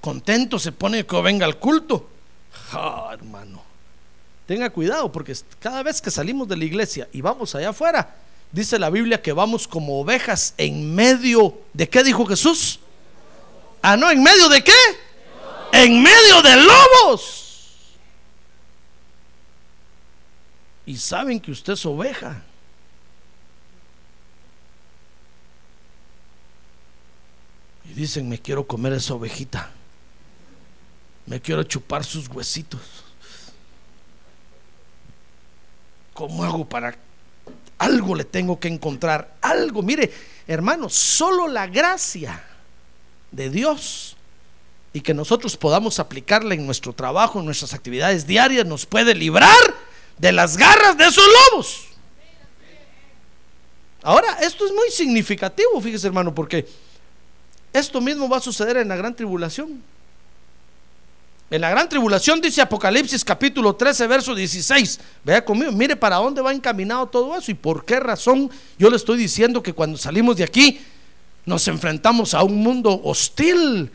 contento 0.00 0.58
se 0.58 0.72
pone 0.72 1.06
que 1.06 1.20
venga 1.22 1.46
al 1.46 1.58
culto. 1.58 2.10
hermano, 3.12 3.62
tenga 4.46 4.68
cuidado 4.68 5.10
porque 5.10 5.34
cada 5.58 5.82
vez 5.82 6.02
que 6.02 6.10
salimos 6.10 6.48
de 6.48 6.56
la 6.56 6.64
iglesia 6.64 7.08
y 7.12 7.22
vamos 7.22 7.54
allá 7.54 7.70
afuera, 7.70 8.14
dice 8.52 8.78
la 8.78 8.90
Biblia 8.90 9.22
que 9.22 9.32
vamos 9.32 9.66
como 9.66 10.00
ovejas 10.00 10.52
en 10.58 10.94
medio 10.94 11.62
de 11.72 11.88
qué 11.88 12.04
dijo 12.04 12.26
Jesús. 12.26 12.80
Ah, 13.80 13.96
no, 13.96 14.10
en 14.10 14.22
medio 14.22 14.50
de 14.50 14.62
qué? 14.62 14.72
En 15.72 16.02
medio 16.02 16.42
de 16.42 16.56
lobos. 16.56 17.96
Y 20.84 20.96
saben 20.98 21.40
que 21.40 21.50
usted 21.50 21.72
es 21.72 21.86
oveja. 21.86 22.42
Dicen, 27.94 28.28
me 28.28 28.38
quiero 28.38 28.66
comer 28.66 28.92
esa 28.92 29.14
ovejita. 29.14 29.70
Me 31.26 31.40
quiero 31.40 31.62
chupar 31.64 32.04
sus 32.04 32.28
huesitos. 32.28 32.80
¿Cómo 36.14 36.44
hago 36.44 36.68
para... 36.68 36.96
Algo 37.78 38.14
le 38.14 38.24
tengo 38.24 38.58
que 38.58 38.68
encontrar, 38.68 39.36
algo. 39.42 39.82
Mire, 39.82 40.10
hermano, 40.46 40.88
solo 40.88 41.46
la 41.46 41.66
gracia 41.66 42.42
de 43.30 43.50
Dios 43.50 44.16
y 44.94 45.02
que 45.02 45.12
nosotros 45.12 45.58
podamos 45.58 45.98
aplicarla 45.98 46.54
en 46.54 46.64
nuestro 46.64 46.94
trabajo, 46.94 47.38
en 47.38 47.44
nuestras 47.44 47.74
actividades 47.74 48.26
diarias, 48.26 48.64
nos 48.64 48.86
puede 48.86 49.14
librar 49.14 49.52
de 50.16 50.32
las 50.32 50.56
garras 50.56 50.96
de 50.96 51.04
esos 51.04 51.26
lobos. 51.52 51.86
Ahora, 54.02 54.38
esto 54.40 54.64
es 54.64 54.72
muy 54.72 54.90
significativo, 54.90 55.78
fíjese 55.82 56.06
hermano, 56.06 56.34
porque 56.34 56.66
esto 57.78 58.00
mismo 58.00 58.28
va 58.28 58.38
a 58.38 58.40
suceder 58.40 58.78
en 58.78 58.88
la 58.88 58.96
gran 58.96 59.14
tribulación. 59.14 59.82
En 61.48 61.60
la 61.60 61.70
gran 61.70 61.88
tribulación 61.88 62.40
dice 62.40 62.60
Apocalipsis 62.60 63.24
capítulo 63.24 63.76
13, 63.76 64.06
verso 64.08 64.34
16. 64.34 64.98
Vea 65.22 65.44
conmigo, 65.44 65.70
mire 65.70 65.94
para 65.94 66.16
dónde 66.16 66.42
va 66.42 66.52
encaminado 66.52 67.06
todo 67.06 67.36
eso 67.38 67.50
y 67.52 67.54
por 67.54 67.84
qué 67.84 68.00
razón 68.00 68.50
yo 68.78 68.90
le 68.90 68.96
estoy 68.96 69.16
diciendo 69.16 69.62
que 69.62 69.72
cuando 69.72 69.96
salimos 69.96 70.36
de 70.36 70.44
aquí 70.44 70.80
nos 71.44 71.68
enfrentamos 71.68 72.34
a 72.34 72.42
un 72.42 72.56
mundo 72.56 73.00
hostil, 73.04 73.90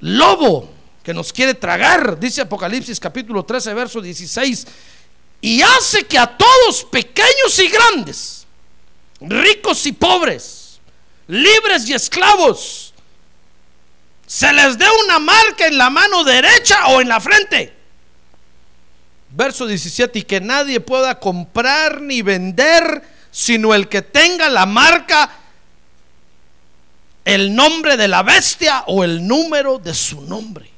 lobo, 0.00 0.68
que 1.04 1.14
nos 1.14 1.32
quiere 1.32 1.54
tragar. 1.54 2.18
Dice 2.18 2.40
Apocalipsis 2.40 2.98
capítulo 2.98 3.44
13, 3.44 3.74
verso 3.74 4.00
16. 4.00 4.66
Y 5.42 5.60
hace 5.60 6.04
que 6.06 6.18
a 6.18 6.26
todos, 6.26 6.84
pequeños 6.84 7.58
y 7.58 7.68
grandes, 7.68 8.46
ricos 9.20 9.86
y 9.86 9.92
pobres, 9.92 10.80
libres 11.28 11.88
y 11.88 11.92
esclavos, 11.92 12.93
se 14.26 14.52
les 14.52 14.78
dé 14.78 14.86
una 15.04 15.18
marca 15.18 15.66
en 15.66 15.78
la 15.78 15.90
mano 15.90 16.24
derecha 16.24 16.86
o 16.88 17.00
en 17.00 17.08
la 17.08 17.20
frente. 17.20 17.72
Verso 19.30 19.66
17, 19.66 20.20
y 20.20 20.22
que 20.22 20.40
nadie 20.40 20.80
pueda 20.80 21.18
comprar 21.18 22.00
ni 22.00 22.22
vender, 22.22 23.02
sino 23.30 23.74
el 23.74 23.88
que 23.88 24.00
tenga 24.00 24.48
la 24.48 24.64
marca, 24.64 25.30
el 27.24 27.54
nombre 27.54 27.96
de 27.96 28.08
la 28.08 28.22
bestia 28.22 28.84
o 28.86 29.02
el 29.02 29.26
número 29.26 29.78
de 29.78 29.92
su 29.92 30.22
nombre. 30.22 30.70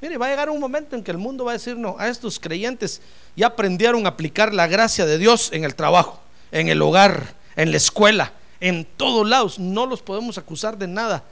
Mire, 0.00 0.18
va 0.18 0.26
a 0.26 0.30
llegar 0.30 0.50
un 0.50 0.60
momento 0.60 0.94
en 0.94 1.02
que 1.02 1.10
el 1.10 1.18
mundo 1.18 1.44
va 1.44 1.52
a 1.52 1.54
decir, 1.54 1.76
no, 1.76 1.96
a 1.98 2.08
estos 2.08 2.38
creyentes 2.38 3.00
ya 3.34 3.48
aprendieron 3.48 4.06
a 4.06 4.10
aplicar 4.10 4.54
la 4.54 4.68
gracia 4.68 5.04
de 5.04 5.18
Dios 5.18 5.50
en 5.52 5.64
el 5.64 5.74
trabajo, 5.74 6.20
en 6.52 6.68
el 6.68 6.80
hogar, 6.80 7.34
en 7.56 7.70
la 7.72 7.78
escuela, 7.78 8.32
en 8.60 8.84
todos 8.84 9.26
lados. 9.28 9.58
No 9.58 9.86
los 9.86 10.02
podemos 10.02 10.38
acusar 10.38 10.78
de 10.78 10.86
nada 10.86 11.24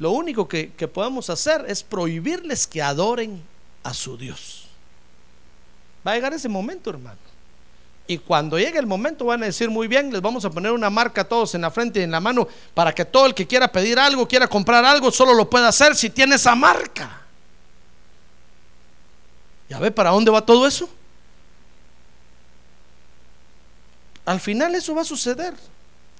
lo 0.00 0.12
único 0.12 0.48
que, 0.48 0.70
podemos 0.92 1.28
hacer 1.28 1.66
es 1.68 1.82
prohibirles 1.82 2.66
que 2.66 2.80
adoren 2.80 3.42
a 3.82 3.92
su 3.92 4.16
Dios. 4.16 4.66
Va 6.04 6.12
a 6.12 6.14
llegar 6.14 6.32
ese 6.32 6.48
momento, 6.48 6.88
hermano. 6.88 7.18
Y 8.06 8.16
cuando 8.16 8.58
llegue 8.58 8.78
el 8.78 8.86
momento 8.86 9.26
van 9.26 9.42
a 9.42 9.46
decir 9.46 9.68
muy 9.68 9.88
bien, 9.88 10.10
les 10.10 10.22
vamos 10.22 10.42
a 10.46 10.50
poner 10.50 10.72
una 10.72 10.88
marca 10.88 11.20
a 11.20 11.24
todos 11.28 11.54
en 11.54 11.60
la 11.60 11.70
frente 11.70 12.00
y 12.00 12.04
en 12.04 12.10
la 12.10 12.18
mano 12.18 12.48
para 12.72 12.94
que 12.94 13.04
todo 13.04 13.26
el 13.26 13.34
que 13.34 13.46
quiera 13.46 13.70
pedir 13.70 13.98
algo, 13.98 14.26
quiera 14.26 14.48
comprar 14.48 14.86
algo, 14.86 15.10
solo 15.10 15.34
lo 15.34 15.50
pueda 15.50 15.68
hacer 15.68 15.94
si 15.94 16.08
tiene 16.08 16.36
esa 16.36 16.54
marca. 16.54 17.20
¿Ya 19.68 19.78
ve 19.78 19.90
para 19.90 20.10
dónde 20.10 20.30
va 20.30 20.40
todo 20.40 20.66
eso? 20.66 20.88
Al 24.24 24.40
final 24.40 24.74
eso 24.74 24.94
va 24.94 25.02
a 25.02 25.04
suceder. 25.04 25.52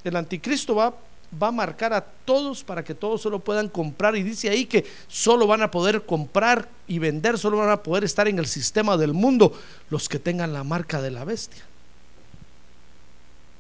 El 0.04 0.16
anticristo 0.16 0.74
va 0.74 0.92
va 1.40 1.48
a 1.48 1.52
marcar 1.52 1.92
a 1.92 2.00
todos 2.00 2.64
para 2.64 2.82
que 2.82 2.94
todos 2.94 3.20
solo 3.22 3.38
puedan 3.38 3.68
comprar. 3.68 4.16
Y 4.16 4.22
dice 4.22 4.50
ahí 4.50 4.66
que 4.66 4.86
solo 5.08 5.46
van 5.46 5.62
a 5.62 5.70
poder 5.70 6.04
comprar 6.04 6.68
y 6.86 6.98
vender, 6.98 7.38
solo 7.38 7.58
van 7.58 7.70
a 7.70 7.82
poder 7.82 8.04
estar 8.04 8.28
en 8.28 8.38
el 8.38 8.46
sistema 8.46 8.96
del 8.96 9.12
mundo 9.12 9.52
los 9.90 10.08
que 10.08 10.18
tengan 10.18 10.52
la 10.52 10.64
marca 10.64 11.00
de 11.00 11.10
la 11.10 11.24
bestia. 11.24 11.64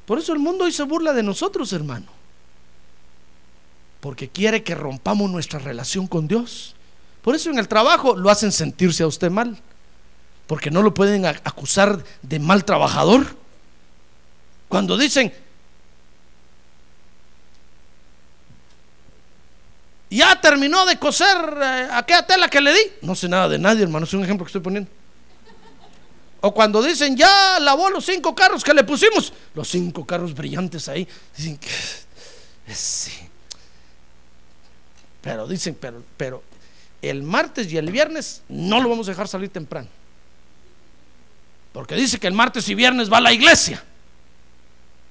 Por 0.06 0.18
eso 0.18 0.32
el 0.32 0.40
mundo 0.40 0.64
hoy 0.64 0.72
se 0.72 0.82
burla 0.82 1.12
de 1.12 1.22
nosotros, 1.22 1.72
hermano. 1.72 2.06
Porque 4.00 4.28
quiere 4.28 4.64
que 4.64 4.74
rompamos 4.74 5.30
nuestra 5.30 5.60
relación 5.60 6.06
con 6.06 6.26
Dios. 6.26 6.74
Por 7.22 7.34
eso 7.34 7.50
en 7.50 7.58
el 7.58 7.68
trabajo 7.68 8.16
lo 8.16 8.30
hacen 8.30 8.50
sentirse 8.50 9.02
a 9.04 9.06
usted 9.06 9.30
mal. 9.30 9.58
Porque 10.46 10.70
no 10.70 10.82
lo 10.82 10.94
pueden 10.94 11.26
acusar 11.26 12.02
de 12.22 12.40
mal 12.40 12.64
trabajador. 12.64 13.36
Cuando 14.68 14.96
dicen, 14.96 15.32
ya 20.10 20.40
terminó 20.40 20.84
de 20.84 20.98
coser 20.98 21.36
eh, 21.62 21.88
aquella 21.92 22.26
tela 22.26 22.48
que 22.48 22.60
le 22.60 22.72
di. 22.72 22.80
No 23.02 23.14
sé 23.14 23.28
nada 23.28 23.48
de 23.48 23.58
nadie, 23.58 23.84
hermano, 23.84 24.04
es 24.04 24.12
un 24.12 24.24
ejemplo 24.24 24.44
que 24.44 24.48
estoy 24.48 24.60
poniendo. 24.60 24.90
O 26.40 26.52
cuando 26.52 26.82
dicen, 26.82 27.16
ya 27.16 27.60
lavó 27.60 27.88
los 27.90 28.04
cinco 28.04 28.34
carros 28.34 28.64
que 28.64 28.74
le 28.74 28.82
pusimos, 28.82 29.32
los 29.54 29.68
cinco 29.68 30.04
carros 30.04 30.34
brillantes 30.34 30.88
ahí, 30.88 31.06
dicen 31.36 31.58
que 31.58 31.68
sí. 32.74 33.12
Pero 35.20 35.46
dicen, 35.46 35.76
pero, 35.78 36.02
pero 36.16 36.42
el 37.02 37.22
martes 37.22 37.70
y 37.70 37.76
el 37.76 37.92
viernes 37.92 38.42
no 38.48 38.80
lo 38.80 38.88
vamos 38.88 39.06
a 39.06 39.12
dejar 39.12 39.28
salir 39.28 39.50
temprano. 39.50 39.88
Porque 41.72 41.94
dice 41.94 42.18
que 42.18 42.26
el 42.26 42.32
martes 42.32 42.68
y 42.68 42.74
viernes 42.74 43.12
va 43.12 43.18
a 43.18 43.20
la 43.20 43.32
iglesia. 43.32 43.84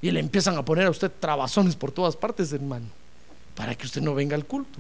Y 0.02 0.12
le 0.12 0.20
empiezan 0.20 0.58
a 0.58 0.66
poner 0.66 0.88
a 0.88 0.90
usted 0.90 1.12
trabazones 1.20 1.76
por 1.76 1.92
todas 1.92 2.16
partes, 2.16 2.52
hermano 2.52 2.99
para 3.60 3.76
que 3.76 3.86
usted 3.86 4.00
no 4.02 4.16
venga 4.16 4.38
al 4.38 4.46
culto. 4.46 4.80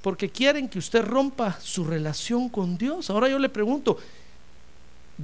Porque 0.00 0.30
quieren 0.30 0.66
que 0.66 0.78
usted 0.78 1.04
rompa 1.04 1.58
su 1.60 1.84
relación 1.84 2.48
con 2.48 2.78
Dios. 2.78 3.10
Ahora 3.10 3.28
yo 3.28 3.38
le 3.38 3.50
pregunto, 3.50 3.98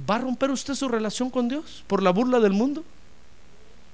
¿va 0.07 0.17
a 0.17 0.19
romper 0.19 0.51
usted 0.51 0.75
su 0.75 0.87
relación 0.87 1.31
con 1.31 1.49
Dios 1.49 1.83
por 1.87 2.03
la 2.03 2.11
burla 2.11 2.39
del 2.39 2.53
mundo? 2.53 2.83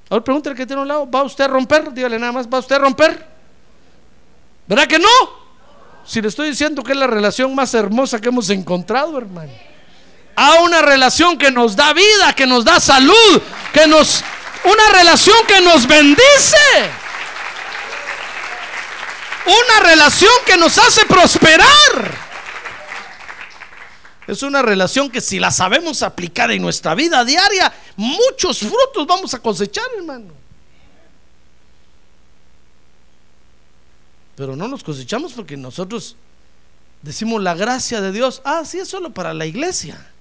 Ahora 0.10 0.22
pregúntale 0.26 0.54
que 0.54 0.66
tiene 0.66 0.82
un 0.82 0.90
lado, 0.90 1.10
¿va 1.10 1.24
usted 1.24 1.46
a 1.46 1.48
romper? 1.48 1.94
Dígale 1.94 2.20
nada 2.20 2.34
más, 2.34 2.46
¿va 2.46 2.60
usted 2.60 2.76
a 2.76 2.80
romper? 2.80 3.26
¿Verdad 4.68 4.86
que 4.86 5.00
no? 5.00 5.08
Si 6.06 6.22
le 6.22 6.28
estoy 6.28 6.50
diciendo 6.50 6.84
que 6.84 6.92
es 6.92 6.98
la 6.98 7.08
relación 7.08 7.56
más 7.56 7.74
hermosa 7.74 8.20
que 8.20 8.28
hemos 8.28 8.50
encontrado, 8.50 9.18
hermano. 9.18 9.54
A 10.36 10.56
una 10.62 10.82
relación 10.82 11.38
que 11.38 11.52
nos 11.52 11.74
da 11.74 11.94
vida, 11.94 12.34
que 12.36 12.46
nos 12.46 12.66
da 12.66 12.82
salud, 12.82 13.42
que 13.72 13.88
nos 13.88 14.26
una 14.66 14.90
relación 14.92 15.36
que 15.48 15.62
nos 15.62 15.88
bendice. 15.88 16.58
Una 19.46 19.88
relación 19.88 20.32
que 20.46 20.58
nos 20.58 20.78
hace 20.78 21.06
prosperar. 21.06 22.26
Es 24.28 24.42
una 24.42 24.64
relación 24.64 25.12
que 25.12 25.22
si 25.22 25.40
la 25.40 25.52
sabemos 25.52 26.02
aplicar 26.02 26.50
en 26.50 26.62
nuestra 26.62 26.96
vida 26.96 27.24
diaria, 27.24 27.72
muchos 27.96 28.60
frutos 28.60 29.06
vamos 29.06 29.34
a 29.36 29.40
cosechar, 29.40 29.86
hermano. 29.96 30.34
Pero 34.36 34.56
no 34.56 34.68
nos 34.68 34.84
cosechamos 34.84 35.34
porque 35.34 35.56
nosotros 35.56 36.16
decimos 37.04 37.42
la 37.42 37.54
gracia 37.54 38.02
de 38.02 38.12
Dios. 38.12 38.42
Ah, 38.44 38.64
es 38.66 38.88
solo 38.88 39.14
para 39.14 39.34
la 39.34 39.46
iglesia. 39.46 40.12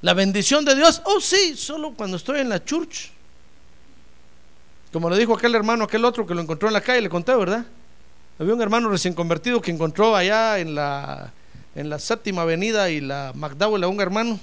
La 0.00 0.14
bendición 0.14 0.64
de 0.64 0.76
Dios, 0.76 1.02
oh 1.04 1.20
sí, 1.20 1.56
solo 1.56 1.92
cuando 1.92 2.16
estoy 2.16 2.40
en 2.40 2.48
la 2.48 2.64
church. 2.64 3.10
Como 4.92 5.10
le 5.10 5.18
dijo 5.18 5.34
aquel 5.34 5.54
hermano, 5.54 5.84
aquel 5.84 6.04
otro 6.04 6.24
que 6.24 6.34
lo 6.34 6.40
encontró 6.40 6.68
en 6.68 6.74
la 6.74 6.80
calle, 6.80 7.00
le 7.00 7.08
conté, 7.08 7.34
¿verdad? 7.34 7.66
Había 8.38 8.54
un 8.54 8.62
hermano 8.62 8.88
recién 8.88 9.12
convertido 9.12 9.60
que 9.60 9.72
encontró 9.72 10.14
allá 10.14 10.60
en 10.60 10.74
la, 10.74 11.32
en 11.74 11.90
la 11.90 11.98
séptima 11.98 12.42
avenida 12.42 12.88
y 12.90 13.00
la 13.00 13.32
McDowell 13.34 13.82
a 13.82 13.88
un 13.88 14.00
hermano. 14.00 14.38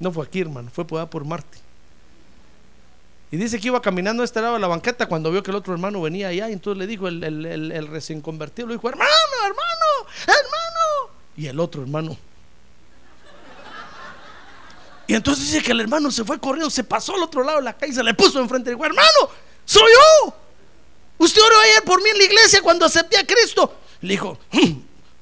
No 0.00 0.10
fue 0.10 0.26
aquí, 0.26 0.40
hermano, 0.40 0.68
fue 0.72 0.84
por, 0.84 1.08
por 1.08 1.24
Marte. 1.24 1.58
Y 3.30 3.36
dice 3.36 3.60
que 3.60 3.68
iba 3.68 3.80
caminando 3.80 4.22
a 4.22 4.24
este 4.24 4.40
lado 4.40 4.54
de 4.54 4.60
la 4.60 4.66
banqueta 4.66 5.06
cuando 5.06 5.30
vio 5.30 5.42
que 5.42 5.52
el 5.52 5.56
otro 5.56 5.72
hermano 5.72 6.02
venía 6.02 6.28
allá. 6.28 6.50
Y 6.50 6.52
entonces 6.52 6.78
le 6.78 6.86
dijo 6.88 7.06
el, 7.06 7.22
el, 7.22 7.72
el 7.72 7.86
recién 7.86 8.20
convertido, 8.20 8.68
le 8.68 8.74
dijo, 8.74 8.88
hermano, 8.88 9.10
hermano, 9.44 10.10
hermano. 10.22 11.14
Y 11.36 11.46
el 11.46 11.60
otro 11.60 11.82
hermano 11.82 12.16
y 15.06 15.14
entonces 15.14 15.46
dice 15.46 15.62
que 15.62 15.72
el 15.72 15.80
hermano 15.80 16.10
se 16.10 16.24
fue 16.24 16.38
corriendo, 16.38 16.70
se 16.70 16.84
pasó 16.84 17.14
al 17.14 17.22
otro 17.22 17.42
lado 17.44 17.58
de 17.58 17.64
la 17.64 17.76
calle, 17.76 17.92
se 17.92 18.02
le 18.02 18.14
puso 18.14 18.40
enfrente 18.40 18.70
y 18.70 18.74
dijo, 18.74 18.84
hermano, 18.84 19.08
soy 19.64 19.82
yo. 19.82 20.34
Usted 21.18 21.40
oró 21.40 21.56
ayer 21.60 21.84
por 21.84 22.02
mí 22.02 22.10
en 22.10 22.18
la 22.18 22.24
iglesia 22.24 22.62
cuando 22.62 22.86
acepté 22.86 23.18
a 23.18 23.26
Cristo. 23.26 23.80
Le 24.00 24.10
dijo, 24.10 24.38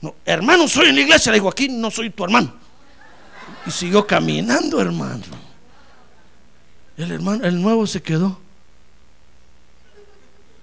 no, 0.00 0.14
hermano, 0.24 0.66
soy 0.68 0.88
en 0.88 0.96
la 0.96 1.02
iglesia. 1.02 1.30
Le 1.32 1.38
dijo, 1.38 1.48
aquí 1.48 1.68
no 1.68 1.90
soy 1.90 2.10
tu 2.10 2.24
hermano. 2.24 2.54
Y 3.66 3.70
siguió 3.70 4.06
caminando, 4.06 4.80
hermano. 4.80 5.22
El 6.96 7.12
hermano, 7.12 7.44
el 7.44 7.60
nuevo 7.60 7.86
se 7.86 8.02
quedó. 8.02 8.38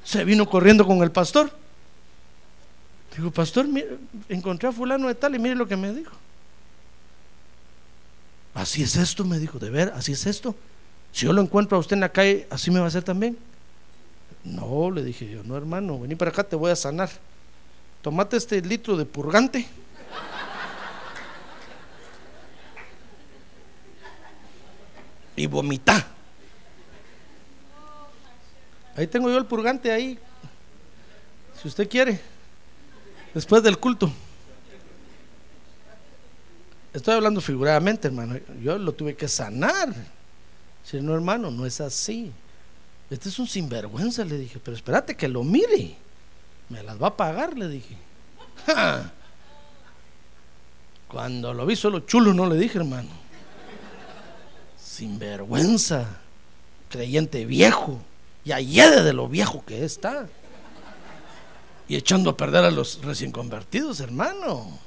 Se 0.04 0.24
vino 0.24 0.50
corriendo 0.50 0.86
con 0.86 1.02
el 1.04 1.12
pastor. 1.12 1.52
Dijo, 3.16 3.32
pastor, 3.32 3.68
encontré 4.30 4.70
a 4.70 4.72
fulano 4.72 5.08
de 5.08 5.16
tal 5.16 5.36
y 5.36 5.40
mire 5.40 5.56
lo 5.56 5.68
que 5.68 5.76
me 5.76 5.94
dijo. 5.94 6.12
Así 8.54 8.84
es 8.84 8.96
esto, 8.96 9.24
me 9.24 9.40
dijo, 9.40 9.60
de 9.60 9.70
ver, 9.70 9.94
así 9.96 10.12
es 10.12 10.26
esto. 10.26 10.56
Si 11.12 11.26
yo 11.26 11.34
lo 11.34 11.42
encuentro 11.42 11.78
a 11.78 11.80
usted 11.80 11.96
en 11.96 12.02
la 12.02 12.10
calle, 12.10 12.48
así 12.50 12.72
me 12.72 12.80
va 12.80 12.86
a 12.86 12.88
hacer 12.88 13.04
también. 13.04 13.38
No, 14.44 14.92
le 14.92 15.04
dije 15.04 15.30
yo, 15.30 15.44
no 15.44 15.58
hermano, 15.58 16.00
vení 16.00 16.16
para 16.16 16.32
acá, 16.32 16.44
te 16.44 16.56
voy 16.56 16.72
a 16.72 16.76
sanar. 16.76 17.10
Tomate 18.02 18.38
este 18.38 18.62
litro 18.62 18.96
de 18.96 19.06
purgante. 19.06 19.68
Y 25.36 25.48
vomita. 25.48 26.08
Ahí 28.96 29.08
tengo 29.08 29.30
yo 29.30 29.38
el 29.38 29.46
purgante 29.46 29.92
ahí. 29.92 30.20
Si 31.62 31.68
usted 31.68 31.88
quiere. 31.88 32.20
Después 33.34 33.64
del 33.64 33.78
culto. 33.78 34.12
Estoy 36.94 37.16
hablando 37.16 37.40
figuradamente, 37.42 38.08
hermano. 38.08 38.40
Yo 38.62 38.78
lo 38.78 38.94
tuve 38.94 39.16
que 39.16 39.28
sanar. 39.28 39.94
Si 40.84 41.00
no, 41.02 41.14
hermano, 41.14 41.52
no 41.52 41.66
es 41.66 41.82
así. 41.82 42.32
Este 43.10 43.30
es 43.30 43.38
un 43.38 43.48
sinvergüenza, 43.48 44.26
le 44.26 44.38
dije. 44.38 44.60
Pero 44.64 44.76
espérate 44.76 45.16
que 45.16 45.28
lo 45.28 45.44
mire. 45.44 45.96
Me 46.70 46.82
las 46.84 47.02
va 47.02 47.08
a 47.08 47.18
pagar, 47.18 47.58
le 47.58 47.68
dije. 47.68 47.96
Cuando 51.08 51.54
lo 51.54 51.66
vi 51.66 51.76
solo 51.76 52.02
chulo, 52.02 52.34
no 52.34 52.48
le 52.48 52.56
dije, 52.56 52.80
hermano. 52.80 53.10
Sinvergüenza. 54.82 56.06
Creyente 56.90 57.46
viejo. 57.46 58.00
Y 58.46 58.52
allede 58.52 59.04
de 59.04 59.14
lo 59.14 59.28
viejo 59.28 59.64
que 59.66 59.84
está. 59.86 60.28
Y 61.88 61.96
echando 61.96 62.32
a 62.32 62.38
perder 62.38 62.66
a 62.66 62.72
los 62.72 63.00
recién 63.04 63.32
convertidos, 63.32 64.00
hermano. 64.00 64.80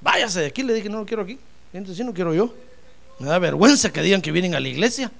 Váyase 0.00 0.40
de 0.40 0.46
aquí, 0.46 0.62
le 0.62 0.74
dije, 0.74 0.88
no 0.88 0.98
lo 0.98 1.06
quiero 1.06 1.22
aquí. 1.22 1.38
Entonces, 1.72 1.98
sí, 1.98 2.04
no 2.04 2.14
quiero 2.14 2.34
yo. 2.34 2.54
Me 3.18 3.28
da 3.28 3.38
vergüenza 3.38 3.92
que 3.92 4.02
digan 4.02 4.22
que 4.22 4.32
vienen 4.32 4.54
a 4.54 4.60
la 4.60 4.68
iglesia. 4.68 5.12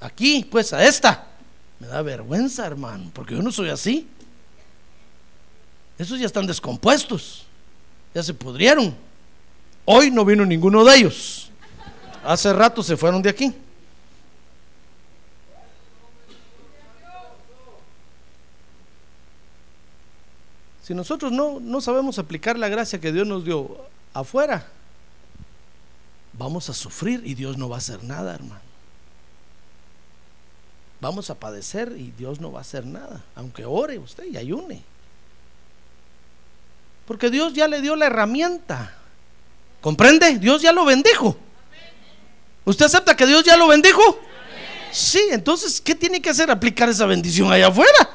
Aquí, 0.00 0.46
pues, 0.50 0.72
a 0.72 0.84
esta. 0.84 1.26
Me 1.78 1.86
da 1.88 2.00
vergüenza, 2.02 2.66
hermano, 2.66 3.10
porque 3.12 3.34
yo 3.34 3.42
no 3.42 3.50
soy 3.50 3.70
así. 3.70 4.06
Esos 5.98 6.18
ya 6.18 6.26
están 6.26 6.46
descompuestos. 6.46 7.46
Ya 8.14 8.22
se 8.22 8.32
pudrieron. 8.32 8.94
Hoy 9.84 10.10
no 10.10 10.24
vino 10.24 10.46
ninguno 10.46 10.84
de 10.84 10.96
ellos. 10.96 11.50
Hace 12.24 12.52
rato 12.52 12.82
se 12.82 12.96
fueron 12.96 13.22
de 13.22 13.30
aquí. 13.30 13.54
Si 20.82 20.94
nosotros 20.94 21.30
no, 21.30 21.60
no 21.60 21.80
sabemos 21.80 22.18
aplicar 22.18 22.58
la 22.58 22.68
gracia 22.68 23.00
que 23.00 23.12
Dios 23.12 23.26
nos 23.26 23.44
dio 23.44 23.76
afuera, 24.14 24.66
vamos 26.32 26.68
a 26.68 26.74
sufrir 26.74 27.22
y 27.24 27.34
Dios 27.34 27.56
no 27.56 27.68
va 27.68 27.76
a 27.76 27.78
hacer 27.78 28.02
nada, 28.04 28.34
hermano. 28.34 28.60
Vamos 31.00 31.30
a 31.30 31.34
padecer 31.34 31.94
y 31.96 32.10
Dios 32.10 32.40
no 32.40 32.52
va 32.52 32.58
a 32.58 32.62
hacer 32.62 32.84
nada, 32.84 33.24
aunque 33.34 33.64
ore 33.64 33.98
usted 33.98 34.24
y 34.24 34.36
ayune. 34.36 34.82
Porque 37.06 37.30
Dios 37.30 37.54
ya 37.54 37.66
le 37.66 37.80
dio 37.80 37.96
la 37.96 38.06
herramienta. 38.06 38.96
¿Comprende? 39.80 40.38
Dios 40.38 40.62
ya 40.62 40.72
lo 40.72 40.84
bendijo. 40.84 41.36
¿Usted 42.64 42.84
acepta 42.84 43.16
que 43.16 43.26
Dios 43.26 43.44
ya 43.44 43.56
lo 43.56 43.66
bendijo? 43.66 44.20
Sí, 44.92 45.20
entonces, 45.30 45.80
¿qué 45.80 45.94
tiene 45.94 46.20
que 46.20 46.30
hacer? 46.30 46.50
Aplicar 46.50 46.88
esa 46.88 47.06
bendición 47.06 47.50
allá 47.50 47.68
afuera. 47.68 48.09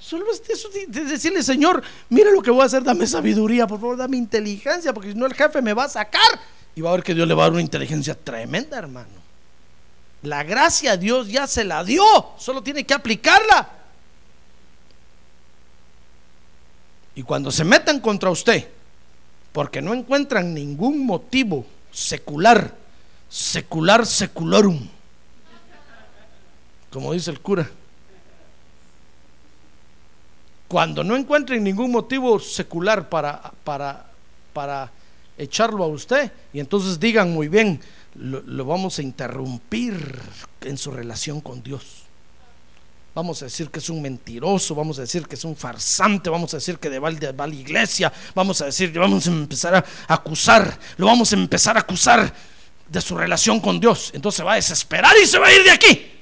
Solo 0.00 0.24
es 0.32 0.42
decirle, 0.88 1.42
Señor, 1.42 1.82
mira 2.08 2.30
lo 2.30 2.40
que 2.40 2.50
voy 2.50 2.62
a 2.62 2.64
hacer, 2.64 2.82
dame 2.82 3.06
sabiduría, 3.06 3.66
por 3.66 3.78
favor, 3.78 3.98
dame 3.98 4.16
inteligencia, 4.16 4.94
porque 4.94 5.12
si 5.12 5.18
no 5.18 5.26
el 5.26 5.34
jefe 5.34 5.60
me 5.60 5.74
va 5.74 5.84
a 5.84 5.88
sacar. 5.90 6.40
Y 6.74 6.80
va 6.80 6.88
a 6.90 6.94
ver 6.94 7.02
que 7.02 7.14
Dios 7.14 7.28
le 7.28 7.34
va 7.34 7.42
a 7.42 7.46
dar 7.46 7.52
una 7.52 7.60
inteligencia 7.60 8.14
tremenda, 8.14 8.78
hermano. 8.78 9.20
La 10.22 10.42
gracia 10.42 10.96
Dios 10.96 11.28
ya 11.28 11.46
se 11.46 11.64
la 11.64 11.84
dio, 11.84 12.02
solo 12.38 12.62
tiene 12.62 12.84
que 12.84 12.94
aplicarla. 12.94 13.68
Y 17.14 17.22
cuando 17.22 17.50
se 17.50 17.64
metan 17.64 18.00
contra 18.00 18.30
usted, 18.30 18.68
porque 19.52 19.82
no 19.82 19.92
encuentran 19.92 20.54
ningún 20.54 21.04
motivo 21.04 21.66
secular, 21.92 22.74
secular 23.28 24.06
secularum, 24.06 24.88
como 26.90 27.12
dice 27.12 27.30
el 27.30 27.40
cura, 27.40 27.70
cuando 30.70 31.02
no 31.02 31.16
encuentren 31.16 31.64
ningún 31.64 31.90
motivo 31.90 32.38
secular 32.38 33.08
para, 33.08 33.42
para, 33.64 34.06
para 34.52 34.88
echarlo 35.36 35.82
a 35.82 35.88
usted, 35.88 36.30
y 36.52 36.60
entonces 36.60 37.00
digan 37.00 37.32
muy 37.32 37.48
bien, 37.48 37.80
lo, 38.14 38.64
vamos 38.64 38.96
a 39.00 39.02
interrumpir 39.02 40.16
en 40.60 40.78
su 40.78 40.92
relación 40.92 41.40
con 41.40 41.60
Dios. 41.60 42.04
Vamos 43.16 43.42
a 43.42 43.46
decir 43.46 43.68
que 43.68 43.80
es 43.80 43.90
un 43.90 44.00
mentiroso, 44.00 44.76
vamos 44.76 44.96
a 44.98 45.00
decir 45.00 45.26
que 45.26 45.34
es 45.34 45.44
un 45.44 45.56
farsante, 45.56 46.30
vamos 46.30 46.54
a 46.54 46.58
decir 46.58 46.78
que 46.78 47.00
va, 47.00 47.10
va 47.10 47.44
a 47.44 47.48
la 47.48 47.54
iglesia, 47.56 48.12
vamos 48.32 48.60
a 48.60 48.66
decir, 48.66 48.96
vamos 48.96 49.26
a 49.26 49.30
empezar 49.32 49.74
a 49.74 50.14
acusar, 50.14 50.78
lo 50.98 51.06
vamos 51.06 51.32
a 51.32 51.34
empezar 51.34 51.76
a 51.76 51.80
acusar 51.80 52.32
de 52.88 53.00
su 53.00 53.16
relación 53.16 53.58
con 53.58 53.80
Dios. 53.80 54.12
Entonces 54.14 54.36
se 54.36 54.44
va 54.44 54.52
a 54.52 54.54
desesperar 54.54 55.16
y 55.20 55.26
se 55.26 55.40
va 55.40 55.48
a 55.48 55.52
ir 55.52 55.64
de 55.64 55.70
aquí. 55.72 56.19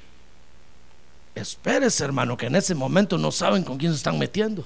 Espérese, 1.35 2.03
hermano, 2.03 2.35
que 2.35 2.47
en 2.47 2.55
ese 2.55 2.75
momento 2.75 3.17
no 3.17 3.31
saben 3.31 3.63
con 3.63 3.77
quién 3.77 3.91
se 3.91 3.97
están 3.97 4.17
metiendo. 4.19 4.65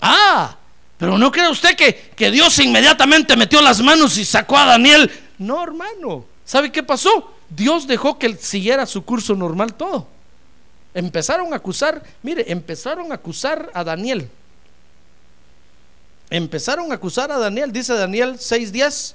Ah, 0.00 0.56
pero 0.98 1.16
no 1.16 1.30
cree 1.30 1.48
usted 1.48 1.76
que, 1.76 2.12
que 2.16 2.30
Dios 2.30 2.58
inmediatamente 2.58 3.36
metió 3.36 3.60
las 3.60 3.80
manos 3.80 4.16
y 4.18 4.24
sacó 4.24 4.56
a 4.56 4.66
Daniel. 4.66 5.10
No, 5.38 5.62
hermano. 5.62 6.24
¿Sabe 6.44 6.72
qué 6.72 6.82
pasó? 6.82 7.32
Dios 7.48 7.86
dejó 7.86 8.18
que 8.18 8.36
siguiera 8.36 8.86
su 8.86 9.04
curso 9.04 9.34
normal 9.34 9.74
todo. 9.74 10.08
Empezaron 10.94 11.52
a 11.52 11.56
acusar, 11.56 12.02
mire, 12.22 12.50
empezaron 12.50 13.12
a 13.12 13.14
acusar 13.14 13.70
a 13.74 13.84
Daniel. 13.84 14.28
Empezaron 16.30 16.90
a 16.90 16.94
acusar 16.94 17.30
a 17.30 17.38
Daniel, 17.38 17.72
dice 17.72 17.94
Daniel 17.94 18.38
6:10, 18.38 19.14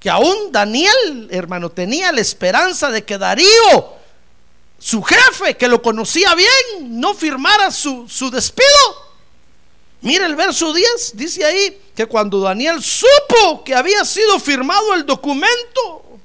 que 0.00 0.10
aún 0.10 0.52
Daniel, 0.52 1.28
hermano, 1.30 1.70
tenía 1.70 2.12
la 2.12 2.20
esperanza 2.20 2.90
de 2.90 3.04
que 3.04 3.18
Darío 3.18 3.48
su 4.94 5.02
jefe, 5.02 5.56
que 5.56 5.66
lo 5.66 5.82
conocía 5.82 6.36
bien, 6.36 7.00
no 7.00 7.14
firmara 7.14 7.72
su, 7.72 8.08
su 8.08 8.30
despido. 8.30 8.68
Mira 10.02 10.24
el 10.24 10.36
verso 10.36 10.72
10, 10.72 11.16
dice 11.16 11.44
ahí 11.44 11.80
que 11.96 12.06
cuando 12.06 12.38
Daniel 12.38 12.80
supo 12.80 13.64
que 13.64 13.74
había 13.74 14.04
sido 14.04 14.38
firmado 14.38 14.94
el 14.94 15.04
documento, 15.04 16.20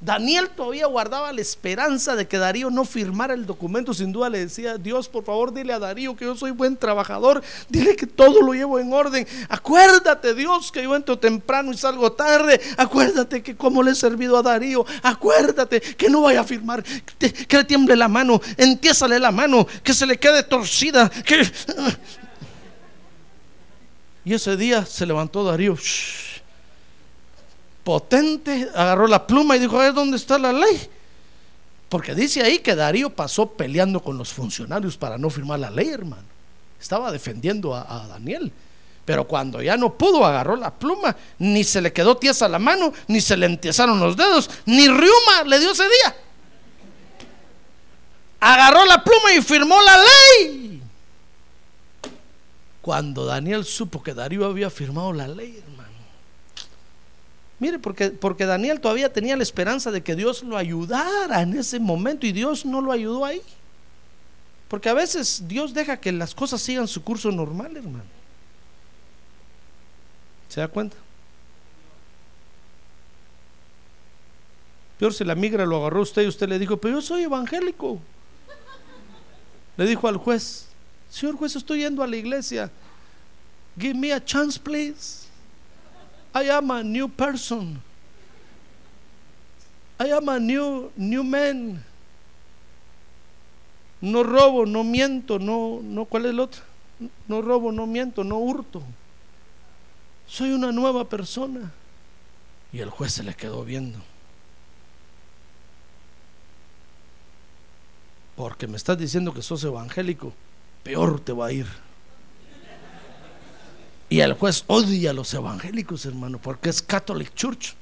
Daniel 0.00 0.48
todavía 0.50 0.86
guardaba 0.86 1.32
la 1.32 1.40
esperanza 1.40 2.14
de 2.14 2.28
que 2.28 2.38
Darío 2.38 2.70
no 2.70 2.84
firmara 2.84 3.34
el 3.34 3.46
documento. 3.46 3.92
Sin 3.92 4.12
duda 4.12 4.30
le 4.30 4.38
decía, 4.38 4.78
Dios, 4.78 5.08
por 5.08 5.24
favor, 5.24 5.52
dile 5.52 5.72
a 5.72 5.80
Darío 5.80 6.14
que 6.14 6.24
yo 6.24 6.36
soy 6.36 6.52
buen 6.52 6.76
trabajador. 6.76 7.42
Dile 7.68 7.96
que 7.96 8.06
todo 8.06 8.40
lo 8.40 8.52
llevo 8.52 8.78
en 8.78 8.92
orden. 8.92 9.26
Acuérdate, 9.48 10.34
Dios, 10.34 10.70
que 10.70 10.84
yo 10.84 10.94
entro 10.94 11.18
temprano 11.18 11.72
y 11.72 11.76
salgo 11.76 12.12
tarde. 12.12 12.60
Acuérdate 12.76 13.42
que 13.42 13.56
como 13.56 13.82
le 13.82 13.90
he 13.90 13.94
servido 13.96 14.36
a 14.36 14.42
Darío. 14.42 14.86
Acuérdate 15.02 15.80
que 15.80 16.08
no 16.08 16.22
vaya 16.22 16.42
a 16.42 16.44
firmar. 16.44 16.84
Que, 17.18 17.56
le 17.56 17.64
tiemble 17.64 17.96
la 17.96 18.06
mano. 18.06 18.40
Entiésale 18.56 19.18
la 19.18 19.32
mano. 19.32 19.66
Que 19.82 19.94
se 19.94 20.06
le 20.06 20.16
quede 20.16 20.44
torcida. 20.44 21.10
Y 24.24 24.34
ese 24.34 24.56
día 24.56 24.86
se 24.86 25.06
levantó 25.06 25.42
Darío 25.42 25.76
potente, 27.88 28.68
agarró 28.74 29.06
la 29.06 29.26
pluma 29.26 29.56
y 29.56 29.60
dijo, 29.60 29.80
a 29.80 29.84
ver 29.84 29.94
dónde 29.94 30.18
está 30.18 30.38
la 30.38 30.52
ley. 30.52 30.90
Porque 31.88 32.14
dice 32.14 32.42
ahí 32.42 32.58
que 32.58 32.74
Darío 32.74 33.08
pasó 33.08 33.48
peleando 33.48 34.02
con 34.02 34.18
los 34.18 34.30
funcionarios 34.30 34.98
para 34.98 35.16
no 35.16 35.30
firmar 35.30 35.58
la 35.60 35.70
ley, 35.70 35.88
hermano. 35.88 36.24
Estaba 36.78 37.10
defendiendo 37.10 37.74
a, 37.74 38.06
Daniel. 38.06 38.52
Pero 39.06 39.26
cuando 39.26 39.62
ya 39.62 39.78
no 39.78 39.94
pudo, 39.94 40.22
agarró 40.26 40.54
la 40.56 40.70
pluma, 40.70 41.16
ni 41.38 41.64
se 41.64 41.80
le 41.80 41.90
quedó 41.90 42.14
tiesa 42.18 42.46
la 42.46 42.58
mano, 42.58 42.92
ni 43.06 43.22
se 43.22 43.38
le 43.38 43.46
entiesaron 43.46 43.98
los 43.98 44.18
dedos, 44.18 44.50
ni 44.66 44.86
riuma 44.86 45.44
le 45.46 45.58
dio 45.58 45.70
ese 45.70 45.84
día. 45.84 46.14
Agarró 48.38 48.84
la 48.84 49.02
pluma 49.02 49.32
y 49.32 49.40
firmó 49.40 49.80
la 49.80 49.96
ley. 49.96 50.82
Cuando 52.82 53.24
Daniel 53.24 53.64
supo 53.64 54.02
que 54.02 54.12
Darío 54.12 54.44
había 54.44 54.68
firmado 54.68 55.10
la 55.14 55.26
ley, 55.26 55.62
Mire, 57.60 57.78
porque, 57.78 58.10
porque 58.10 58.46
Daniel 58.46 58.80
todavía 58.80 59.12
tenía 59.12 59.36
la 59.36 59.42
esperanza 59.42 59.90
de 59.90 60.02
que 60.02 60.14
Dios 60.14 60.42
lo 60.42 60.56
ayudara 60.56 61.42
en 61.42 61.58
ese 61.58 61.80
momento 61.80 62.26
y 62.26 62.32
Dios 62.32 62.64
no 62.64 62.80
lo 62.80 62.92
ayudó 62.92 63.24
ahí. 63.24 63.42
Porque 64.68 64.88
a 64.88 64.94
veces 64.94 65.42
Dios 65.48 65.74
deja 65.74 65.96
que 65.96 66.12
las 66.12 66.34
cosas 66.34 66.60
sigan 66.60 66.86
su 66.86 67.02
curso 67.02 67.32
normal, 67.32 67.76
hermano. 67.76 68.04
¿Se 70.48 70.60
da 70.60 70.68
cuenta? 70.68 70.96
Peor 74.98 75.14
si 75.14 75.24
la 75.24 75.34
migra 75.34 75.64
lo 75.64 75.76
agarró 75.76 76.02
usted 76.02 76.22
y 76.22 76.26
usted 76.26 76.48
le 76.48 76.58
dijo, 76.58 76.76
pero 76.76 76.96
yo 76.96 77.02
soy 77.02 77.22
evangélico. 77.22 78.00
Le 79.76 79.86
dijo 79.86 80.08
al 80.08 80.16
juez, 80.16 80.66
señor 81.08 81.36
juez, 81.36 81.54
estoy 81.54 81.80
yendo 81.80 82.02
a 82.02 82.06
la 82.06 82.16
iglesia. 82.16 82.70
Give 83.78 83.94
me 83.94 84.12
a 84.12 84.24
chance, 84.24 84.58
please. 84.58 85.27
I 86.38 86.50
am 86.50 86.70
a 86.70 86.84
new 86.84 87.08
person. 87.08 87.82
I 89.98 90.12
am 90.12 90.28
a 90.28 90.38
new, 90.38 90.92
new 90.96 91.24
man. 91.24 91.82
No 94.00 94.22
robo, 94.22 94.64
no 94.64 94.84
miento, 94.84 95.40
no, 95.40 95.80
no, 95.82 96.04
¿cuál 96.04 96.26
es 96.26 96.30
el 96.30 96.38
otro? 96.38 96.62
No 97.26 97.42
robo, 97.42 97.72
no 97.72 97.86
miento, 97.86 98.22
no 98.22 98.38
hurto. 98.38 98.82
Soy 100.28 100.52
una 100.52 100.70
nueva 100.70 101.08
persona. 101.08 101.72
Y 102.72 102.78
el 102.78 102.90
juez 102.90 103.14
se 103.14 103.24
le 103.24 103.34
quedó 103.34 103.64
viendo. 103.64 103.98
Porque 108.36 108.68
me 108.68 108.76
estás 108.76 108.96
diciendo 108.96 109.34
que 109.34 109.42
sos 109.42 109.64
evangélico, 109.64 110.32
peor 110.84 111.18
te 111.18 111.32
va 111.32 111.46
a 111.46 111.52
ir. 111.52 111.66
Y 114.10 114.20
el 114.20 114.32
juez 114.34 114.64
odia 114.68 115.10
a 115.10 115.12
los 115.12 115.32
evangélicos, 115.34 116.06
hermano, 116.06 116.38
porque 116.38 116.70
es 116.70 116.80
Catholic 116.80 117.34
Church. 117.34 117.74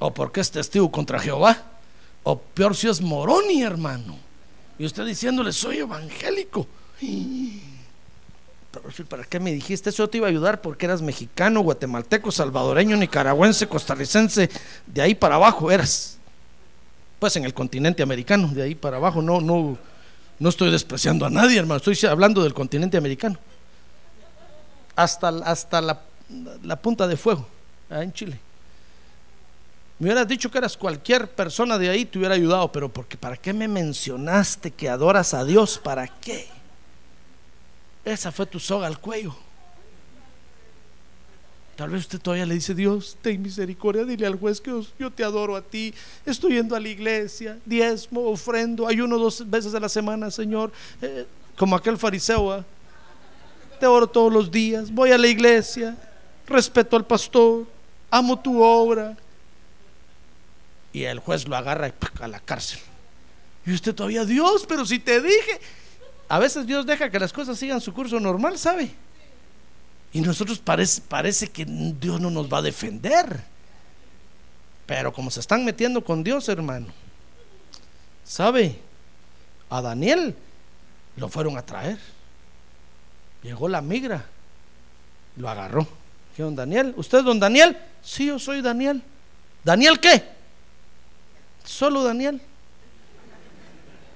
O 0.00 0.12
porque 0.12 0.40
es 0.40 0.50
testigo 0.50 0.90
contra 0.90 1.20
Jehová. 1.20 1.64
O 2.24 2.38
peor 2.38 2.74
si 2.74 2.88
es 2.88 3.00
Moroni, 3.00 3.62
hermano. 3.62 4.18
Y 4.78 4.84
usted 4.84 5.06
diciéndole, 5.06 5.52
soy 5.52 5.78
evangélico. 5.78 6.66
¿Para 9.08 9.24
qué 9.24 9.38
me 9.38 9.52
dijiste 9.52 9.90
eso? 9.90 10.04
Yo 10.04 10.10
te 10.10 10.18
iba 10.18 10.26
a 10.26 10.30
ayudar 10.30 10.60
porque 10.60 10.86
eras 10.86 11.02
mexicano, 11.02 11.60
guatemalteco, 11.60 12.32
salvadoreño, 12.32 12.96
nicaragüense, 12.96 13.68
costarricense. 13.68 14.50
De 14.86 15.02
ahí 15.02 15.14
para 15.14 15.36
abajo 15.36 15.70
eras. 15.70 16.18
Pues 17.20 17.36
en 17.36 17.44
el 17.44 17.54
continente 17.54 18.02
americano, 18.02 18.48
de 18.48 18.62
ahí 18.62 18.74
para 18.74 18.96
abajo. 18.96 19.22
No, 19.22 19.40
no, 19.40 19.78
no 20.38 20.48
estoy 20.48 20.70
despreciando 20.70 21.26
a 21.26 21.30
nadie, 21.30 21.58
hermano. 21.58 21.76
Estoy 21.76 22.08
hablando 22.08 22.42
del 22.42 22.54
continente 22.54 22.96
americano 22.96 23.38
hasta, 25.02 25.28
hasta 25.28 25.80
la, 25.80 26.76
punta 26.76 27.06
de 27.06 27.16
fuego, 27.16 27.46
en 27.88 28.12
Chile. 28.12 28.38
Me 29.98 30.06
hubieras 30.06 30.28
dicho 30.28 30.50
que 30.50 30.58
eras 30.58 30.76
cualquier 30.76 31.28
persona 31.30 31.78
de 31.78 31.90
ahí, 31.90 32.04
te 32.04 32.18
hubiera 32.18 32.34
ayudado, 32.34 32.70
pero 32.70 32.88
porque 32.88 33.16
¿para 33.16 33.36
qué 33.36 33.52
me 33.52 33.68
mencionaste 33.68 34.70
que 34.70 34.88
adoras 34.88 35.34
a 35.34 35.44
Dios? 35.44 35.78
¿Para 35.78 36.06
qué? 36.06 36.48
Esa 38.04 38.32
fue 38.32 38.46
tu 38.46 38.58
soga 38.58 38.86
al 38.86 38.98
cuello. 38.98 39.34
Tal 41.76 41.90
vez 41.90 42.02
usted 42.02 42.20
todavía 42.20 42.44
le 42.44 42.54
dice, 42.54 42.74
Dios, 42.74 43.16
ten 43.22 43.40
misericordia, 43.40 44.04
dile 44.04 44.26
al 44.26 44.38
juez 44.38 44.60
que 44.60 44.82
yo 44.98 45.10
te 45.10 45.24
adoro 45.24 45.56
a 45.56 45.62
ti, 45.62 45.94
estoy 46.26 46.52
yendo 46.52 46.76
a 46.76 46.80
la 46.80 46.88
iglesia, 46.88 47.58
diezmo, 47.64 48.22
ofrendo, 48.22 48.86
ayuno 48.86 49.18
dos 49.18 49.48
veces 49.48 49.74
a 49.74 49.80
la 49.80 49.88
semana, 49.88 50.30
Señor, 50.30 50.70
eh, 51.00 51.26
como 51.56 51.76
aquel 51.76 51.96
fariseo. 51.96 52.52
¿ah? 52.52 52.64
Oro 53.86 54.06
todos 54.06 54.32
los 54.32 54.50
días, 54.50 54.90
voy 54.90 55.12
a 55.12 55.18
la 55.18 55.26
iglesia, 55.26 55.96
respeto 56.46 56.96
al 56.96 57.06
pastor, 57.06 57.66
amo 58.10 58.38
tu 58.38 58.62
obra. 58.62 59.16
Y 60.92 61.04
el 61.04 61.20
juez 61.20 61.46
lo 61.46 61.56
agarra 61.56 61.92
a 62.20 62.28
la 62.28 62.40
cárcel. 62.40 62.80
Y 63.64 63.72
usted 63.72 63.94
todavía, 63.94 64.24
Dios, 64.24 64.64
pero 64.66 64.84
si 64.84 64.98
te 64.98 65.20
dije, 65.20 65.60
a 66.28 66.38
veces 66.38 66.66
Dios 66.66 66.86
deja 66.86 67.10
que 67.10 67.18
las 67.18 67.32
cosas 67.32 67.58
sigan 67.58 67.80
su 67.80 67.92
curso 67.92 68.18
normal, 68.18 68.58
¿sabe? 68.58 68.90
Y 70.12 70.20
nosotros 70.20 70.58
parece, 70.58 71.00
parece 71.02 71.48
que 71.48 71.64
Dios 71.64 72.20
no 72.20 72.30
nos 72.30 72.52
va 72.52 72.58
a 72.58 72.62
defender. 72.62 73.42
Pero 74.86 75.12
como 75.12 75.30
se 75.30 75.38
están 75.38 75.64
metiendo 75.64 76.02
con 76.02 76.24
Dios, 76.24 76.48
hermano, 76.48 76.88
¿sabe? 78.24 78.80
A 79.68 79.80
Daniel 79.80 80.34
lo 81.16 81.28
fueron 81.28 81.56
a 81.56 81.62
traer. 81.64 81.98
Llegó 83.42 83.68
la 83.68 83.80
migra, 83.80 84.24
lo 85.36 85.48
agarró. 85.48 85.86
¿Qué, 86.36 86.42
don 86.42 86.54
Daniel? 86.54 86.94
¿Usted 86.96 87.18
es 87.18 87.24
don 87.24 87.40
Daniel? 87.40 87.76
Sí, 88.02 88.26
yo 88.26 88.38
soy 88.38 88.60
Daniel. 88.60 89.02
¿Daniel 89.64 89.98
qué? 89.98 90.24
Solo 91.64 92.02
Daniel. 92.02 92.40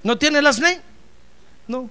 ¿No 0.03 0.17
tiene 0.17 0.41
las 0.41 0.59
ley? 0.59 0.79
No. 1.67 1.89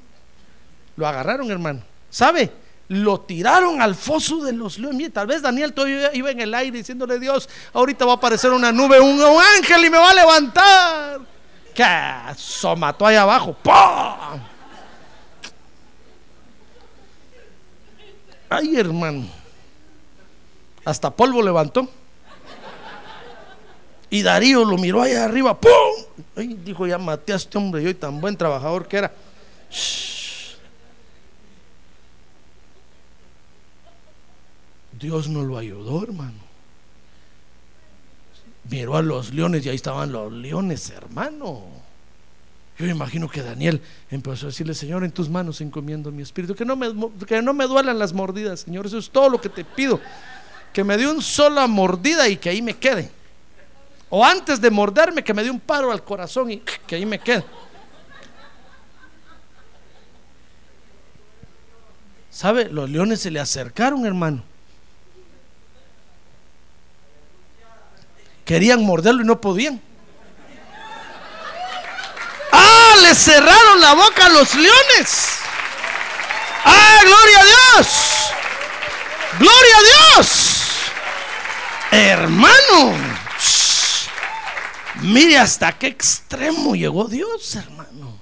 Lo 0.97 1.07
agarraron, 1.07 1.51
hermano. 1.51 1.83
¿Sabe? 2.11 2.51
Lo 2.89 3.21
tiraron 3.21 3.83
al 3.83 3.95
foso 3.95 4.45
de 4.45 4.53
los 4.53 4.79
leones. 4.79 5.13
tal 5.13 5.27
vez 5.27 5.43
Daniel 5.43 5.73
todavía 5.73 6.15
iba 6.15 6.31
en 6.31 6.41
el 6.41 6.55
aire 6.55 6.79
diciéndole 6.79 7.19
Dios, 7.19 7.49
ahorita 7.73 8.05
va 8.05 8.13
a 8.13 8.17
aparecer 8.17 8.53
una 8.53 8.71
nube, 8.71 9.01
un, 9.01 9.21
ángel 9.57 9.85
y 9.85 9.91
me 9.91 9.99
va 9.99 10.11
a 10.11 10.15
levantar. 10.15 11.21
Que 11.75 11.85
mató 12.77 13.07
ahí 13.07 13.17
abajo. 13.17 13.57
¡Pum! 13.63 14.54
Ay, 18.49 18.77
hermano. 18.77 19.27
Hasta 20.85 21.11
polvo 21.11 21.43
levantó. 21.43 21.89
Y 24.11 24.23
Darío 24.23 24.65
lo 24.65 24.79
miró 24.79 25.03
allá 25.03 25.25
arriba. 25.25 25.59
¡Pum! 25.59 25.71
Ay, 26.37 26.55
dijo, 26.65 26.87
ya 26.87 26.99
maté 26.99 27.33
a 27.33 27.37
este 27.37 27.59
hombre. 27.59 27.83
Y 27.83 27.87
hoy 27.87 27.95
tan 27.95 28.21
buen 28.21 28.37
trabajador 28.37 28.87
que 28.87 28.99
era. 28.99 29.13
Dios 34.93 35.29
no 35.29 35.43
lo 35.43 35.59
ayudó, 35.59 36.05
hermano. 36.05 36.45
Miró 38.71 38.97
a 38.97 39.03
los 39.03 39.35
leones 39.35 39.67
y 39.67 39.69
ahí 39.69 39.77
estaban 39.77 40.13
los 40.13 40.33
leones, 40.33 40.91
hermano. 40.91 41.74
Yo 42.79 42.87
imagino 42.87 43.29
que 43.29 43.43
Daniel 43.43 43.81
empezó 44.11 44.47
a 44.47 44.49
decirle, 44.49 44.75
Señor, 44.75 45.05
en 45.05 45.13
tus 45.13 45.29
manos 45.29 45.61
encomiendo 45.61 46.11
mi 46.11 46.23
espíritu, 46.23 46.57
que 46.57 46.65
no 46.65 46.75
me, 46.75 46.89
que 47.27 47.41
no 47.41 47.55
me 47.55 47.67
duelan 47.67 47.99
las 47.99 48.13
mordidas, 48.13 48.61
Señor, 48.61 48.87
eso 48.87 48.99
es 48.99 49.11
todo 49.11 49.29
lo 49.29 49.41
que 49.41 49.49
te 49.49 49.65
pido, 49.65 50.01
que 50.73 50.83
me 50.83 50.97
dé 50.97 51.07
una 51.07 51.23
sola 51.23 51.69
mordida 51.69 52.29
y 52.29 52.37
que 52.37 52.49
ahí 52.49 52.61
me 52.61 52.75
quede. 52.75 53.11
O 54.11 54.25
antes 54.25 54.61
de 54.61 54.71
morderme, 54.71 55.23
que 55.23 55.33
me 55.33 55.45
dé 55.45 55.51
un 55.51 55.61
paro 55.61 55.93
al 55.93 56.03
corazón 56.03 56.51
y 56.51 56.59
que 56.59 56.97
ahí 56.97 57.07
me 57.07 57.21
quede. 57.21 57.45
¿Sabe? 62.31 62.69
Los 62.69 62.91
leones 62.91 63.21
se 63.21 63.31
le 63.31 63.39
acercaron, 63.39 64.05
hermano. 64.05 64.43
Querían 68.45 68.85
morderlo 68.85 69.23
y 69.23 69.25
no 69.25 69.41
podían 69.41 69.81
le 73.03 73.15
cerraron 73.15 73.81
la 73.81 73.95
boca 73.95 74.27
a 74.27 74.29
los 74.31 74.55
leones. 74.55 75.39
¡Ah, 76.65 77.01
gloria 77.03 77.41
a 77.41 77.45
Dios! 77.45 77.89
¡Gloria 79.39 79.77
a 79.77 80.17
Dios! 80.17 80.61
Hermano, 81.91 82.97
mire 85.03 85.39
hasta 85.39 85.73
qué 85.79 85.87
extremo 85.89 86.75
llegó 86.75 87.07
Dios, 87.07 87.55
hermano. 87.55 88.19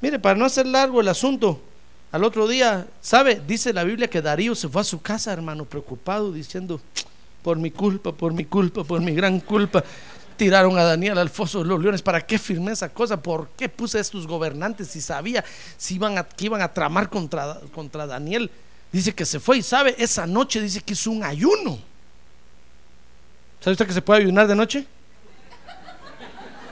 Mire, 0.00 0.18
para 0.18 0.34
no 0.34 0.44
hacer 0.44 0.66
largo 0.66 1.00
el 1.00 1.08
asunto, 1.08 1.60
al 2.12 2.24
otro 2.24 2.46
día, 2.46 2.86
¿sabe? 3.00 3.40
Dice 3.46 3.72
la 3.72 3.84
Biblia 3.84 4.08
que 4.08 4.22
Darío 4.22 4.54
se 4.54 4.68
fue 4.68 4.82
a 4.82 4.84
su 4.84 5.00
casa, 5.00 5.32
hermano, 5.32 5.64
preocupado, 5.64 6.32
diciendo, 6.32 6.80
por 7.46 7.58
mi 7.58 7.70
culpa, 7.70 8.10
por 8.10 8.32
mi 8.32 8.44
culpa, 8.44 8.82
por 8.82 9.00
mi 9.00 9.14
gran 9.14 9.38
culpa. 9.38 9.84
Tiraron 10.36 10.76
a 10.80 10.82
Daniel 10.82 11.16
al 11.16 11.30
foso 11.30 11.62
de 11.62 11.66
los 11.66 11.80
leones. 11.80 12.02
¿Para 12.02 12.26
qué 12.26 12.40
firmé 12.40 12.72
esa 12.72 12.88
cosa? 12.88 13.22
¿Por 13.22 13.50
qué 13.50 13.68
puse 13.68 13.98
a 13.98 14.00
estos 14.00 14.26
gobernantes 14.26 14.88
si 14.88 15.00
sabía 15.00 15.44
si 15.76 15.94
iban 15.94 16.18
a, 16.18 16.24
que 16.24 16.46
iban 16.46 16.60
a 16.60 16.72
tramar 16.72 17.08
contra, 17.08 17.60
contra 17.72 18.04
Daniel? 18.04 18.50
Dice 18.90 19.14
que 19.14 19.24
se 19.24 19.38
fue 19.38 19.58
y 19.58 19.62
sabe, 19.62 19.94
esa 19.96 20.26
noche 20.26 20.60
dice 20.60 20.80
que 20.80 20.94
hizo 20.94 21.12
un 21.12 21.22
ayuno. 21.22 21.78
¿Sabe 23.60 23.74
usted 23.74 23.86
que 23.86 23.92
se 23.92 24.02
puede 24.02 24.22
ayunar 24.22 24.48
de 24.48 24.56
noche? 24.56 24.84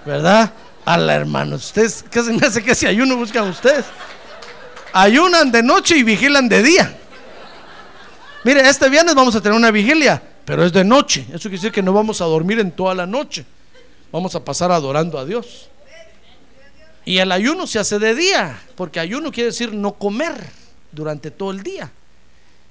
¿Verdad? 0.04 0.52
A 0.84 0.98
la 0.98 1.14
hermano, 1.14 1.54
ustedes, 1.54 2.04
¿qué 2.10 2.20
se 2.20 2.32
me 2.32 2.44
hace 2.44 2.64
que 2.64 2.72
ese 2.72 2.88
ayuno 2.88 3.16
buscan 3.16 3.48
ustedes? 3.48 3.84
Ayunan 4.92 5.52
de 5.52 5.62
noche 5.62 5.96
y 5.96 6.02
vigilan 6.02 6.48
de 6.48 6.64
día. 6.64 6.98
Mire, 8.42 8.68
este 8.68 8.88
viernes 8.88 9.14
vamos 9.14 9.36
a 9.36 9.40
tener 9.40 9.56
una 9.56 9.70
vigilia 9.70 10.33
pero 10.44 10.64
es 10.64 10.72
de 10.72 10.84
noche. 10.84 11.26
Eso 11.28 11.48
quiere 11.48 11.56
decir 11.56 11.72
que 11.72 11.82
no 11.82 11.92
vamos 11.92 12.20
a 12.20 12.24
dormir 12.24 12.58
en 12.60 12.70
toda 12.70 12.94
la 12.94 13.06
noche. 13.06 13.44
Vamos 14.12 14.34
a 14.34 14.44
pasar 14.44 14.70
adorando 14.70 15.18
a 15.18 15.24
Dios. 15.24 15.68
Y 17.04 17.18
el 17.18 17.32
ayuno 17.32 17.66
se 17.66 17.78
hace 17.78 17.98
de 17.98 18.14
día, 18.14 18.60
porque 18.76 19.00
ayuno 19.00 19.30
quiere 19.30 19.48
decir 19.48 19.72
no 19.72 19.92
comer 19.92 20.34
durante 20.92 21.30
todo 21.30 21.50
el 21.50 21.62
día. 21.62 21.90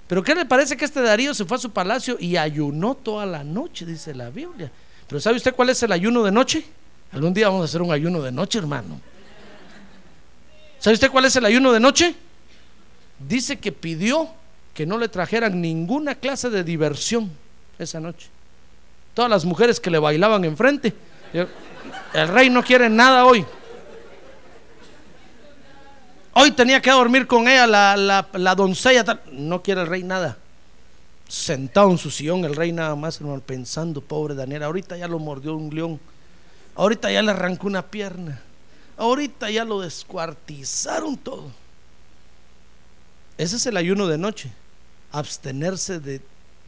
Pero 0.07 0.23
¿qué 0.23 0.35
le 0.35 0.45
parece 0.45 0.75
que 0.75 0.85
este 0.85 1.01
Darío 1.01 1.33
se 1.33 1.45
fue 1.45 1.57
a 1.57 1.59
su 1.59 1.71
palacio 1.71 2.17
y 2.19 2.37
ayunó 2.37 2.95
toda 2.95 3.25
la 3.25 3.43
noche, 3.43 3.85
dice 3.85 4.13
la 4.13 4.29
Biblia? 4.29 4.71
Pero 5.07 5.19
¿sabe 5.19 5.37
usted 5.37 5.53
cuál 5.53 5.69
es 5.69 5.81
el 5.83 5.91
ayuno 5.91 6.23
de 6.23 6.31
noche? 6.31 6.65
Algún 7.11 7.33
día 7.33 7.47
vamos 7.47 7.61
a 7.63 7.65
hacer 7.65 7.81
un 7.81 7.91
ayuno 7.91 8.21
de 8.21 8.31
noche, 8.31 8.57
hermano. 8.57 8.99
¿Sabe 10.79 10.95
usted 10.95 11.11
cuál 11.11 11.25
es 11.25 11.35
el 11.35 11.45
ayuno 11.45 11.71
de 11.71 11.79
noche? 11.79 12.15
Dice 13.19 13.57
que 13.57 13.71
pidió 13.71 14.29
que 14.73 14.85
no 14.85 14.97
le 14.97 15.07
trajeran 15.07 15.61
ninguna 15.61 16.15
clase 16.15 16.49
de 16.49 16.63
diversión 16.63 17.42
esa 17.83 17.99
noche. 17.99 18.29
Todas 19.13 19.29
las 19.29 19.45
mujeres 19.45 19.79
que 19.79 19.91
le 19.91 19.99
bailaban 19.99 20.43
enfrente. 20.45 20.93
El 22.13 22.27
rey 22.27 22.49
no 22.49 22.63
quiere 22.63 22.89
nada 22.89 23.25
hoy. 23.25 23.45
Hoy 26.33 26.51
tenía 26.51 26.81
que 26.81 26.89
dormir 26.89 27.27
con 27.27 27.47
ella 27.47 27.67
la, 27.67 28.27
la, 28.33 28.55
doncella. 28.55 29.19
No 29.31 29.61
quiere 29.61 29.81
el 29.81 29.87
rey 29.87 30.03
nada. 30.03 30.37
Sentado 31.27 31.91
en 31.91 31.97
su 31.97 32.09
sillón, 32.09 32.43
el 32.45 32.55
rey 32.55 32.71
nada 32.71 32.95
más, 32.95 33.19
pensando, 33.45 34.01
pobre 34.01 34.33
Daniel. 34.33 34.63
Ahorita 34.63 34.97
ya 34.97 35.07
lo 35.07 35.19
mordió 35.19 35.55
un 35.55 35.73
león. 35.73 35.99
Ahorita 36.75 37.11
ya 37.11 37.21
le 37.21 37.31
arrancó 37.31 37.67
una 37.67 37.83
pierna. 37.83 38.41
Ahorita 38.97 39.49
ya 39.51 39.63
lo 39.63 39.81
descuartizaron 39.81 41.17
todo. 41.17 41.51
Ese 43.37 43.57
es 43.57 43.65
el 43.65 43.77
ayuno 43.77 44.07
de 44.07 44.17
noche. 44.17 44.51
Abstenerse 45.11 45.99
de 45.99 46.21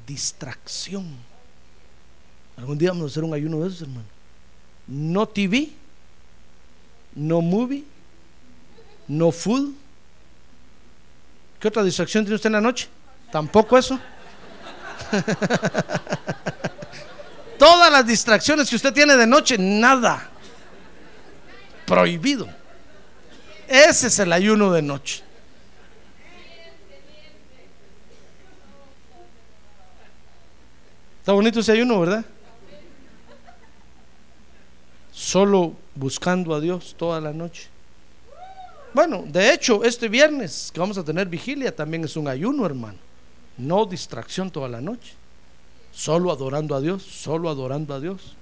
distracción. 0.05 1.05
Algún 2.57 2.77
día 2.77 2.91
vamos 2.91 3.05
a 3.05 3.07
hacer 3.07 3.23
un 3.23 3.33
ayuno 3.33 3.61
de 3.61 3.67
esos, 3.67 3.81
hermano. 3.81 4.05
No 4.87 5.27
TV, 5.27 5.71
no 7.15 7.41
movie, 7.41 7.83
no 9.07 9.31
food. 9.31 9.73
¿Qué 11.59 11.67
otra 11.67 11.83
distracción 11.83 12.23
tiene 12.23 12.35
usted 12.35 12.47
en 12.47 12.53
la 12.53 12.61
noche? 12.61 12.87
Tampoco 13.31 13.77
eso. 13.77 13.99
Todas 17.57 17.91
las 17.91 18.05
distracciones 18.05 18.69
que 18.69 18.75
usted 18.75 18.93
tiene 18.93 19.15
de 19.15 19.25
noche, 19.25 19.57
nada. 19.57 20.29
Prohibido. 21.85 22.47
Ese 23.67 24.07
es 24.07 24.19
el 24.19 24.31
ayuno 24.31 24.71
de 24.71 24.81
noche. 24.81 25.23
Está 31.26 31.34
bonito 31.34 31.59
ese 31.59 31.71
ayuno, 31.71 32.01
¿verdad? 32.01 32.23
Solo 35.11 35.73
buscando 35.95 36.53
a 36.53 36.59
Dios 36.59 36.93
toda 36.95 37.19
la 37.19 37.34
noche. 37.34 37.67
Bueno, 38.93 39.23
de 39.26 39.51
hecho, 39.51 39.84
este 39.84 40.07
viernes 40.07 40.69
que 40.71 40.80
vamos 40.80 40.99
a 40.99 41.03
tener 41.03 41.28
vigilia 41.28 41.76
también 41.76 42.03
es 42.03 42.15
un 42.15 42.28
ayuno, 42.28 42.63
hermano. 42.63 42.99
No 43.57 43.88
distracción 43.88 44.51
toda 44.51 44.69
la 44.69 44.82
noche. 44.82 45.13
Solo 45.91 46.32
adorando 46.32 46.76
a 46.76 46.80
Dios, 46.80 47.01
solo 47.01 47.49
adorando 47.49 47.95
a 47.95 47.99
Dios. 47.99 48.36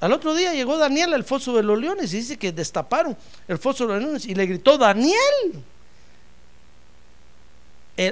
Al 0.00 0.12
otro 0.12 0.34
día 0.34 0.52
llegó 0.52 0.76
Daniel 0.76 1.14
al 1.14 1.24
foso 1.24 1.56
de 1.56 1.62
los 1.62 1.78
leones 1.78 2.12
y 2.12 2.18
dice 2.18 2.36
que 2.36 2.52
destaparon 2.52 3.16
el 3.48 3.56
foso 3.56 3.86
de 3.86 3.94
los 3.94 4.02
leones 4.02 4.26
y 4.26 4.34
le 4.34 4.44
gritó, 4.44 4.76
Daniel, 4.76 5.14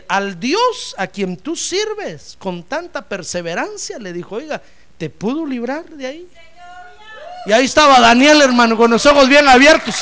al 0.08 0.40
Dios 0.40 0.94
a 0.96 1.06
quien 1.06 1.36
tú 1.36 1.56
sirves 1.56 2.36
con 2.38 2.62
tanta 2.62 3.02
perseverancia, 3.02 3.98
le 3.98 4.12
dijo, 4.12 4.36
oiga, 4.36 4.62
¿te 4.98 5.10
pudo 5.10 5.44
librar 5.44 5.84
de 5.84 6.06
ahí? 6.06 6.28
Y 7.46 7.52
ahí 7.52 7.66
estaba 7.66 8.00
Daniel, 8.00 8.40
hermano, 8.40 8.76
con 8.76 8.90
los 8.90 9.04
ojos 9.04 9.28
bien 9.28 9.46
abiertos. 9.46 9.94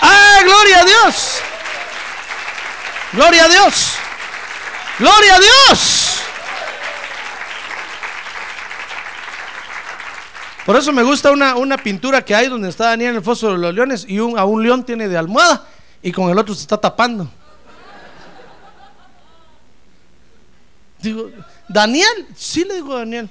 ¡Ah, 0.00 0.40
gloria 0.42 0.80
a 0.80 0.84
Dios! 0.84 1.40
¡Gloria 3.12 3.44
a 3.44 3.48
Dios! 3.48 3.92
¡Gloria 4.98 5.34
a 5.34 5.38
Dios! 5.38 6.18
Por 10.64 10.76
eso 10.76 10.92
me 10.92 11.02
gusta 11.02 11.32
una, 11.32 11.56
una 11.56 11.78
pintura 11.78 12.22
que 12.22 12.34
hay 12.34 12.48
donde 12.48 12.68
está 12.68 12.86
Daniel 12.86 13.10
en 13.10 13.16
el 13.16 13.22
foso 13.22 13.52
de 13.52 13.58
los 13.58 13.74
leones 13.74 14.04
y 14.06 14.20
un, 14.20 14.38
a 14.38 14.44
un 14.44 14.62
león 14.62 14.84
tiene 14.84 15.08
de 15.08 15.16
almohada 15.16 15.66
y 16.02 16.12
con 16.12 16.30
el 16.30 16.38
otro 16.38 16.54
se 16.54 16.62
está 16.62 16.78
tapando. 16.78 17.28
Digo, 21.00 21.30
Daniel, 21.68 22.26
sí 22.36 22.64
le 22.64 22.74
digo 22.74 22.94
a 22.94 22.98
Daniel. 23.00 23.30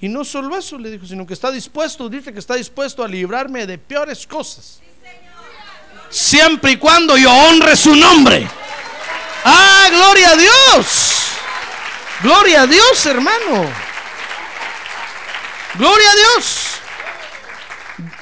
Y 0.00 0.08
no 0.08 0.24
solo 0.24 0.56
eso, 0.56 0.78
le 0.78 0.90
dijo, 0.90 1.06
sino 1.06 1.26
que 1.26 1.32
está 1.32 1.50
dispuesto, 1.50 2.08
dice 2.08 2.32
que 2.32 2.38
está 2.38 2.54
dispuesto 2.54 3.02
a 3.02 3.08
librarme 3.08 3.66
de 3.66 3.78
peores 3.78 4.26
cosas. 4.26 4.80
Siempre 6.10 6.72
y 6.72 6.76
cuando 6.76 7.16
yo 7.16 7.32
honre 7.32 7.74
su 7.76 7.96
nombre. 7.96 8.46
Ah, 9.44 9.88
gloria 9.90 10.30
a 10.30 10.36
Dios. 10.36 11.26
Gloria 12.22 12.62
a 12.62 12.66
Dios, 12.66 13.06
hermano. 13.06 13.70
Gloria 15.74 16.10
a 16.10 16.14
Dios. 16.14 16.66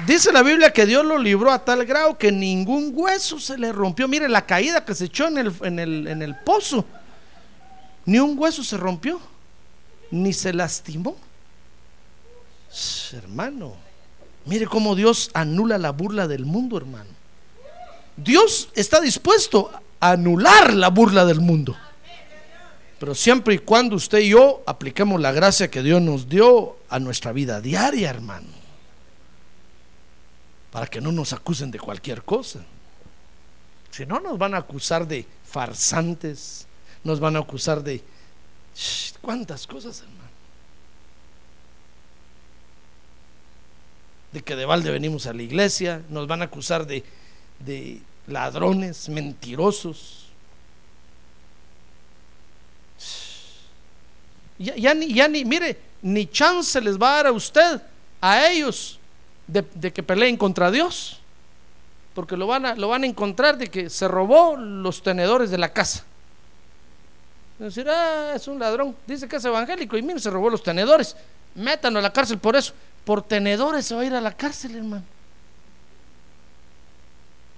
Dice 0.07 0.32
la 0.32 0.43
Biblia 0.43 0.72
que 0.72 0.87
Dios 0.87 1.05
lo 1.05 1.18
libró 1.18 1.51
a 1.51 1.64
tal 1.64 1.85
grado 1.85 2.16
que 2.16 2.30
ningún 2.30 2.93
hueso 2.95 3.41
se 3.41 3.59
le 3.59 3.72
rompió. 3.72 4.07
Mire 4.07 4.28
la 4.28 4.47
caída 4.47 4.85
que 4.85 4.95
se 4.95 5.07
echó 5.07 5.26
en 5.26 5.39
el, 5.39 5.53
en 5.62 5.78
el, 5.78 6.07
en 6.07 6.22
el 6.22 6.37
pozo. 6.37 6.87
Ni 8.07 8.19
un 8.19 8.39
hueso 8.39 8.63
se 8.63 8.77
rompió, 8.77 9.21
ni 10.11 10.33
se 10.33 10.53
lastimó. 10.53 11.17
Hermano, 13.13 13.75
mire 14.45 14.67
cómo 14.67 14.95
Dios 14.95 15.31
anula 15.35 15.79
la 15.79 15.91
burla 15.91 16.27
del 16.27 16.45
mundo, 16.45 16.77
hermano. 16.77 17.11
Dios 18.17 18.69
está 18.75 19.01
dispuesto 19.01 19.71
a 20.01 20.13
anular 20.13 20.75
la 20.75 20.89
burla 20.89 21.25
del 21.25 21.41
mundo. 21.41 21.77
Pero 22.99 23.15
siempre 23.15 23.55
y 23.55 23.59
cuando 23.59 23.97
usted 23.97 24.19
y 24.19 24.31
yo 24.31 24.63
apliquemos 24.67 25.21
la 25.21 25.33
gracia 25.33 25.71
que 25.71 25.83
Dios 25.83 26.01
nos 26.01 26.29
dio 26.29 26.77
a 26.89 26.99
nuestra 26.99 27.33
vida 27.33 27.61
diaria, 27.61 28.11
hermano. 28.11 28.49
Para 30.71 30.87
que 30.87 31.01
no 31.01 31.13
nos 31.13 31.33
acusen 31.33 31.71
de 31.71 31.79
cualquier 31.79 32.23
cosa. 32.23 32.61
Si 33.91 34.07
no, 34.07 34.21
nos 34.21 34.39
van 34.39 34.55
a 34.55 34.59
acusar 34.59 35.07
de 35.07 35.27
farsantes, 35.47 36.67
nos 37.05 37.21
van 37.21 37.37
a 37.37 37.41
acusar 37.41 37.83
de 37.83 38.03
cuántas 39.21 39.67
cosas, 39.67 40.01
hermano. 40.01 40.25
De 44.33 44.43
que 44.43 44.57
de 44.57 44.65
balde 44.65 44.91
venimos 44.91 45.27
a 45.27 45.33
la 45.33 45.43
iglesia, 45.43 46.03
nos 46.09 46.27
van 46.27 46.43
a 46.43 46.47
acusar 46.47 46.87
de, 46.87 47.05
de 47.61 48.01
ladrones, 48.27 49.09
mentirosos, 49.09 50.25
Ya, 54.59 54.95
ni, 54.95 55.13
ya 55.13 55.27
ni, 55.29 55.45
mire, 55.45 55.77
ni 56.03 56.27
chance 56.27 56.81
les 56.81 56.97
va 56.97 57.15
a 57.15 57.17
dar 57.17 57.27
a 57.27 57.33
usted, 57.33 57.81
a 58.21 58.47
ellos, 58.49 58.99
de, 59.47 59.93
que 59.93 60.03
peleen 60.03 60.37
contra 60.37 60.71
Dios. 60.71 61.19
Porque 62.15 62.37
lo 62.37 62.47
van, 62.47 62.65
a, 62.65 62.75
lo 62.77 62.89
van 62.89 63.03
a 63.03 63.07
encontrar 63.07 63.59
de 63.59 63.67
que 63.67 63.91
se 63.91 64.07
robó 64.07 64.57
los 64.57 65.03
tenedores 65.03 65.51
de 65.51 65.59
la 65.59 65.73
casa. 65.73 66.05
Decir, 67.59 67.89
ah, 67.89 68.33
es 68.35 68.49
un 68.49 68.59
ladrón. 68.59 68.97
Dice 69.07 69.29
que 69.29 69.37
es 69.37 69.45
evangélico 69.45 69.97
y 69.97 70.03
mire, 70.03 70.19
se 70.19 70.31
robó 70.31 70.51
los 70.51 70.63
tenedores. 70.63 71.17
Métanlo 71.55 72.01
a 72.01 72.03
la 72.03 72.13
cárcel 72.13 72.39
por 72.39 72.57
eso. 72.57 72.73
Por 73.05 73.23
tenedores 73.23 73.87
se 73.87 73.95
va 73.95 74.01
a 74.01 74.05
ir 74.05 74.15
a 74.15 74.21
la 74.21 74.33
cárcel, 74.33 74.77
hermano. 74.77 75.05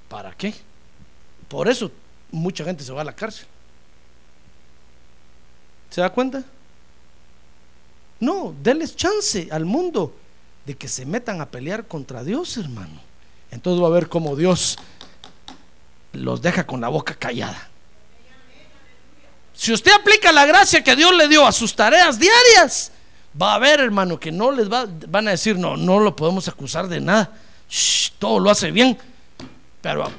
¿Para 0.09 0.33
qué? 0.33 0.55
Por 1.49 1.69
eso 1.69 1.91
mucha 2.31 2.65
gente 2.65 2.85
se 2.85 2.93
va 2.93 3.01
a 3.01 3.05
la 3.05 3.15
cárcel. 3.15 3.47
¿Se 5.91 6.01
da 6.01 6.11
cuenta? 6.11 6.45
No, 8.21 8.55
denles 8.63 8.97
chance 8.97 9.49
al 9.51 9.65
mundo 9.65 10.15
de 10.65 10.75
que 10.75 10.89
se 10.89 11.07
metan 11.07 11.41
a 11.41 11.47
pelear 11.47 11.87
contra 11.87 12.25
Dios, 12.25 12.57
hermano. 12.57 13.01
Entonces 13.51 13.83
va 13.83 13.87
a 13.89 13.91
ver 13.91 14.09
cómo 14.09 14.37
Dios 14.37 14.79
los 16.13 16.43
deja 16.43 16.67
con 16.67 16.81
la 16.81 16.89
boca 16.89 17.15
callada. 17.15 17.71
Si 19.57 19.73
usted 19.73 19.91
aplica 19.93 20.33
la 20.33 20.45
gracia 20.45 20.85
que 20.85 20.95
Dios 20.95 21.15
le 21.17 21.29
dio 21.29 21.47
a 21.47 21.53
sus 21.53 21.75
tareas 21.75 22.19
diarias, 22.19 22.93
va 23.41 23.55
a 23.55 23.59
ver, 23.59 23.81
hermano, 23.81 24.21
que 24.21 24.31
no 24.31 24.53
les 24.53 24.71
va, 24.71 24.87
van 25.09 25.29
a 25.29 25.31
decir, 25.31 25.57
no, 25.57 25.77
no 25.77 25.99
lo 25.99 26.15
podemos 26.15 26.47
acusar 26.47 26.89
de 26.89 27.01
nada. 27.01 27.31
todo 28.19 28.39
lo 28.39 28.51
hace 28.51 28.71
bien. 28.71 28.99
Pero 29.81 30.13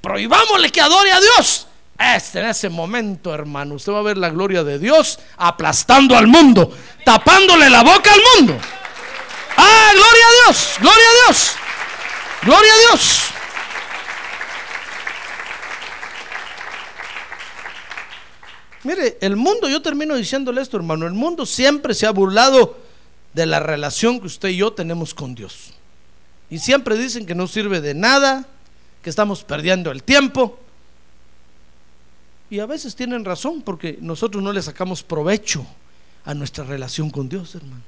prohibámosle 0.00 0.70
que 0.70 0.80
adore 0.80 1.10
a 1.10 1.20
Dios. 1.20 1.66
Este, 1.98 2.40
en 2.40 2.46
ese 2.46 2.68
momento, 2.70 3.34
hermano, 3.34 3.74
usted 3.74 3.92
va 3.92 3.98
a 3.98 4.02
ver 4.02 4.16
la 4.16 4.30
gloria 4.30 4.64
de 4.64 4.78
Dios 4.78 5.18
aplastando 5.36 6.16
al 6.16 6.28
mundo, 6.28 6.74
tapándole 7.04 7.68
la 7.68 7.82
boca 7.82 8.10
al 8.12 8.20
mundo. 8.36 8.58
Ah, 9.56 9.90
gloria 9.92 10.24
a 10.26 10.44
Dios, 10.44 10.74
gloria 10.78 11.04
a 11.04 11.26
Dios, 11.26 11.52
gloria 12.42 12.72
a 12.72 12.78
Dios. 12.88 13.29
Mire, 18.82 19.18
el 19.20 19.36
mundo, 19.36 19.68
yo 19.68 19.82
termino 19.82 20.16
diciéndole 20.16 20.62
esto, 20.62 20.76
hermano, 20.76 21.06
el 21.06 21.12
mundo 21.12 21.44
siempre 21.44 21.92
se 21.94 22.06
ha 22.06 22.10
burlado 22.10 22.78
de 23.34 23.46
la 23.46 23.60
relación 23.60 24.20
que 24.20 24.26
usted 24.26 24.48
y 24.48 24.56
yo 24.56 24.72
tenemos 24.72 25.14
con 25.14 25.34
Dios. 25.34 25.74
Y 26.48 26.58
siempre 26.58 26.96
dicen 26.96 27.26
que 27.26 27.34
no 27.34 27.46
sirve 27.46 27.80
de 27.80 27.94
nada, 27.94 28.46
que 29.02 29.10
estamos 29.10 29.44
perdiendo 29.44 29.90
el 29.90 30.02
tiempo. 30.02 30.58
Y 32.48 32.58
a 32.58 32.66
veces 32.66 32.96
tienen 32.96 33.24
razón 33.24 33.62
porque 33.62 33.98
nosotros 34.00 34.42
no 34.42 34.52
le 34.52 34.62
sacamos 34.62 35.02
provecho 35.02 35.64
a 36.24 36.34
nuestra 36.34 36.64
relación 36.64 37.10
con 37.10 37.28
Dios, 37.28 37.54
hermano. 37.54 37.82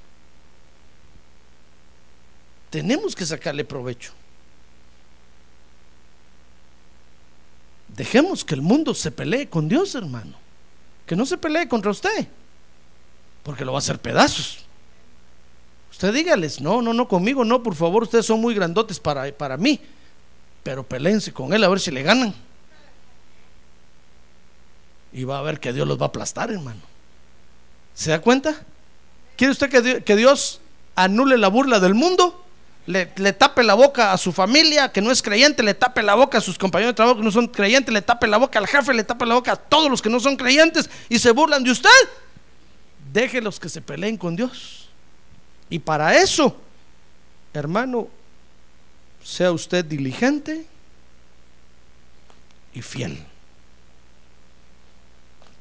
Tenemos 2.70 3.14
que 3.14 3.26
sacarle 3.26 3.64
provecho. 3.64 4.12
Dejemos 7.88 8.44
que 8.44 8.54
el 8.54 8.62
mundo 8.62 8.94
se 8.94 9.10
pelee 9.10 9.48
con 9.48 9.68
Dios, 9.68 9.94
hermano. 9.94 10.41
Que 11.12 11.16
no 11.16 11.26
se 11.26 11.36
pelee 11.36 11.68
contra 11.68 11.90
usted, 11.90 12.26
porque 13.42 13.66
lo 13.66 13.72
va 13.72 13.76
a 13.76 13.80
hacer 13.80 13.98
pedazos. 13.98 14.60
Usted 15.90 16.10
dígales, 16.10 16.58
no, 16.62 16.80
no, 16.80 16.94
no, 16.94 17.06
conmigo 17.06 17.44
no, 17.44 17.62
por 17.62 17.74
favor, 17.74 18.04
ustedes 18.04 18.24
son 18.24 18.40
muy 18.40 18.54
grandotes 18.54 18.98
para, 18.98 19.30
para 19.30 19.58
mí, 19.58 19.78
pero 20.62 20.82
peleense 20.84 21.30
con 21.30 21.52
él 21.52 21.62
a 21.64 21.68
ver 21.68 21.80
si 21.80 21.90
le 21.90 22.02
ganan 22.02 22.34
y 25.12 25.24
va 25.24 25.38
a 25.38 25.42
ver 25.42 25.60
que 25.60 25.74
Dios 25.74 25.86
los 25.86 26.00
va 26.00 26.06
a 26.06 26.08
aplastar, 26.08 26.50
hermano. 26.50 26.80
¿Se 27.92 28.08
da 28.08 28.22
cuenta? 28.22 28.64
¿Quiere 29.36 29.52
usted 29.52 30.02
que 30.02 30.16
Dios, 30.16 30.62
anule 30.94 31.36
la 31.36 31.48
burla 31.48 31.78
del 31.78 31.92
mundo? 31.92 32.41
Le, 32.86 33.06
tape 33.06 33.62
la 33.62 33.74
boca 33.74 34.12
a 34.12 34.18
su 34.18 34.32
familia 34.32 34.90
que 34.90 35.00
no 35.00 35.12
es 35.12 35.22
creyente, 35.22 35.62
le 35.62 35.74
tape 35.74 36.02
la 36.02 36.14
boca 36.14 36.38
a 36.38 36.40
sus 36.40 36.58
compañeros 36.58 36.90
de 36.92 36.96
trabajo 36.96 37.18
que 37.18 37.22
no 37.22 37.30
son 37.30 37.46
creyentes, 37.46 37.94
le 37.94 38.02
tape 38.02 38.26
la 38.26 38.38
boca 38.38 38.58
al 38.58 38.66
jefe, 38.66 38.92
le 38.92 39.04
tape 39.04 39.24
la 39.24 39.34
boca 39.34 39.52
a 39.52 39.56
todos 39.56 39.88
los 39.88 40.02
que 40.02 40.10
no 40.10 40.18
son 40.18 40.36
creyentes 40.36 40.90
y 41.08 41.18
se 41.18 41.30
burlan 41.30 41.62
de 41.62 41.70
usted. 41.70 41.90
Déjelos 43.12 43.60
que 43.60 43.68
se 43.68 43.80
peleen 43.80 44.16
con 44.16 44.34
Dios. 44.34 44.88
Y 45.70 45.78
para 45.78 46.16
eso, 46.16 46.60
hermano, 47.54 48.08
sea 49.22 49.52
usted 49.52 49.84
diligente 49.84 50.66
y 52.74 52.82
fiel. 52.82 53.24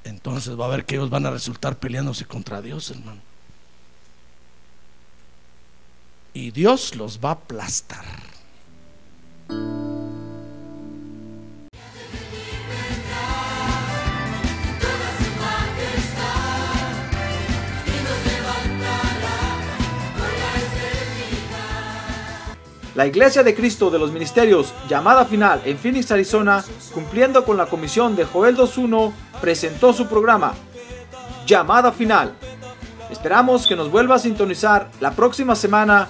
Entonces 0.04 0.60
va 0.60 0.66
a 0.66 0.70
ver 0.70 0.86
que 0.86 0.96
ellos 0.96 1.10
van 1.10 1.26
a 1.28 1.32
resultar 1.32 1.78
peleándose 1.78 2.26
contra 2.26 2.62
Dios, 2.62 2.90
hermano. 2.90 3.22
Y 6.34 6.52
Dios 6.52 6.96
los 6.96 7.20
va 7.20 7.30
a 7.30 7.34
aplastar. 7.34 8.06
La 22.94 23.08
Iglesia 23.08 23.42
de 23.42 23.56
Cristo 23.56 23.90
de 23.90 23.98
los 23.98 24.12
Ministerios, 24.12 24.74
llamada 24.88 25.26
final 25.26 25.62
en 25.66 25.78
Phoenix, 25.78 26.12
Arizona, 26.12 26.64
cumpliendo 26.94 27.44
con 27.44 27.58
la 27.58 27.66
comisión 27.66 28.16
de 28.16 28.26
Joel 28.26 28.56
2.1, 28.56 29.12
presentó 29.40 29.92
su 29.92 30.08
programa, 30.08 30.54
Llamada 31.46 31.92
Final. 31.92 32.34
Esperamos 33.10 33.66
que 33.66 33.76
nos 33.76 33.90
vuelva 33.90 34.16
a 34.16 34.20
sintonizar 34.20 34.90
la 35.00 35.12
próxima 35.12 35.56
semana 35.56 36.10